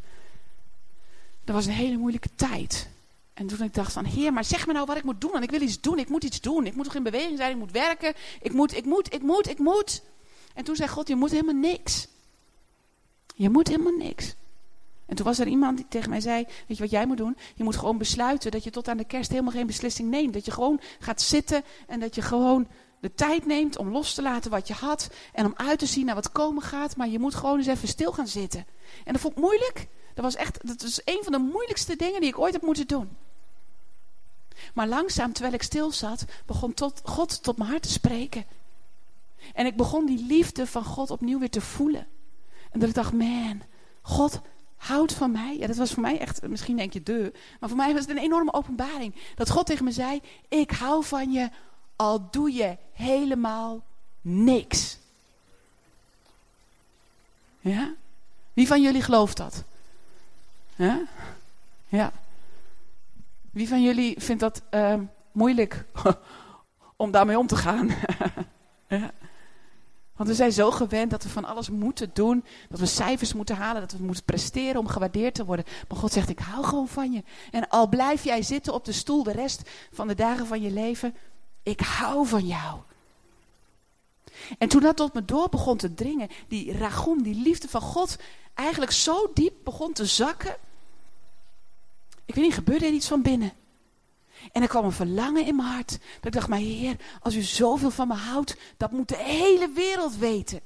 Dat 1.43 1.55
was 1.55 1.65
een 1.65 1.71
hele 1.71 1.97
moeilijke 1.97 2.29
tijd. 2.35 2.89
En 3.33 3.47
toen 3.47 3.61
ik 3.61 3.73
dacht 3.73 3.93
van, 3.93 4.05
heer, 4.05 4.33
maar 4.33 4.43
zeg 4.43 4.67
me 4.67 4.73
nou 4.73 4.85
wat 4.85 4.97
ik 4.97 5.03
moet 5.03 5.21
doen. 5.21 5.31
Want 5.31 5.43
ik 5.43 5.51
wil 5.51 5.61
iets 5.61 5.81
doen, 5.81 5.99
ik 5.99 6.09
moet 6.09 6.23
iets 6.23 6.41
doen. 6.41 6.65
Ik 6.65 6.75
moet 6.75 6.85
toch 6.85 6.95
in 6.95 7.03
beweging 7.03 7.37
zijn, 7.37 7.51
ik 7.51 7.57
moet 7.57 7.71
werken. 7.71 8.13
Ik 8.41 8.53
moet, 8.53 8.77
ik 8.77 8.85
moet, 8.85 9.13
ik 9.13 9.21
moet, 9.21 9.49
ik 9.49 9.59
moet. 9.59 10.01
En 10.53 10.63
toen 10.63 10.75
zei 10.75 10.89
God, 10.89 11.07
je 11.07 11.15
moet 11.15 11.31
helemaal 11.31 11.55
niks. 11.55 12.07
Je 13.35 13.49
moet 13.49 13.67
helemaal 13.67 13.97
niks. 13.97 14.35
En 15.05 15.15
toen 15.15 15.25
was 15.25 15.39
er 15.39 15.47
iemand 15.47 15.77
die 15.77 15.85
tegen 15.89 16.09
mij 16.09 16.21
zei, 16.21 16.45
weet 16.67 16.77
je 16.77 16.83
wat 16.83 16.91
jij 16.91 17.05
moet 17.05 17.17
doen? 17.17 17.37
Je 17.55 17.63
moet 17.63 17.75
gewoon 17.75 17.97
besluiten 17.97 18.51
dat 18.51 18.63
je 18.63 18.69
tot 18.69 18.87
aan 18.87 18.97
de 18.97 19.05
kerst 19.05 19.29
helemaal 19.29 19.51
geen 19.51 19.67
beslissing 19.67 20.09
neemt. 20.09 20.33
Dat 20.33 20.45
je 20.45 20.51
gewoon 20.51 20.79
gaat 20.99 21.21
zitten 21.21 21.63
en 21.87 21.99
dat 21.99 22.15
je 22.15 22.21
gewoon 22.21 22.67
de 22.99 23.13
tijd 23.13 23.45
neemt 23.45 23.77
om 23.77 23.91
los 23.91 24.13
te 24.13 24.21
laten 24.21 24.51
wat 24.51 24.67
je 24.67 24.73
had 24.73 25.09
en 25.33 25.45
om 25.45 25.53
uit 25.55 25.79
te 25.79 25.85
zien 25.85 26.05
naar 26.05 26.15
wat 26.15 26.31
komen 26.31 26.63
gaat, 26.63 26.95
maar 26.95 27.07
je 27.07 27.19
moet 27.19 27.35
gewoon 27.35 27.57
eens 27.57 27.67
even 27.67 27.87
stil 27.87 28.11
gaan 28.11 28.27
zitten. 28.27 28.65
En 29.03 29.11
dat 29.13 29.21
vond 29.21 29.33
ik 29.35 29.41
moeilijk. 29.41 29.87
Dat 30.13 30.23
was 30.23 30.35
echt, 30.35 30.67
dat 30.67 30.81
is 30.81 31.01
een 31.05 31.19
van 31.23 31.31
de 31.31 31.37
moeilijkste 31.37 31.95
dingen 31.95 32.19
die 32.19 32.29
ik 32.29 32.39
ooit 32.39 32.53
heb 32.53 32.61
moeten 32.61 32.87
doen. 32.87 33.17
Maar 34.73 34.87
langzaam, 34.87 35.33
terwijl 35.33 35.55
ik 35.55 35.63
stil 35.63 35.91
zat, 35.91 36.25
begon 36.45 36.73
tot, 36.73 37.01
God 37.03 37.43
tot 37.43 37.57
mijn 37.57 37.69
hart 37.69 37.83
te 37.83 37.91
spreken. 37.91 38.45
En 39.53 39.65
ik 39.65 39.77
begon 39.77 40.05
die 40.05 40.25
liefde 40.25 40.67
van 40.67 40.83
God 40.83 41.11
opnieuw 41.11 41.39
weer 41.39 41.49
te 41.49 41.61
voelen. 41.61 42.07
En 42.71 42.79
dat 42.79 42.89
ik 42.89 42.95
dacht, 42.95 43.13
man, 43.13 43.61
God 44.01 44.41
houdt 44.75 45.13
van 45.13 45.31
mij. 45.31 45.57
Ja, 45.57 45.67
dat 45.67 45.75
was 45.75 45.91
voor 45.91 46.01
mij 46.01 46.19
echt, 46.19 46.47
misschien 46.47 46.77
denk 46.77 46.93
je 46.93 47.03
de, 47.03 47.33
maar 47.59 47.69
voor 47.69 47.77
mij 47.77 47.93
was 47.93 48.01
het 48.01 48.09
een 48.09 48.23
enorme 48.23 48.53
openbaring. 48.53 49.15
Dat 49.35 49.49
God 49.49 49.65
tegen 49.65 49.83
me 49.83 49.91
zei, 49.91 50.21
ik 50.47 50.71
hou 50.71 51.03
van 51.03 51.31
je, 51.31 51.49
al 51.95 52.29
doe 52.31 52.53
je 52.53 52.77
helemaal 52.93 53.83
niks. 54.21 54.97
Ja? 57.59 57.93
Wie 58.53 58.67
van 58.67 58.81
jullie 58.81 59.01
gelooft 59.01 59.37
dat? 59.37 59.63
Ja? 61.87 62.11
Wie 63.51 63.67
van 63.67 63.81
jullie 63.83 64.21
vindt 64.21 64.41
dat 64.41 64.61
uh, 64.71 64.95
moeilijk 65.31 65.85
om 66.95 67.11
daarmee 67.11 67.37
om 67.37 67.47
te 67.47 67.55
gaan? 67.55 67.89
Want 70.15 70.29
we 70.29 70.35
zijn 70.35 70.51
zo 70.51 70.71
gewend 70.71 71.11
dat 71.11 71.23
we 71.23 71.29
van 71.29 71.45
alles 71.45 71.69
moeten 71.69 72.09
doen. 72.13 72.45
Dat 72.69 72.79
we 72.79 72.85
cijfers 72.85 73.33
moeten 73.33 73.55
halen. 73.55 73.81
Dat 73.81 73.91
we 73.91 74.03
moeten 74.03 74.23
presteren 74.23 74.79
om 74.79 74.87
gewaardeerd 74.87 75.35
te 75.35 75.45
worden. 75.45 75.65
Maar 75.87 75.97
God 75.97 76.11
zegt, 76.11 76.29
ik 76.29 76.39
hou 76.39 76.65
gewoon 76.65 76.87
van 76.87 77.11
je. 77.11 77.23
En 77.51 77.67
al 77.67 77.87
blijf 77.87 78.23
jij 78.23 78.41
zitten 78.41 78.73
op 78.73 78.85
de 78.85 78.91
stoel 78.91 79.23
de 79.23 79.31
rest 79.31 79.69
van 79.91 80.07
de 80.07 80.15
dagen 80.15 80.47
van 80.47 80.61
je 80.61 80.71
leven. 80.71 81.15
Ik 81.63 81.79
hou 81.79 82.27
van 82.27 82.45
jou. 82.45 82.79
En 84.57 84.67
toen 84.67 84.81
dat 84.81 84.95
tot 84.95 85.13
me 85.13 85.25
door 85.25 85.49
begon 85.49 85.77
te 85.77 85.93
dringen. 85.93 86.29
Die 86.47 86.77
ragum, 86.77 87.23
die 87.23 87.35
liefde 87.35 87.67
van 87.67 87.81
God. 87.81 88.15
Eigenlijk 88.53 88.91
zo 88.91 89.31
diep 89.33 89.53
begon 89.63 89.93
te 89.93 90.05
zakken. 90.05 90.55
Ik 92.25 92.35
weet 92.35 92.43
niet, 92.43 92.53
gebeurde 92.53 92.85
er 92.85 92.91
iets 92.91 93.07
van 93.07 93.21
binnen. 93.21 93.53
En 94.51 94.61
er 94.61 94.67
kwam 94.67 94.85
een 94.85 94.91
verlangen 94.91 95.45
in 95.45 95.55
mijn 95.55 95.67
hart. 95.67 95.89
Dat 95.89 96.25
ik 96.25 96.31
dacht, 96.31 96.47
maar 96.47 96.59
Heer, 96.59 96.95
als 97.21 97.35
u 97.35 97.41
zoveel 97.41 97.91
van 97.91 98.07
me 98.07 98.13
houdt, 98.13 98.55
dat 98.77 98.91
moet 98.91 99.07
de 99.07 99.17
hele 99.17 99.69
wereld 99.69 100.17
weten. 100.17 100.61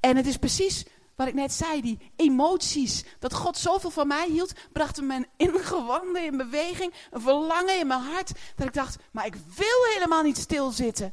En 0.00 0.16
het 0.16 0.26
is 0.26 0.36
precies 0.36 0.84
wat 1.16 1.26
ik 1.26 1.34
net 1.34 1.52
zei, 1.52 1.80
die 1.80 1.98
emoties. 2.16 3.04
Dat 3.18 3.34
God 3.34 3.56
zoveel 3.56 3.90
van 3.90 4.06
mij 4.06 4.28
hield, 4.28 4.52
brachten 4.72 5.06
mijn 5.06 5.26
ingewanden 5.36 6.24
in 6.24 6.36
beweging. 6.36 6.94
Een 7.10 7.20
verlangen 7.20 7.78
in 7.78 7.86
mijn 7.86 8.00
hart. 8.00 8.32
Dat 8.56 8.66
ik 8.66 8.74
dacht, 8.74 8.96
maar 9.10 9.26
ik 9.26 9.34
wil 9.34 9.92
helemaal 9.94 10.22
niet 10.22 10.38
stilzitten. 10.38 11.12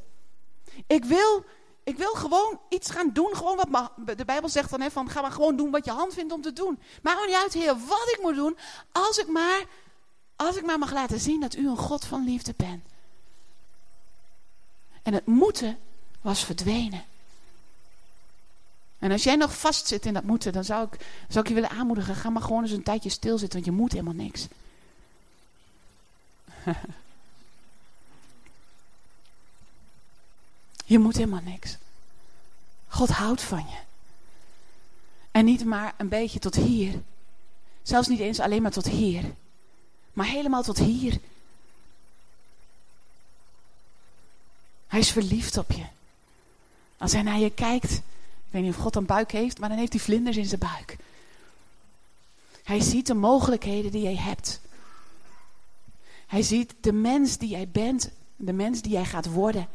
Ik 0.87 1.05
wil, 1.05 1.45
ik 1.83 1.97
wil 1.97 2.13
gewoon 2.13 2.59
iets 2.69 2.89
gaan 2.89 3.09
doen. 3.13 3.35
Gewoon 3.35 3.55
wat 3.55 3.91
de 4.17 4.25
Bijbel 4.25 4.49
zegt 4.49 4.69
dan, 4.69 4.81
hè, 4.81 4.91
van 4.91 5.09
ga 5.09 5.21
maar 5.21 5.31
gewoon 5.31 5.55
doen 5.55 5.71
wat 5.71 5.85
je 5.85 5.91
hand 5.91 6.13
vindt 6.13 6.33
om 6.33 6.41
te 6.41 6.53
doen. 6.53 6.79
Maakt 7.01 7.25
niet 7.25 7.35
uit, 7.35 7.53
Heer, 7.53 7.77
wat 7.87 8.09
ik 8.13 8.19
moet 8.21 8.35
doen. 8.35 8.57
Als 8.91 9.17
ik 9.17 9.27
maar 9.27 9.65
als 10.35 10.55
ik 10.55 10.65
maar 10.65 10.79
mag 10.79 10.91
laten 10.91 11.19
zien 11.19 11.41
dat 11.41 11.55
u 11.55 11.67
een 11.67 11.77
God 11.77 12.05
van 12.05 12.23
liefde 12.23 12.53
bent. 12.57 12.83
En 15.03 15.13
het 15.13 15.25
moeten 15.25 15.77
was 16.21 16.45
verdwenen. 16.45 17.03
En 18.99 19.11
als 19.11 19.23
jij 19.23 19.35
nog 19.35 19.57
vastzit 19.57 20.05
in 20.05 20.13
dat 20.13 20.23
moeten, 20.23 20.53
dan 20.53 20.63
zou 20.63 20.87
ik, 20.91 21.05
zou 21.27 21.43
ik 21.43 21.47
je 21.47 21.53
willen 21.53 21.69
aanmoedigen. 21.69 22.15
Ga 22.15 22.29
maar 22.29 22.41
gewoon 22.41 22.61
eens 22.61 22.71
een 22.71 22.83
tijdje 22.83 23.09
stilzitten, 23.09 23.59
want 23.59 23.65
je 23.65 23.81
moet 23.81 23.91
helemaal 23.91 24.13
niks. 24.13 24.47
Je 30.85 30.99
moet 30.99 31.15
helemaal 31.15 31.41
niks. 31.43 31.77
God 32.87 33.09
houdt 33.09 33.41
van 33.41 33.65
je. 33.69 33.77
En 35.31 35.45
niet 35.45 35.65
maar 35.65 35.93
een 35.97 36.09
beetje 36.09 36.39
tot 36.39 36.55
hier. 36.55 37.01
Zelfs 37.83 38.07
niet 38.07 38.19
eens 38.19 38.39
alleen 38.39 38.61
maar 38.61 38.71
tot 38.71 38.87
hier 38.87 39.23
maar 40.15 40.25
helemaal 40.25 40.63
tot 40.63 40.77
hier. 40.77 41.19
Hij 44.87 44.99
is 44.99 45.11
verliefd 45.11 45.57
op 45.57 45.71
je. 45.71 45.85
Als 46.97 47.11
hij 47.11 47.21
naar 47.21 47.39
je 47.39 47.49
kijkt, 47.49 47.91
ik 47.91 48.01
weet 48.49 48.61
niet 48.61 48.75
of 48.75 48.81
God 48.81 48.95
een 48.95 49.05
buik 49.05 49.31
heeft, 49.31 49.59
maar 49.59 49.69
dan 49.69 49.77
heeft 49.77 49.93
hij 49.93 50.01
vlinders 50.01 50.37
in 50.37 50.45
zijn 50.45 50.59
buik. 50.59 50.97
Hij 52.63 52.79
ziet 52.79 53.07
de 53.07 53.13
mogelijkheden 53.13 53.91
die 53.91 54.01
jij 54.01 54.15
hebt. 54.15 54.59
Hij 56.27 56.41
ziet 56.41 56.73
de 56.81 56.93
mens 56.93 57.37
die 57.37 57.49
jij 57.49 57.67
bent, 57.67 58.09
de 58.35 58.53
mens 58.53 58.81
die 58.81 58.91
jij 58.91 59.05
gaat 59.05 59.31
worden. 59.31 59.67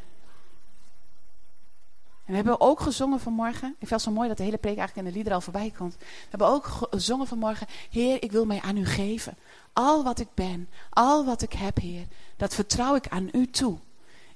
En 2.25 2.27
we 2.27 2.35
hebben 2.35 2.61
ook 2.61 2.79
gezongen 2.79 3.19
vanmorgen. 3.19 3.69
Ik 3.69 3.87
vind 3.87 3.89
het 3.89 4.01
zo 4.01 4.11
mooi 4.11 4.27
dat 4.27 4.37
de 4.37 4.43
hele 4.43 4.57
preek 4.57 4.77
eigenlijk 4.77 5.07
in 5.07 5.11
de 5.13 5.17
lieder 5.17 5.33
al 5.33 5.41
voorbij 5.41 5.73
komt. 5.77 5.95
We 5.97 6.05
hebben 6.29 6.47
ook 6.47 6.65
gezongen 6.65 7.27
vanmorgen. 7.27 7.67
Heer, 7.89 8.23
ik 8.23 8.31
wil 8.31 8.45
mij 8.45 8.61
aan 8.61 8.77
u 8.77 8.85
geven. 8.85 9.37
Al 9.73 10.03
wat 10.03 10.19
ik 10.19 10.27
ben, 10.33 10.69
al 10.89 11.25
wat 11.25 11.41
ik 11.41 11.53
heb, 11.53 11.77
Heer, 11.77 12.05
dat 12.37 12.55
vertrouw 12.55 12.95
ik 12.95 13.07
aan 13.07 13.29
U 13.31 13.49
toe. 13.49 13.77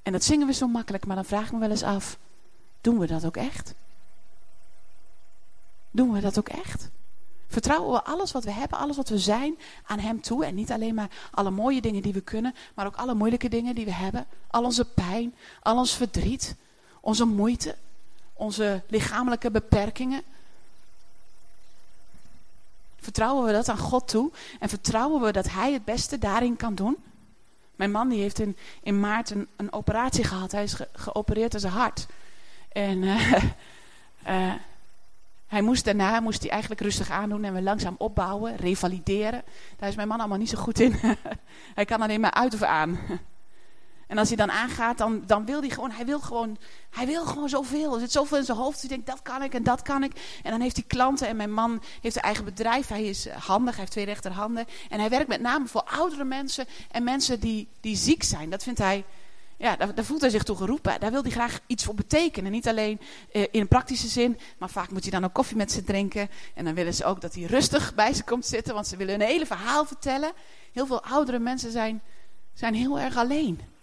En 0.03 0.11
dat 0.11 0.23
zingen 0.23 0.47
we 0.47 0.53
zo 0.53 0.67
makkelijk, 0.67 1.05
maar 1.05 1.15
dan 1.15 1.25
vraag 1.25 1.45
ik 1.45 1.51
me 1.51 1.59
wel 1.59 1.69
eens 1.69 1.83
af, 1.83 2.17
doen 2.81 2.99
we 2.99 3.07
dat 3.07 3.25
ook 3.25 3.37
echt? 3.37 3.73
Doen 5.91 6.11
we 6.11 6.19
dat 6.19 6.37
ook 6.37 6.49
echt? 6.49 6.89
Vertrouwen 7.47 7.91
we 7.91 8.03
alles 8.03 8.31
wat 8.31 8.43
we 8.43 8.51
hebben, 8.51 8.77
alles 8.77 8.95
wat 8.95 9.09
we 9.09 9.17
zijn 9.17 9.57
aan 9.85 9.99
Hem 9.99 10.21
toe. 10.21 10.45
En 10.45 10.55
niet 10.55 10.71
alleen 10.71 10.95
maar 10.95 11.09
alle 11.31 11.51
mooie 11.51 11.81
dingen 11.81 12.01
die 12.01 12.13
we 12.13 12.21
kunnen, 12.21 12.55
maar 12.73 12.85
ook 12.85 12.95
alle 12.95 13.13
moeilijke 13.13 13.49
dingen 13.49 13.75
die 13.75 13.85
we 13.85 13.93
hebben. 13.93 14.25
Al 14.47 14.63
onze 14.63 14.85
pijn, 14.85 15.35
al 15.61 15.77
ons 15.77 15.95
verdriet, 15.95 16.55
onze 17.05 17.25
moeite, 17.25 17.75
onze 18.33 18.81
lichamelijke 18.87 19.51
beperkingen. 19.51 20.21
Vertrouwen 22.99 23.45
we 23.45 23.51
dat 23.51 23.69
aan 23.69 23.77
God 23.77 24.07
toe? 24.07 24.31
En 24.59 24.69
vertrouwen 24.69 25.21
we 25.21 25.31
dat 25.31 25.49
Hij 25.49 25.73
het 25.73 25.85
beste 25.85 26.19
daarin 26.19 26.55
kan 26.55 26.75
doen? 26.75 26.97
Mijn 27.75 27.91
man 27.91 28.09
die 28.09 28.21
heeft 28.21 28.39
in, 28.39 28.57
in 28.83 28.99
maart 28.99 29.29
een, 29.29 29.47
een 29.55 29.73
operatie 29.73 30.23
gehad. 30.23 30.51
Hij 30.51 30.63
is 30.63 30.77
geopereerd 30.93 31.53
aan 31.53 31.59
zijn 31.59 31.73
hart. 31.73 32.07
En 32.71 33.03
uh, 33.03 33.33
uh, 34.27 34.53
hij 35.55 35.61
moest 35.61 35.85
daarna 35.85 36.19
moest 36.19 36.41
hij 36.41 36.51
eigenlijk 36.51 36.81
rustig 36.81 37.09
aandoen 37.09 37.43
en 37.43 37.53
we 37.53 37.61
langzaam 37.61 37.95
opbouwen, 37.97 38.55
revalideren. 38.55 39.43
Daar 39.77 39.89
is 39.89 39.95
mijn 39.95 40.07
man 40.07 40.19
allemaal 40.19 40.37
niet 40.37 40.49
zo 40.49 40.57
goed 40.57 40.79
in. 40.79 40.95
hij 41.79 41.85
kan 41.85 42.01
alleen 42.01 42.21
maar 42.21 42.33
uit 42.33 42.53
of 42.53 42.61
aan. 42.61 42.99
En 44.07 44.17
als 44.17 44.27
hij 44.27 44.37
dan 44.37 44.51
aangaat, 44.51 44.97
dan, 44.97 45.23
dan 45.25 45.45
wil 45.45 45.59
hij 45.59 45.69
gewoon, 45.69 45.91
hij 45.91 46.05
wil 46.05 46.19
gewoon, 46.19 46.57
hij 46.89 47.05
wil 47.05 47.25
gewoon 47.25 47.49
zoveel. 47.49 47.93
Er 47.93 47.99
zit 47.99 48.11
zoveel 48.11 48.37
in 48.37 48.43
zijn 48.43 48.57
hoofd. 48.57 48.79
Hij 48.79 48.89
denkt, 48.89 49.05
dat 49.05 49.21
kan 49.21 49.43
ik 49.43 49.53
en 49.53 49.63
dat 49.63 49.81
kan 49.81 50.03
ik. 50.03 50.11
En 50.43 50.51
dan 50.51 50.61
heeft 50.61 50.75
hij 50.75 50.85
klanten 50.87 51.27
en 51.27 51.35
mijn 51.35 51.53
man 51.53 51.81
heeft 52.01 52.15
een 52.15 52.21
eigen 52.21 52.45
bedrijf. 52.45 52.87
Hij 52.87 53.03
is 53.03 53.29
handig, 53.29 53.71
hij 53.71 53.79
heeft 53.79 53.91
twee 53.91 54.05
rechterhanden. 54.05 54.65
En 54.89 54.99
hij 54.99 55.09
werkt 55.09 55.27
met 55.27 55.41
name 55.41 55.67
voor 55.67 55.83
oudere 55.83 56.23
mensen 56.23 56.65
en 56.91 57.03
mensen 57.03 57.39
die, 57.39 57.67
die 57.79 57.95
ziek 57.95 58.23
zijn. 58.23 58.49
Dat 58.49 58.63
vindt 58.63 58.79
hij, 58.79 59.05
ja, 59.57 59.75
daar, 59.75 59.95
daar 59.95 60.05
voelt 60.05 60.21
hij 60.21 60.29
zich 60.29 60.43
toe 60.43 60.57
geroepen. 60.57 60.99
Daar 60.99 61.11
wil 61.11 61.21
hij 61.21 61.31
graag 61.31 61.59
iets 61.67 61.83
voor 61.83 61.95
betekenen. 61.95 62.51
Niet 62.51 62.67
alleen 62.67 62.99
eh, 63.31 63.41
in 63.41 63.61
een 63.61 63.67
praktische 63.67 64.07
zin, 64.07 64.39
maar 64.57 64.69
vaak 64.69 64.91
moet 64.91 65.01
hij 65.01 65.11
dan 65.11 65.25
ook 65.25 65.33
koffie 65.33 65.57
met 65.57 65.71
ze 65.71 65.83
drinken. 65.83 66.29
En 66.53 66.65
dan 66.65 66.73
willen 66.73 66.93
ze 66.93 67.05
ook 67.05 67.21
dat 67.21 67.33
hij 67.33 67.43
rustig 67.43 67.95
bij 67.95 68.13
ze 68.13 68.23
komt 68.23 68.45
zitten, 68.45 68.73
want 68.73 68.87
ze 68.87 68.97
willen 68.97 69.13
een 69.13 69.27
hele 69.27 69.45
verhaal 69.45 69.85
vertellen. 69.85 70.31
Heel 70.73 70.85
veel 70.85 71.03
oudere 71.03 71.39
mensen 71.39 71.71
zijn, 71.71 72.01
zijn 72.53 72.73
heel 72.73 72.99
erg 72.99 73.17
alleen 73.17 73.73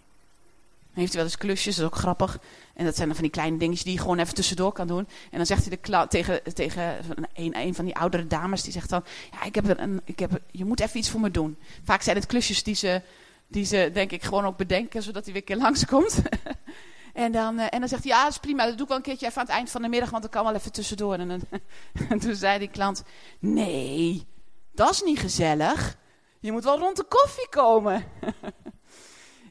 heeft 1.01 1.13
hij 1.13 1.21
wel 1.21 1.31
eens 1.31 1.37
klusjes, 1.37 1.75
dat 1.75 1.85
is 1.85 1.91
ook 1.91 1.99
grappig. 1.99 2.39
En 2.73 2.85
dat 2.85 2.95
zijn 2.95 3.07
dan 3.07 3.15
van 3.15 3.25
die 3.25 3.33
kleine 3.33 3.57
dingetjes 3.57 3.83
die 3.83 3.93
je 3.93 3.99
gewoon 3.99 4.19
even 4.19 4.33
tussendoor 4.33 4.71
kan 4.71 4.87
doen. 4.87 5.07
En 5.31 5.37
dan 5.37 5.45
zegt 5.45 5.65
hij 5.65 5.77
de 5.81 6.07
tegen, 6.07 6.53
tegen 6.53 6.97
een, 7.33 7.75
van 7.75 7.85
die 7.85 7.95
oudere 7.95 8.27
dames, 8.27 8.63
die 8.63 8.71
zegt 8.71 8.89
dan... 8.89 9.03
Ja, 9.31 9.43
ik 9.43 9.55
heb 9.55 9.79
een, 9.79 10.01
ik 10.05 10.19
heb, 10.19 10.41
je 10.51 10.65
moet 10.65 10.79
even 10.79 10.97
iets 10.97 11.09
voor 11.09 11.19
me 11.19 11.31
doen. 11.31 11.57
Vaak 11.83 12.01
zijn 12.01 12.15
het 12.15 12.25
klusjes 12.25 12.63
die 12.63 12.75
ze, 12.75 13.01
die 13.47 13.65
ze 13.65 13.89
denk 13.93 14.11
ik 14.11 14.23
gewoon 14.23 14.45
ook 14.45 14.57
bedenken, 14.57 15.03
zodat 15.03 15.23
hij 15.23 15.33
weer 15.33 15.41
een 15.41 15.47
keer 15.47 15.63
langskomt. 15.63 16.21
en, 17.13 17.31
dan, 17.31 17.59
eh, 17.59 17.67
en 17.69 17.79
dan 17.79 17.89
zegt 17.89 18.03
hij, 18.03 18.11
ja, 18.11 18.23
dat 18.23 18.31
is 18.31 18.37
prima, 18.39 18.65
dat 18.65 18.73
doe 18.73 18.81
ik 18.81 18.87
wel 18.87 18.97
een 18.97 19.03
keertje 19.03 19.25
even 19.25 19.39
aan 19.39 19.45
het 19.45 19.55
eind 19.55 19.69
van 19.69 19.81
de 19.81 19.87
middag, 19.87 20.09
want 20.09 20.23
dat 20.23 20.31
kan 20.31 20.43
wel 20.43 20.55
even 20.55 20.71
tussendoor. 20.71 21.13
En, 21.13 21.27
dan, 21.27 21.41
en 22.09 22.19
toen 22.19 22.35
zei 22.35 22.59
die 22.59 22.69
klant, 22.69 23.03
nee, 23.39 24.27
dat 24.73 24.91
is 24.91 25.01
niet 25.01 25.19
gezellig. 25.19 25.97
Je 26.39 26.51
moet 26.51 26.63
wel 26.63 26.79
rond 26.79 26.97
de 26.97 27.03
koffie 27.03 27.49
komen. 27.49 28.03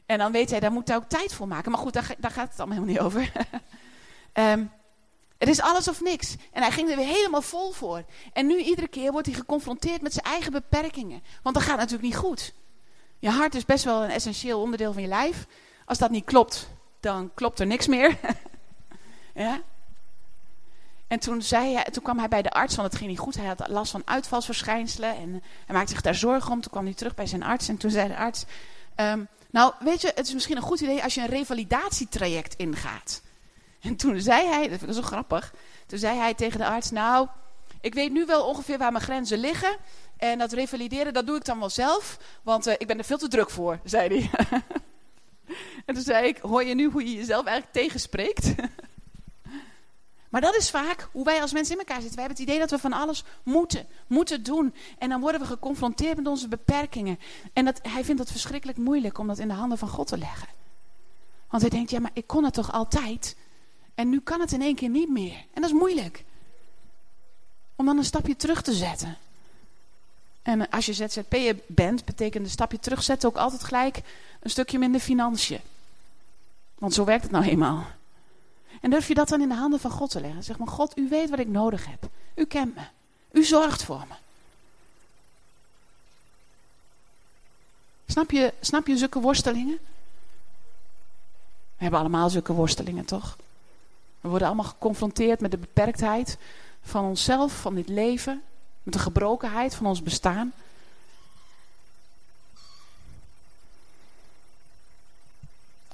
En 0.05 0.17
dan 0.17 0.31
weet 0.31 0.49
hij, 0.49 0.59
daar 0.59 0.71
moet 0.71 0.87
hij 0.87 0.97
ook 0.97 1.09
tijd 1.09 1.33
voor 1.33 1.47
maken. 1.47 1.71
Maar 1.71 1.79
goed, 1.79 1.93
daar, 1.93 2.31
gaat 2.31 2.49
het 2.49 2.59
allemaal 2.59 2.85
helemaal 2.85 2.85
niet 2.85 2.99
over. 2.99 3.31
um, 4.33 4.71
het 5.43 5.49
is 5.49 5.61
alles 5.61 5.87
of 5.87 6.01
niks. 6.01 6.35
En 6.51 6.61
hij 6.61 6.71
ging 6.71 6.89
er 6.89 6.95
weer 6.95 7.05
helemaal 7.05 7.41
vol 7.41 7.71
voor. 7.71 8.03
En 8.33 8.47
nu 8.47 8.57
iedere 8.57 8.87
keer 8.87 9.11
wordt 9.11 9.27
hij 9.27 9.35
geconfronteerd 9.35 10.01
met 10.01 10.13
zijn 10.13 10.25
eigen 10.25 10.51
beperkingen. 10.51 11.23
Want 11.43 11.55
dat 11.55 11.63
gaat 11.63 11.77
natuurlijk 11.77 12.03
niet 12.03 12.15
goed. 12.15 12.53
Je 13.19 13.29
hart 13.29 13.55
is 13.55 13.65
best 13.65 13.83
wel 13.83 14.03
een 14.03 14.09
essentieel 14.09 14.61
onderdeel 14.61 14.93
van 14.93 15.01
je 15.01 15.07
lijf. 15.07 15.45
Als 15.85 15.97
dat 15.97 16.09
niet 16.09 16.25
klopt, 16.25 16.69
dan 16.99 17.31
klopt 17.33 17.59
er 17.59 17.67
niks 17.67 17.87
meer. 17.87 18.17
ja? 19.33 19.61
En 21.07 21.19
toen, 21.19 21.41
zei 21.41 21.73
hij, 21.73 21.83
toen 21.83 22.03
kwam 22.03 22.19
hij 22.19 22.27
bij 22.27 22.41
de 22.41 22.51
arts, 22.51 22.75
want 22.75 22.87
het 22.87 22.97
ging 22.97 23.09
niet 23.09 23.19
goed. 23.19 23.35
Hij 23.35 23.45
had 23.45 23.67
last 23.67 23.91
van 23.91 24.01
uitvalsverschijnselen 24.05 25.15
en 25.15 25.43
hij 25.65 25.75
maakte 25.75 25.91
zich 25.91 26.01
daar 26.01 26.15
zorgen 26.15 26.51
om. 26.51 26.61
Toen 26.61 26.71
kwam 26.71 26.85
hij 26.85 26.93
terug 26.93 27.15
bij 27.15 27.27
zijn 27.27 27.43
arts 27.43 27.67
en 27.67 27.77
toen 27.77 27.91
zei 27.91 28.07
de 28.07 28.17
arts... 28.17 28.45
Um, 28.95 29.27
Nou, 29.53 29.73
weet 29.79 30.01
je, 30.01 30.11
het 30.15 30.27
is 30.27 30.33
misschien 30.33 30.55
een 30.55 30.61
goed 30.63 30.79
idee 30.79 31.03
als 31.03 31.13
je 31.13 31.21
een 31.21 31.27
revalidatietraject 31.27 32.53
ingaat. 32.55 33.21
En 33.81 33.95
toen 33.95 34.21
zei 34.21 34.47
hij, 34.47 34.69
dat 34.69 34.79
vind 34.79 34.91
ik 34.91 34.97
zo 34.97 35.01
grappig, 35.01 35.53
toen 35.85 35.99
zei 35.99 36.17
hij 36.17 36.33
tegen 36.33 36.59
de 36.59 36.65
arts, 36.65 36.91
nou, 36.91 37.27
ik 37.81 37.93
weet 37.93 38.11
nu 38.11 38.25
wel 38.25 38.45
ongeveer 38.45 38.77
waar 38.77 38.91
mijn 38.91 39.03
grenzen 39.03 39.37
liggen. 39.37 39.77
En 40.17 40.37
dat 40.37 40.51
revalideren, 40.51 41.13
dat 41.13 41.27
doe 41.27 41.35
ik 41.35 41.45
dan 41.45 41.59
wel 41.59 41.69
zelf, 41.69 42.17
want 42.43 42.67
uh, 42.67 42.73
ik 42.77 42.87
ben 42.87 42.97
er 42.97 43.03
veel 43.03 43.17
te 43.17 43.27
druk 43.27 43.49
voor, 43.49 43.79
zei 43.83 44.09
hij. 44.09 44.49
en 45.85 45.93
toen 45.93 46.03
zei 46.03 46.27
ik, 46.27 46.37
hoor 46.37 46.63
je 46.63 46.75
nu 46.75 46.89
hoe 46.89 47.03
je 47.03 47.15
jezelf 47.15 47.45
eigenlijk 47.45 47.75
tegenspreekt? 47.75 48.53
Maar 50.33 50.41
dat 50.41 50.55
is 50.55 50.69
vaak 50.69 51.09
hoe 51.11 51.23
wij 51.23 51.41
als 51.41 51.53
mensen 51.53 51.73
in 51.73 51.79
elkaar 51.79 52.01
zitten. 52.01 52.15
Wij 52.15 52.25
hebben 52.25 52.43
het 52.43 52.51
idee 52.51 52.67
dat 52.67 52.81
we 52.81 52.89
van 52.89 52.99
alles 52.99 53.23
moeten, 53.43 53.87
moeten 54.07 54.43
doen. 54.43 54.73
En 54.97 55.09
dan 55.09 55.21
worden 55.21 55.41
we 55.41 55.47
geconfronteerd 55.47 56.17
met 56.17 56.27
onze 56.27 56.47
beperkingen. 56.47 57.19
En 57.53 57.65
dat, 57.65 57.79
hij 57.81 58.03
vindt 58.03 58.21
het 58.21 58.31
verschrikkelijk 58.31 58.77
moeilijk 58.77 59.17
om 59.17 59.27
dat 59.27 59.39
in 59.39 59.47
de 59.47 59.53
handen 59.53 59.77
van 59.77 59.87
God 59.87 60.07
te 60.07 60.17
leggen. 60.17 60.47
Want 61.47 61.61
hij 61.61 61.71
denkt, 61.71 61.91
ja, 61.91 61.99
maar 61.99 62.11
ik 62.13 62.27
kon 62.27 62.43
het 62.43 62.53
toch 62.53 62.71
altijd? 62.71 63.35
En 63.95 64.09
nu 64.09 64.19
kan 64.19 64.39
het 64.39 64.51
in 64.51 64.61
één 64.61 64.75
keer 64.75 64.89
niet 64.89 65.09
meer. 65.09 65.35
En 65.53 65.61
dat 65.61 65.71
is 65.71 65.77
moeilijk. 65.77 66.23
Om 67.75 67.85
dan 67.85 67.97
een 67.97 68.03
stapje 68.03 68.35
terug 68.35 68.61
te 68.61 68.73
zetten. 68.73 69.17
En 70.41 70.69
als 70.69 70.85
je 70.85 70.93
ZZP'er 70.93 71.55
bent, 71.67 72.05
betekent 72.05 72.45
een 72.45 72.51
stapje 72.51 72.79
terugzetten 72.79 73.29
ook 73.29 73.37
altijd 73.37 73.63
gelijk 73.63 74.01
een 74.39 74.49
stukje 74.49 74.79
minder 74.79 75.01
financiën. 75.01 75.61
Want 76.77 76.93
zo 76.93 77.05
werkt 77.05 77.23
het 77.23 77.31
nou 77.31 77.45
eenmaal. 77.45 77.85
En 78.83 78.89
durf 78.89 79.07
je 79.07 79.13
dat 79.13 79.29
dan 79.29 79.41
in 79.41 79.49
de 79.49 79.55
handen 79.55 79.79
van 79.79 79.91
God 79.91 80.09
te 80.09 80.21
leggen? 80.21 80.43
Zeg 80.43 80.57
maar, 80.57 80.67
God, 80.67 80.97
u 80.97 81.09
weet 81.09 81.29
wat 81.29 81.39
ik 81.39 81.47
nodig 81.47 81.85
heb. 81.85 82.09
U 82.35 82.45
kent 82.45 82.75
me. 82.75 82.81
U 83.31 83.43
zorgt 83.43 83.83
voor 83.83 84.05
me. 84.07 84.15
Snap 88.07 88.31
je, 88.31 88.53
snap 88.59 88.87
je 88.87 88.97
zulke 88.97 89.19
worstelingen? 89.19 89.79
We 91.75 91.83
hebben 91.83 91.99
allemaal 91.99 92.29
zulke 92.29 92.53
worstelingen, 92.53 93.05
toch? 93.05 93.37
We 94.21 94.29
worden 94.29 94.47
allemaal 94.47 94.65
geconfronteerd 94.65 95.39
met 95.39 95.51
de 95.51 95.57
beperktheid 95.57 96.37
van 96.81 97.05
onszelf, 97.05 97.61
van 97.61 97.75
dit 97.75 97.89
leven. 97.89 98.41
Met 98.83 98.93
de 98.93 98.99
gebrokenheid 98.99 99.75
van 99.75 99.85
ons 99.85 100.03
bestaan. 100.03 100.53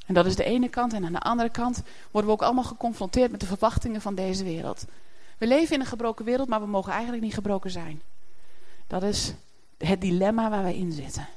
En 0.10 0.16
dat 0.16 0.26
is 0.26 0.36
de 0.36 0.44
ene 0.44 0.70
kant. 0.70 0.94
En 0.94 1.06
aan 1.06 1.12
de 1.12 1.20
andere 1.20 1.50
kant 1.50 1.82
worden 2.12 2.30
we 2.30 2.36
ook 2.36 2.44
allemaal 2.44 2.64
geconfronteerd 2.64 3.32
met 3.32 3.40
de 3.40 3.46
verwachtingen 3.46 4.02
van 4.02 4.16
deze 4.16 4.44
wereld. 4.44 4.86
We 5.38 5.48
leven 5.48 5.76
in 5.76 5.80
een 5.80 5.86
gebroken 5.86 6.26
wereld, 6.26 6.48
maar 6.48 6.60
we 6.60 6.68
mogen 6.68 6.92
eigenlijk 6.92 7.24
niet 7.24 7.34
gebroken 7.34 7.72
zijn. 7.72 8.02
Dat 8.88 9.04
is 9.04 9.34
het 9.78 10.02
dilemma 10.02 10.50
waar 10.50 10.64
we 10.64 10.76
in 10.76 10.92
zitten. 10.92 11.28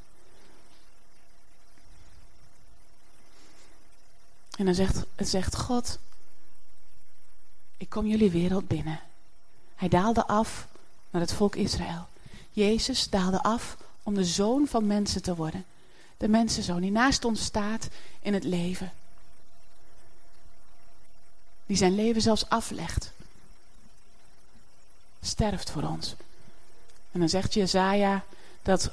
En 4.57 4.65
dan 4.65 4.75
zegt, 4.75 5.05
zegt 5.17 5.57
God, 5.57 5.99
ik 7.77 7.89
kom 7.89 8.07
jullie 8.07 8.31
wereld 8.31 8.69
binnen. 8.69 9.01
Hij 9.77 9.89
daalde 9.89 10.27
af 10.27 10.69
naar 11.11 11.21
het 11.21 11.33
volk 11.33 11.57
Israël. 11.57 12.07
Jezus 12.51 13.11
daalde 13.11 13.43
af 13.43 13.77
om 14.03 14.15
de 14.15 14.25
zoon 14.25 14.67
van 14.67 14.87
mensen 14.87 15.23
te 15.23 15.35
worden 15.35 15.65
de 16.23 16.29
mensenzoon 16.29 16.81
die 16.81 16.91
naast 16.91 17.25
ons 17.25 17.45
staat 17.45 17.89
in 18.21 18.35
het 18.35 18.45
leven. 18.45 18.93
Die 21.67 21.77
zijn 21.77 21.95
leven 21.95 22.23
zelfs 22.23 22.49
aflegt. 22.49 23.13
Sterft 25.23 25.71
voor 25.71 25.83
ons. 25.83 26.15
En 27.13 27.21
dan 27.21 27.29
zegt 27.29 27.55
Jezaja 27.55 28.25
dat, 28.63 28.93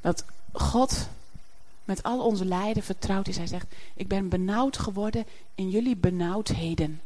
dat 0.00 0.24
God 0.52 1.08
met 1.84 2.02
al 2.02 2.24
onze 2.24 2.44
lijden 2.44 2.82
vertrouwd 2.82 3.28
is. 3.28 3.36
Hij 3.36 3.46
zegt, 3.46 3.74
ik 3.94 4.08
ben 4.08 4.28
benauwd 4.28 4.78
geworden 4.78 5.26
in 5.54 5.70
jullie 5.70 5.96
benauwdheden. 5.96 7.00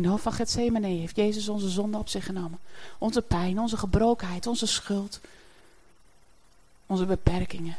In 0.00 0.06
de 0.06 0.12
hof 0.12 0.22
van 0.22 0.32
Gethsemane 0.32 0.86
heeft 0.86 1.16
Jezus 1.16 1.48
onze 1.48 1.68
zonde 1.68 1.98
op 1.98 2.08
zich 2.08 2.24
genomen. 2.24 2.58
Onze 2.98 3.22
pijn, 3.22 3.58
onze 3.58 3.76
gebrokenheid, 3.76 4.46
onze 4.46 4.66
schuld. 4.66 5.20
Onze 6.86 7.04
beperkingen. 7.06 7.76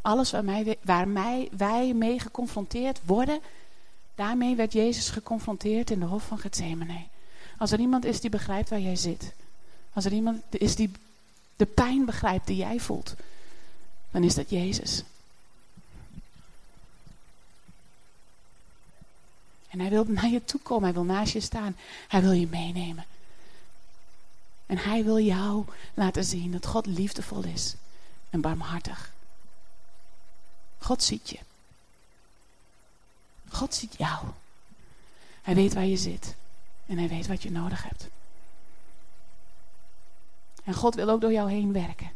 Alles 0.00 0.34
waarmee, 0.82 1.48
wij 1.56 1.94
mee 1.94 2.20
geconfronteerd 2.20 3.00
worden, 3.04 3.40
daarmee 4.14 4.56
werd 4.56 4.72
Jezus 4.72 5.10
geconfronteerd 5.10 5.90
in 5.90 5.98
de 5.98 6.06
hof 6.06 6.26
van 6.26 6.38
Gethsemane. 6.38 7.02
Als 7.56 7.70
er 7.70 7.80
iemand 7.80 8.04
is 8.04 8.20
die 8.20 8.30
begrijpt 8.30 8.68
waar 8.68 8.80
jij 8.80 8.96
zit. 8.96 9.32
Als 9.92 10.04
er 10.04 10.12
iemand 10.12 10.42
is 10.50 10.76
die 10.76 10.90
de 11.56 11.66
pijn 11.66 12.04
begrijpt 12.04 12.46
die 12.46 12.56
jij 12.56 12.80
voelt. 12.80 13.14
Dan 14.10 14.24
is 14.24 14.34
dat 14.34 14.50
Jezus. 14.50 15.02
En 19.78 19.84
hij 19.84 19.92
wil 19.92 20.04
naar 20.04 20.30
je 20.30 20.44
toe 20.44 20.60
komen. 20.60 20.84
Hij 20.84 20.92
wil 20.92 21.04
naast 21.04 21.32
je 21.32 21.40
staan. 21.40 21.76
Hij 22.08 22.20
wil 22.20 22.32
je 22.32 22.46
meenemen. 22.46 23.04
En 24.66 24.78
hij 24.78 25.04
wil 25.04 25.18
jou 25.18 25.64
laten 25.94 26.24
zien 26.24 26.52
dat 26.52 26.66
God 26.66 26.86
liefdevol 26.86 27.44
is 27.44 27.74
en 28.30 28.40
barmhartig. 28.40 29.12
God 30.78 31.02
ziet 31.02 31.30
je. 31.30 31.38
God 33.48 33.74
ziet 33.74 33.94
jou. 33.98 34.24
Hij 35.42 35.54
weet 35.54 35.74
waar 35.74 35.86
je 35.86 35.96
zit. 35.96 36.34
En 36.86 36.98
hij 36.98 37.08
weet 37.08 37.26
wat 37.26 37.42
je 37.42 37.50
nodig 37.50 37.82
hebt. 37.82 38.08
En 40.64 40.74
God 40.74 40.94
wil 40.94 41.08
ook 41.08 41.20
door 41.20 41.32
jou 41.32 41.50
heen 41.50 41.72
werken. 41.72 42.10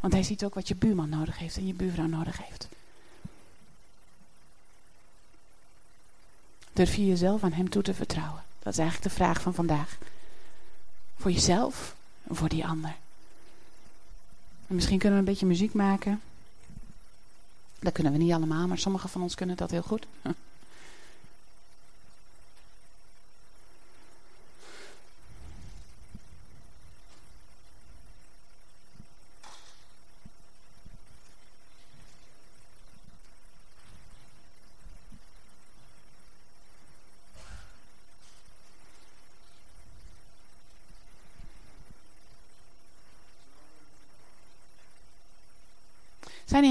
Want 0.00 0.12
hij 0.12 0.22
ziet 0.22 0.44
ook 0.44 0.54
wat 0.54 0.68
je 0.68 0.76
buurman 0.76 1.08
nodig 1.08 1.38
heeft 1.38 1.56
en 1.56 1.66
je 1.66 1.74
buurvrouw 1.74 2.06
nodig 2.06 2.46
heeft. 2.46 2.68
Durf 6.80 6.94
je 6.94 7.06
jezelf 7.06 7.42
aan 7.42 7.52
hem 7.52 7.68
toe 7.68 7.82
te 7.82 7.94
vertrouwen? 7.94 8.42
Dat 8.58 8.72
is 8.72 8.78
eigenlijk 8.78 9.08
de 9.08 9.14
vraag 9.22 9.40
van 9.40 9.54
vandaag. 9.54 9.98
Voor 11.16 11.30
jezelf 11.30 11.96
en 12.28 12.34
voor 12.34 12.48
die 12.48 12.66
ander. 12.66 12.94
En 14.66 14.74
misschien 14.74 14.98
kunnen 14.98 15.18
we 15.18 15.24
een 15.24 15.30
beetje 15.30 15.46
muziek 15.46 15.74
maken. 15.74 16.20
Dat 17.78 17.92
kunnen 17.92 18.12
we 18.12 18.18
niet 18.18 18.32
allemaal, 18.32 18.66
maar 18.66 18.78
sommigen 18.78 19.08
van 19.08 19.22
ons 19.22 19.34
kunnen 19.34 19.56
dat 19.56 19.70
heel 19.70 19.82
goed. 19.82 20.06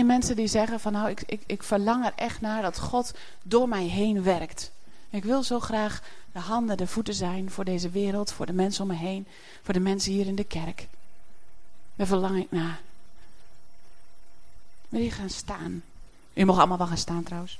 Mensen 0.10 0.36
die 0.36 0.48
zeggen 0.48 0.80
van 0.80 0.92
nou, 0.92 1.10
ik, 1.10 1.24
ik, 1.26 1.42
ik 1.46 1.64
verlang 1.64 2.06
er 2.06 2.14
echt 2.16 2.42
naar 2.42 2.62
dat 2.62 2.80
God 2.80 3.14
door 3.44 3.68
mij 3.68 3.84
heen 3.84 4.24
werkt. 4.24 4.72
Ik 5.10 5.24
wil 5.24 5.44
zo 5.44 5.60
graag 5.60 6.02
de 6.32 6.40
handen, 6.40 6.78
de 6.78 6.88
voeten 6.88 7.14
zijn 7.14 7.52
voor 7.52 7.66
deze 7.66 7.90
wereld, 7.90 8.32
voor 8.32 8.46
de 8.46 8.54
mensen 8.54 8.82
om 8.82 8.88
me 8.88 8.96
heen, 8.96 9.28
voor 9.64 9.74
de 9.74 9.80
mensen 9.80 10.12
hier 10.12 10.26
in 10.26 10.36
de 10.36 10.44
kerk. 10.44 10.88
Daar 11.96 12.08
verlang 12.08 12.38
ik 12.38 12.52
naar. 12.52 12.82
Wil 14.90 15.02
je 15.02 15.12
gaan 15.12 15.30
staan? 15.30 15.84
U 16.34 16.46
mag 16.46 16.58
allemaal 16.58 16.78
wel 16.78 16.88
gaan 16.88 16.98
staan 16.98 17.24
trouwens. 17.24 17.60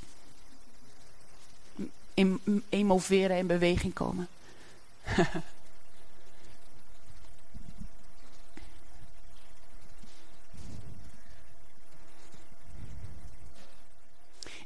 In, 2.14 2.64
emoveren 2.70 3.38
en 3.38 3.48
beweging 3.48 3.94
komen. 3.94 4.28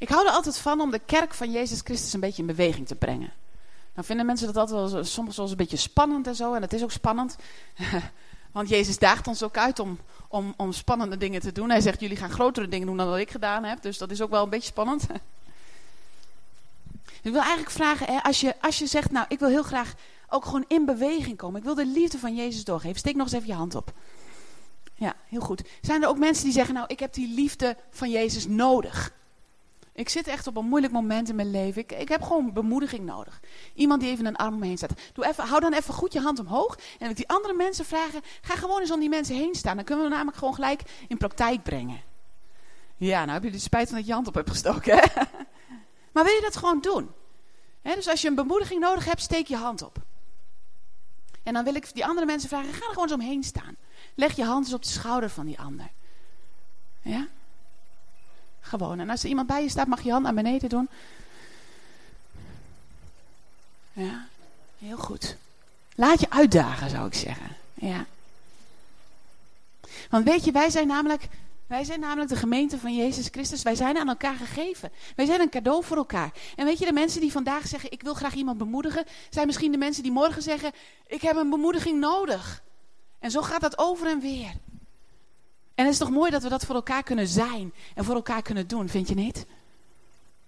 Ik 0.03 0.09
hou 0.09 0.27
er 0.27 0.33
altijd 0.33 0.57
van 0.57 0.81
om 0.81 0.91
de 0.91 0.99
kerk 0.99 1.33
van 1.33 1.51
Jezus 1.51 1.81
Christus 1.83 2.13
een 2.13 2.19
beetje 2.19 2.41
in 2.41 2.47
beweging 2.47 2.87
te 2.87 2.95
brengen. 2.95 3.33
Dan 3.93 4.03
vinden 4.03 4.25
mensen 4.25 4.53
dat 4.53 4.57
altijd 4.57 4.91
wel 4.91 5.03
soms 5.03 5.37
wel 5.37 5.49
een 5.49 5.55
beetje 5.55 5.77
spannend 5.77 6.27
en 6.27 6.35
zo. 6.35 6.53
En 6.53 6.61
het 6.61 6.73
is 6.73 6.83
ook 6.83 6.91
spannend. 6.91 7.35
Want 8.51 8.69
Jezus 8.69 8.99
daagt 8.99 9.27
ons 9.27 9.43
ook 9.43 9.57
uit 9.57 9.79
om, 9.79 9.99
om, 10.27 10.53
om 10.57 10.71
spannende 10.71 11.17
dingen 11.17 11.41
te 11.41 11.51
doen. 11.51 11.69
Hij 11.69 11.81
zegt, 11.81 11.99
jullie 11.99 12.17
gaan 12.17 12.31
grotere 12.31 12.67
dingen 12.67 12.87
doen 12.87 12.97
dan 12.97 13.07
wat 13.07 13.17
ik 13.17 13.31
gedaan 13.31 13.63
heb. 13.63 13.81
Dus 13.81 13.97
dat 13.97 14.11
is 14.11 14.21
ook 14.21 14.29
wel 14.29 14.43
een 14.43 14.49
beetje 14.49 14.67
spannend. 14.67 15.05
Ik 17.21 17.31
wil 17.31 17.41
eigenlijk 17.41 17.71
vragen, 17.71 18.07
hè, 18.07 18.23
als, 18.23 18.41
je, 18.41 18.55
als 18.61 18.79
je 18.79 18.87
zegt, 18.87 19.11
nou 19.11 19.25
ik 19.29 19.39
wil 19.39 19.49
heel 19.49 19.63
graag 19.63 19.93
ook 20.29 20.45
gewoon 20.45 20.65
in 20.67 20.85
beweging 20.85 21.37
komen. 21.37 21.59
Ik 21.59 21.65
wil 21.65 21.75
de 21.75 21.85
liefde 21.85 22.19
van 22.19 22.35
Jezus 22.35 22.63
doorgeven. 22.63 22.99
Steek 22.99 23.15
nog 23.15 23.25
eens 23.25 23.35
even 23.35 23.47
je 23.47 23.53
hand 23.53 23.75
op. 23.75 23.93
Ja, 24.93 25.15
heel 25.27 25.41
goed. 25.41 25.63
Zijn 25.81 26.01
er 26.03 26.09
ook 26.09 26.17
mensen 26.17 26.43
die 26.43 26.53
zeggen, 26.53 26.73
nou 26.73 26.85
ik 26.87 26.99
heb 26.99 27.13
die 27.13 27.33
liefde 27.35 27.77
van 27.89 28.09
Jezus 28.09 28.47
nodig. 28.47 29.11
Ik 29.93 30.09
zit 30.09 30.27
echt 30.27 30.47
op 30.47 30.57
een 30.57 30.65
moeilijk 30.65 30.93
moment 30.93 31.29
in 31.29 31.35
mijn 31.35 31.51
leven. 31.51 31.81
Ik, 31.81 31.91
ik 31.91 32.09
heb 32.09 32.21
gewoon 32.21 32.53
bemoediging 32.53 33.05
nodig. 33.05 33.39
Iemand 33.73 34.01
die 34.01 34.09
even 34.09 34.25
een 34.25 34.35
arm 34.35 34.53
omheen 34.53 34.77
staat. 34.77 34.93
Doe 35.13 35.25
even, 35.25 35.43
hou 35.43 35.61
dan 35.61 35.73
even 35.73 35.93
goed 35.93 36.13
je 36.13 36.19
hand 36.19 36.39
omhoog. 36.39 36.77
En 36.99 37.07
met 37.07 37.17
die 37.17 37.29
andere 37.29 37.53
mensen 37.53 37.85
vragen, 37.85 38.21
ga 38.41 38.55
gewoon 38.55 38.79
eens 38.79 38.91
om 38.91 38.99
die 38.99 39.09
mensen 39.09 39.35
heen 39.35 39.55
staan. 39.55 39.75
Dan 39.75 39.85
kunnen 39.85 40.05
we 40.05 40.11
namelijk 40.11 40.37
gewoon 40.37 40.53
gelijk 40.53 40.81
in 41.07 41.17
praktijk 41.17 41.63
brengen. 41.63 42.01
Ja, 42.97 43.19
nou 43.19 43.31
heb 43.31 43.43
je 43.43 43.51
de 43.51 43.59
spijt 43.59 43.87
van 43.87 43.95
dat 43.95 44.03
je 44.03 44.09
je 44.09 44.15
hand 44.15 44.27
op 44.27 44.33
hebt 44.33 44.49
gestoken. 44.49 44.97
Hè? 44.97 45.05
Maar 46.11 46.23
wil 46.23 46.33
je 46.33 46.41
dat 46.41 46.55
gewoon 46.55 46.81
doen? 46.81 47.11
dus 47.81 48.07
als 48.07 48.21
je 48.21 48.27
een 48.27 48.35
bemoediging 48.35 48.79
nodig 48.79 49.05
hebt, 49.05 49.21
steek 49.21 49.47
je 49.47 49.55
hand 49.55 49.81
op. 49.81 49.97
En 51.43 51.53
dan 51.53 51.63
wil 51.63 51.75
ik 51.75 51.93
die 51.93 52.05
andere 52.05 52.25
mensen 52.25 52.49
vragen, 52.49 52.73
ga 52.73 52.85
er 52.85 52.87
gewoon 52.87 53.03
eens 53.03 53.13
omheen 53.13 53.43
staan. 53.43 53.75
Leg 54.15 54.35
je 54.35 54.43
hand 54.43 54.65
eens 54.65 54.73
op 54.73 54.83
de 54.83 54.89
schouder 54.89 55.29
van 55.29 55.45
die 55.45 55.59
ander. 55.59 55.91
Ja? 57.01 57.27
Gewoon. 58.63 58.99
En 58.99 59.09
als 59.09 59.23
er 59.23 59.29
iemand 59.29 59.47
bij 59.47 59.63
je 59.63 59.69
staat, 59.69 59.87
mag 59.87 60.01
je 60.01 60.11
hand 60.11 60.23
naar 60.23 60.33
beneden 60.33 60.69
doen. 60.69 60.89
Ja, 63.93 64.25
heel 64.79 64.97
goed. 64.97 65.37
Laat 65.95 66.19
je 66.19 66.29
uitdagen, 66.29 66.89
zou 66.89 67.07
ik 67.07 67.13
zeggen. 67.13 67.55
Ja. 67.73 68.05
Want 70.09 70.25
weet 70.25 70.45
je, 70.45 70.51
wij 70.51 70.69
zijn 70.69 70.87
namelijk, 70.87 71.27
wij 71.67 71.83
zijn 71.83 71.99
namelijk 71.99 72.29
de 72.29 72.35
gemeente 72.35 72.77
van 72.77 72.95
Jezus 72.95 73.27
Christus. 73.31 73.63
Wij 73.63 73.75
zijn 73.75 73.97
aan 73.97 74.09
elkaar 74.09 74.35
gegeven. 74.35 74.91
Wij 75.15 75.25
zijn 75.25 75.41
een 75.41 75.49
cadeau 75.49 75.83
voor 75.83 75.97
elkaar. 75.97 76.31
En 76.55 76.65
weet 76.65 76.79
je, 76.79 76.85
de 76.85 76.93
mensen 76.93 77.21
die 77.21 77.31
vandaag 77.31 77.67
zeggen, 77.67 77.91
ik 77.91 78.01
wil 78.01 78.13
graag 78.13 78.33
iemand 78.33 78.57
bemoedigen, 78.57 79.05
zijn 79.29 79.47
misschien 79.47 79.71
de 79.71 79.77
mensen 79.77 80.03
die 80.03 80.11
morgen 80.11 80.41
zeggen, 80.41 80.71
ik 81.07 81.21
heb 81.21 81.35
een 81.35 81.49
bemoediging 81.49 81.99
nodig. 81.99 82.63
En 83.19 83.31
zo 83.31 83.41
gaat 83.41 83.61
dat 83.61 83.77
over 83.77 84.07
en 84.07 84.19
weer. 84.19 84.53
En 85.75 85.83
het 85.85 85.93
is 85.93 85.99
toch 85.99 86.09
mooi 86.09 86.31
dat 86.31 86.43
we 86.43 86.49
dat 86.49 86.65
voor 86.65 86.75
elkaar 86.75 87.03
kunnen 87.03 87.27
zijn 87.27 87.73
en 87.95 88.03
voor 88.03 88.15
elkaar 88.15 88.41
kunnen 88.41 88.67
doen, 88.67 88.89
vind 88.89 89.07
je 89.07 89.15
niet? 89.15 89.45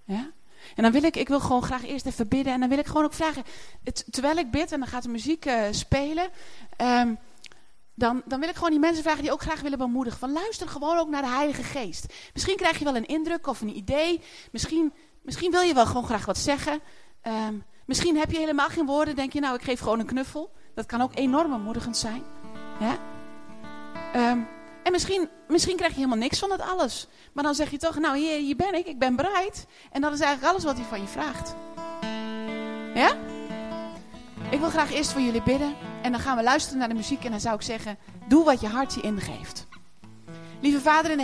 Ja? 0.03 0.31
En 0.75 0.83
dan 0.83 0.91
wil 0.91 1.03
ik, 1.03 1.15
ik 1.15 1.27
wil 1.27 1.39
gewoon 1.39 1.63
graag 1.63 1.85
eerst 1.85 2.05
even 2.05 2.27
bidden 2.27 2.53
en 2.53 2.59
dan 2.59 2.69
wil 2.69 2.77
ik 2.77 2.85
gewoon 2.85 3.03
ook 3.03 3.13
vragen, 3.13 3.43
terwijl 4.09 4.37
ik 4.37 4.51
bid 4.51 4.71
en 4.71 4.79
dan 4.79 4.87
gaat 4.87 5.03
de 5.03 5.09
muziek 5.09 5.45
uh, 5.45 5.63
spelen, 5.71 6.29
um, 6.81 7.17
dan, 7.95 8.21
dan 8.25 8.39
wil 8.39 8.49
ik 8.49 8.55
gewoon 8.55 8.69
die 8.69 8.79
mensen 8.79 9.03
vragen 9.03 9.21
die 9.21 9.31
ook 9.31 9.41
graag 9.41 9.61
willen 9.61 9.77
bemoedigen. 9.77 10.19
Van 10.19 10.31
luister 10.31 10.67
gewoon 10.67 10.97
ook 10.97 11.09
naar 11.09 11.21
de 11.21 11.27
Heilige 11.27 11.63
Geest. 11.63 12.13
Misschien 12.33 12.55
krijg 12.55 12.77
je 12.77 12.83
wel 12.83 12.95
een 12.95 13.05
indruk 13.05 13.47
of 13.47 13.61
een 13.61 13.77
idee. 13.77 14.21
Misschien, 14.51 14.93
misschien 15.21 15.51
wil 15.51 15.61
je 15.61 15.73
wel 15.73 15.85
gewoon 15.85 16.05
graag 16.05 16.25
wat 16.25 16.37
zeggen. 16.37 16.79
Um, 17.23 17.63
misschien 17.85 18.17
heb 18.17 18.31
je 18.31 18.37
helemaal 18.37 18.69
geen 18.69 18.85
woorden. 18.85 19.15
Denk 19.15 19.33
je 19.33 19.39
nou 19.39 19.55
ik 19.55 19.61
geef 19.61 19.79
gewoon 19.79 19.99
een 19.99 20.05
knuffel. 20.05 20.51
Dat 20.73 20.85
kan 20.85 21.01
ook 21.01 21.15
enorm 21.15 21.51
bemoedigend 21.51 21.97
zijn. 21.97 22.23
Ja? 22.79 22.97
Um, 24.31 24.47
en 24.85 24.91
misschien, 24.91 25.29
misschien 25.47 25.75
krijg 25.75 25.91
je 25.91 25.97
helemaal 25.97 26.17
niks 26.17 26.39
van 26.39 26.49
dat 26.49 26.61
alles. 26.61 27.07
Maar 27.33 27.43
dan 27.43 27.55
zeg 27.55 27.71
je 27.71 27.77
toch, 27.77 27.99
nou 27.99 28.17
hier, 28.17 28.37
hier 28.37 28.55
ben 28.55 28.73
ik, 28.73 28.85
ik 28.85 28.99
ben 28.99 29.15
bereid. 29.15 29.65
En 29.91 30.01
dat 30.01 30.13
is 30.13 30.19
eigenlijk 30.19 30.51
alles 30.51 30.63
wat 30.63 30.75
hij 30.77 30.85
van 30.85 31.01
je 31.01 31.07
vraagt. 31.07 31.55
Ja? 32.93 33.17
Ik 34.49 34.59
wil 34.59 34.69
graag 34.69 34.93
eerst 34.93 35.11
voor 35.11 35.21
jullie 35.21 35.43
bidden. 35.43 35.75
En 36.01 36.11
dan 36.11 36.21
gaan 36.21 36.37
we 36.37 36.43
luisteren 36.43 36.79
naar 36.79 36.87
de 36.87 36.93
muziek. 36.93 37.23
En 37.23 37.31
dan 37.31 37.39
zou 37.39 37.55
ik 37.55 37.61
zeggen, 37.61 37.97
doe 38.27 38.43
wat 38.43 38.61
je 38.61 38.67
hart 38.67 38.93
je 38.93 39.01
ingeeft. 39.01 39.67
Lieve 40.61 40.81
Vader 40.81 41.11
in 41.11 41.19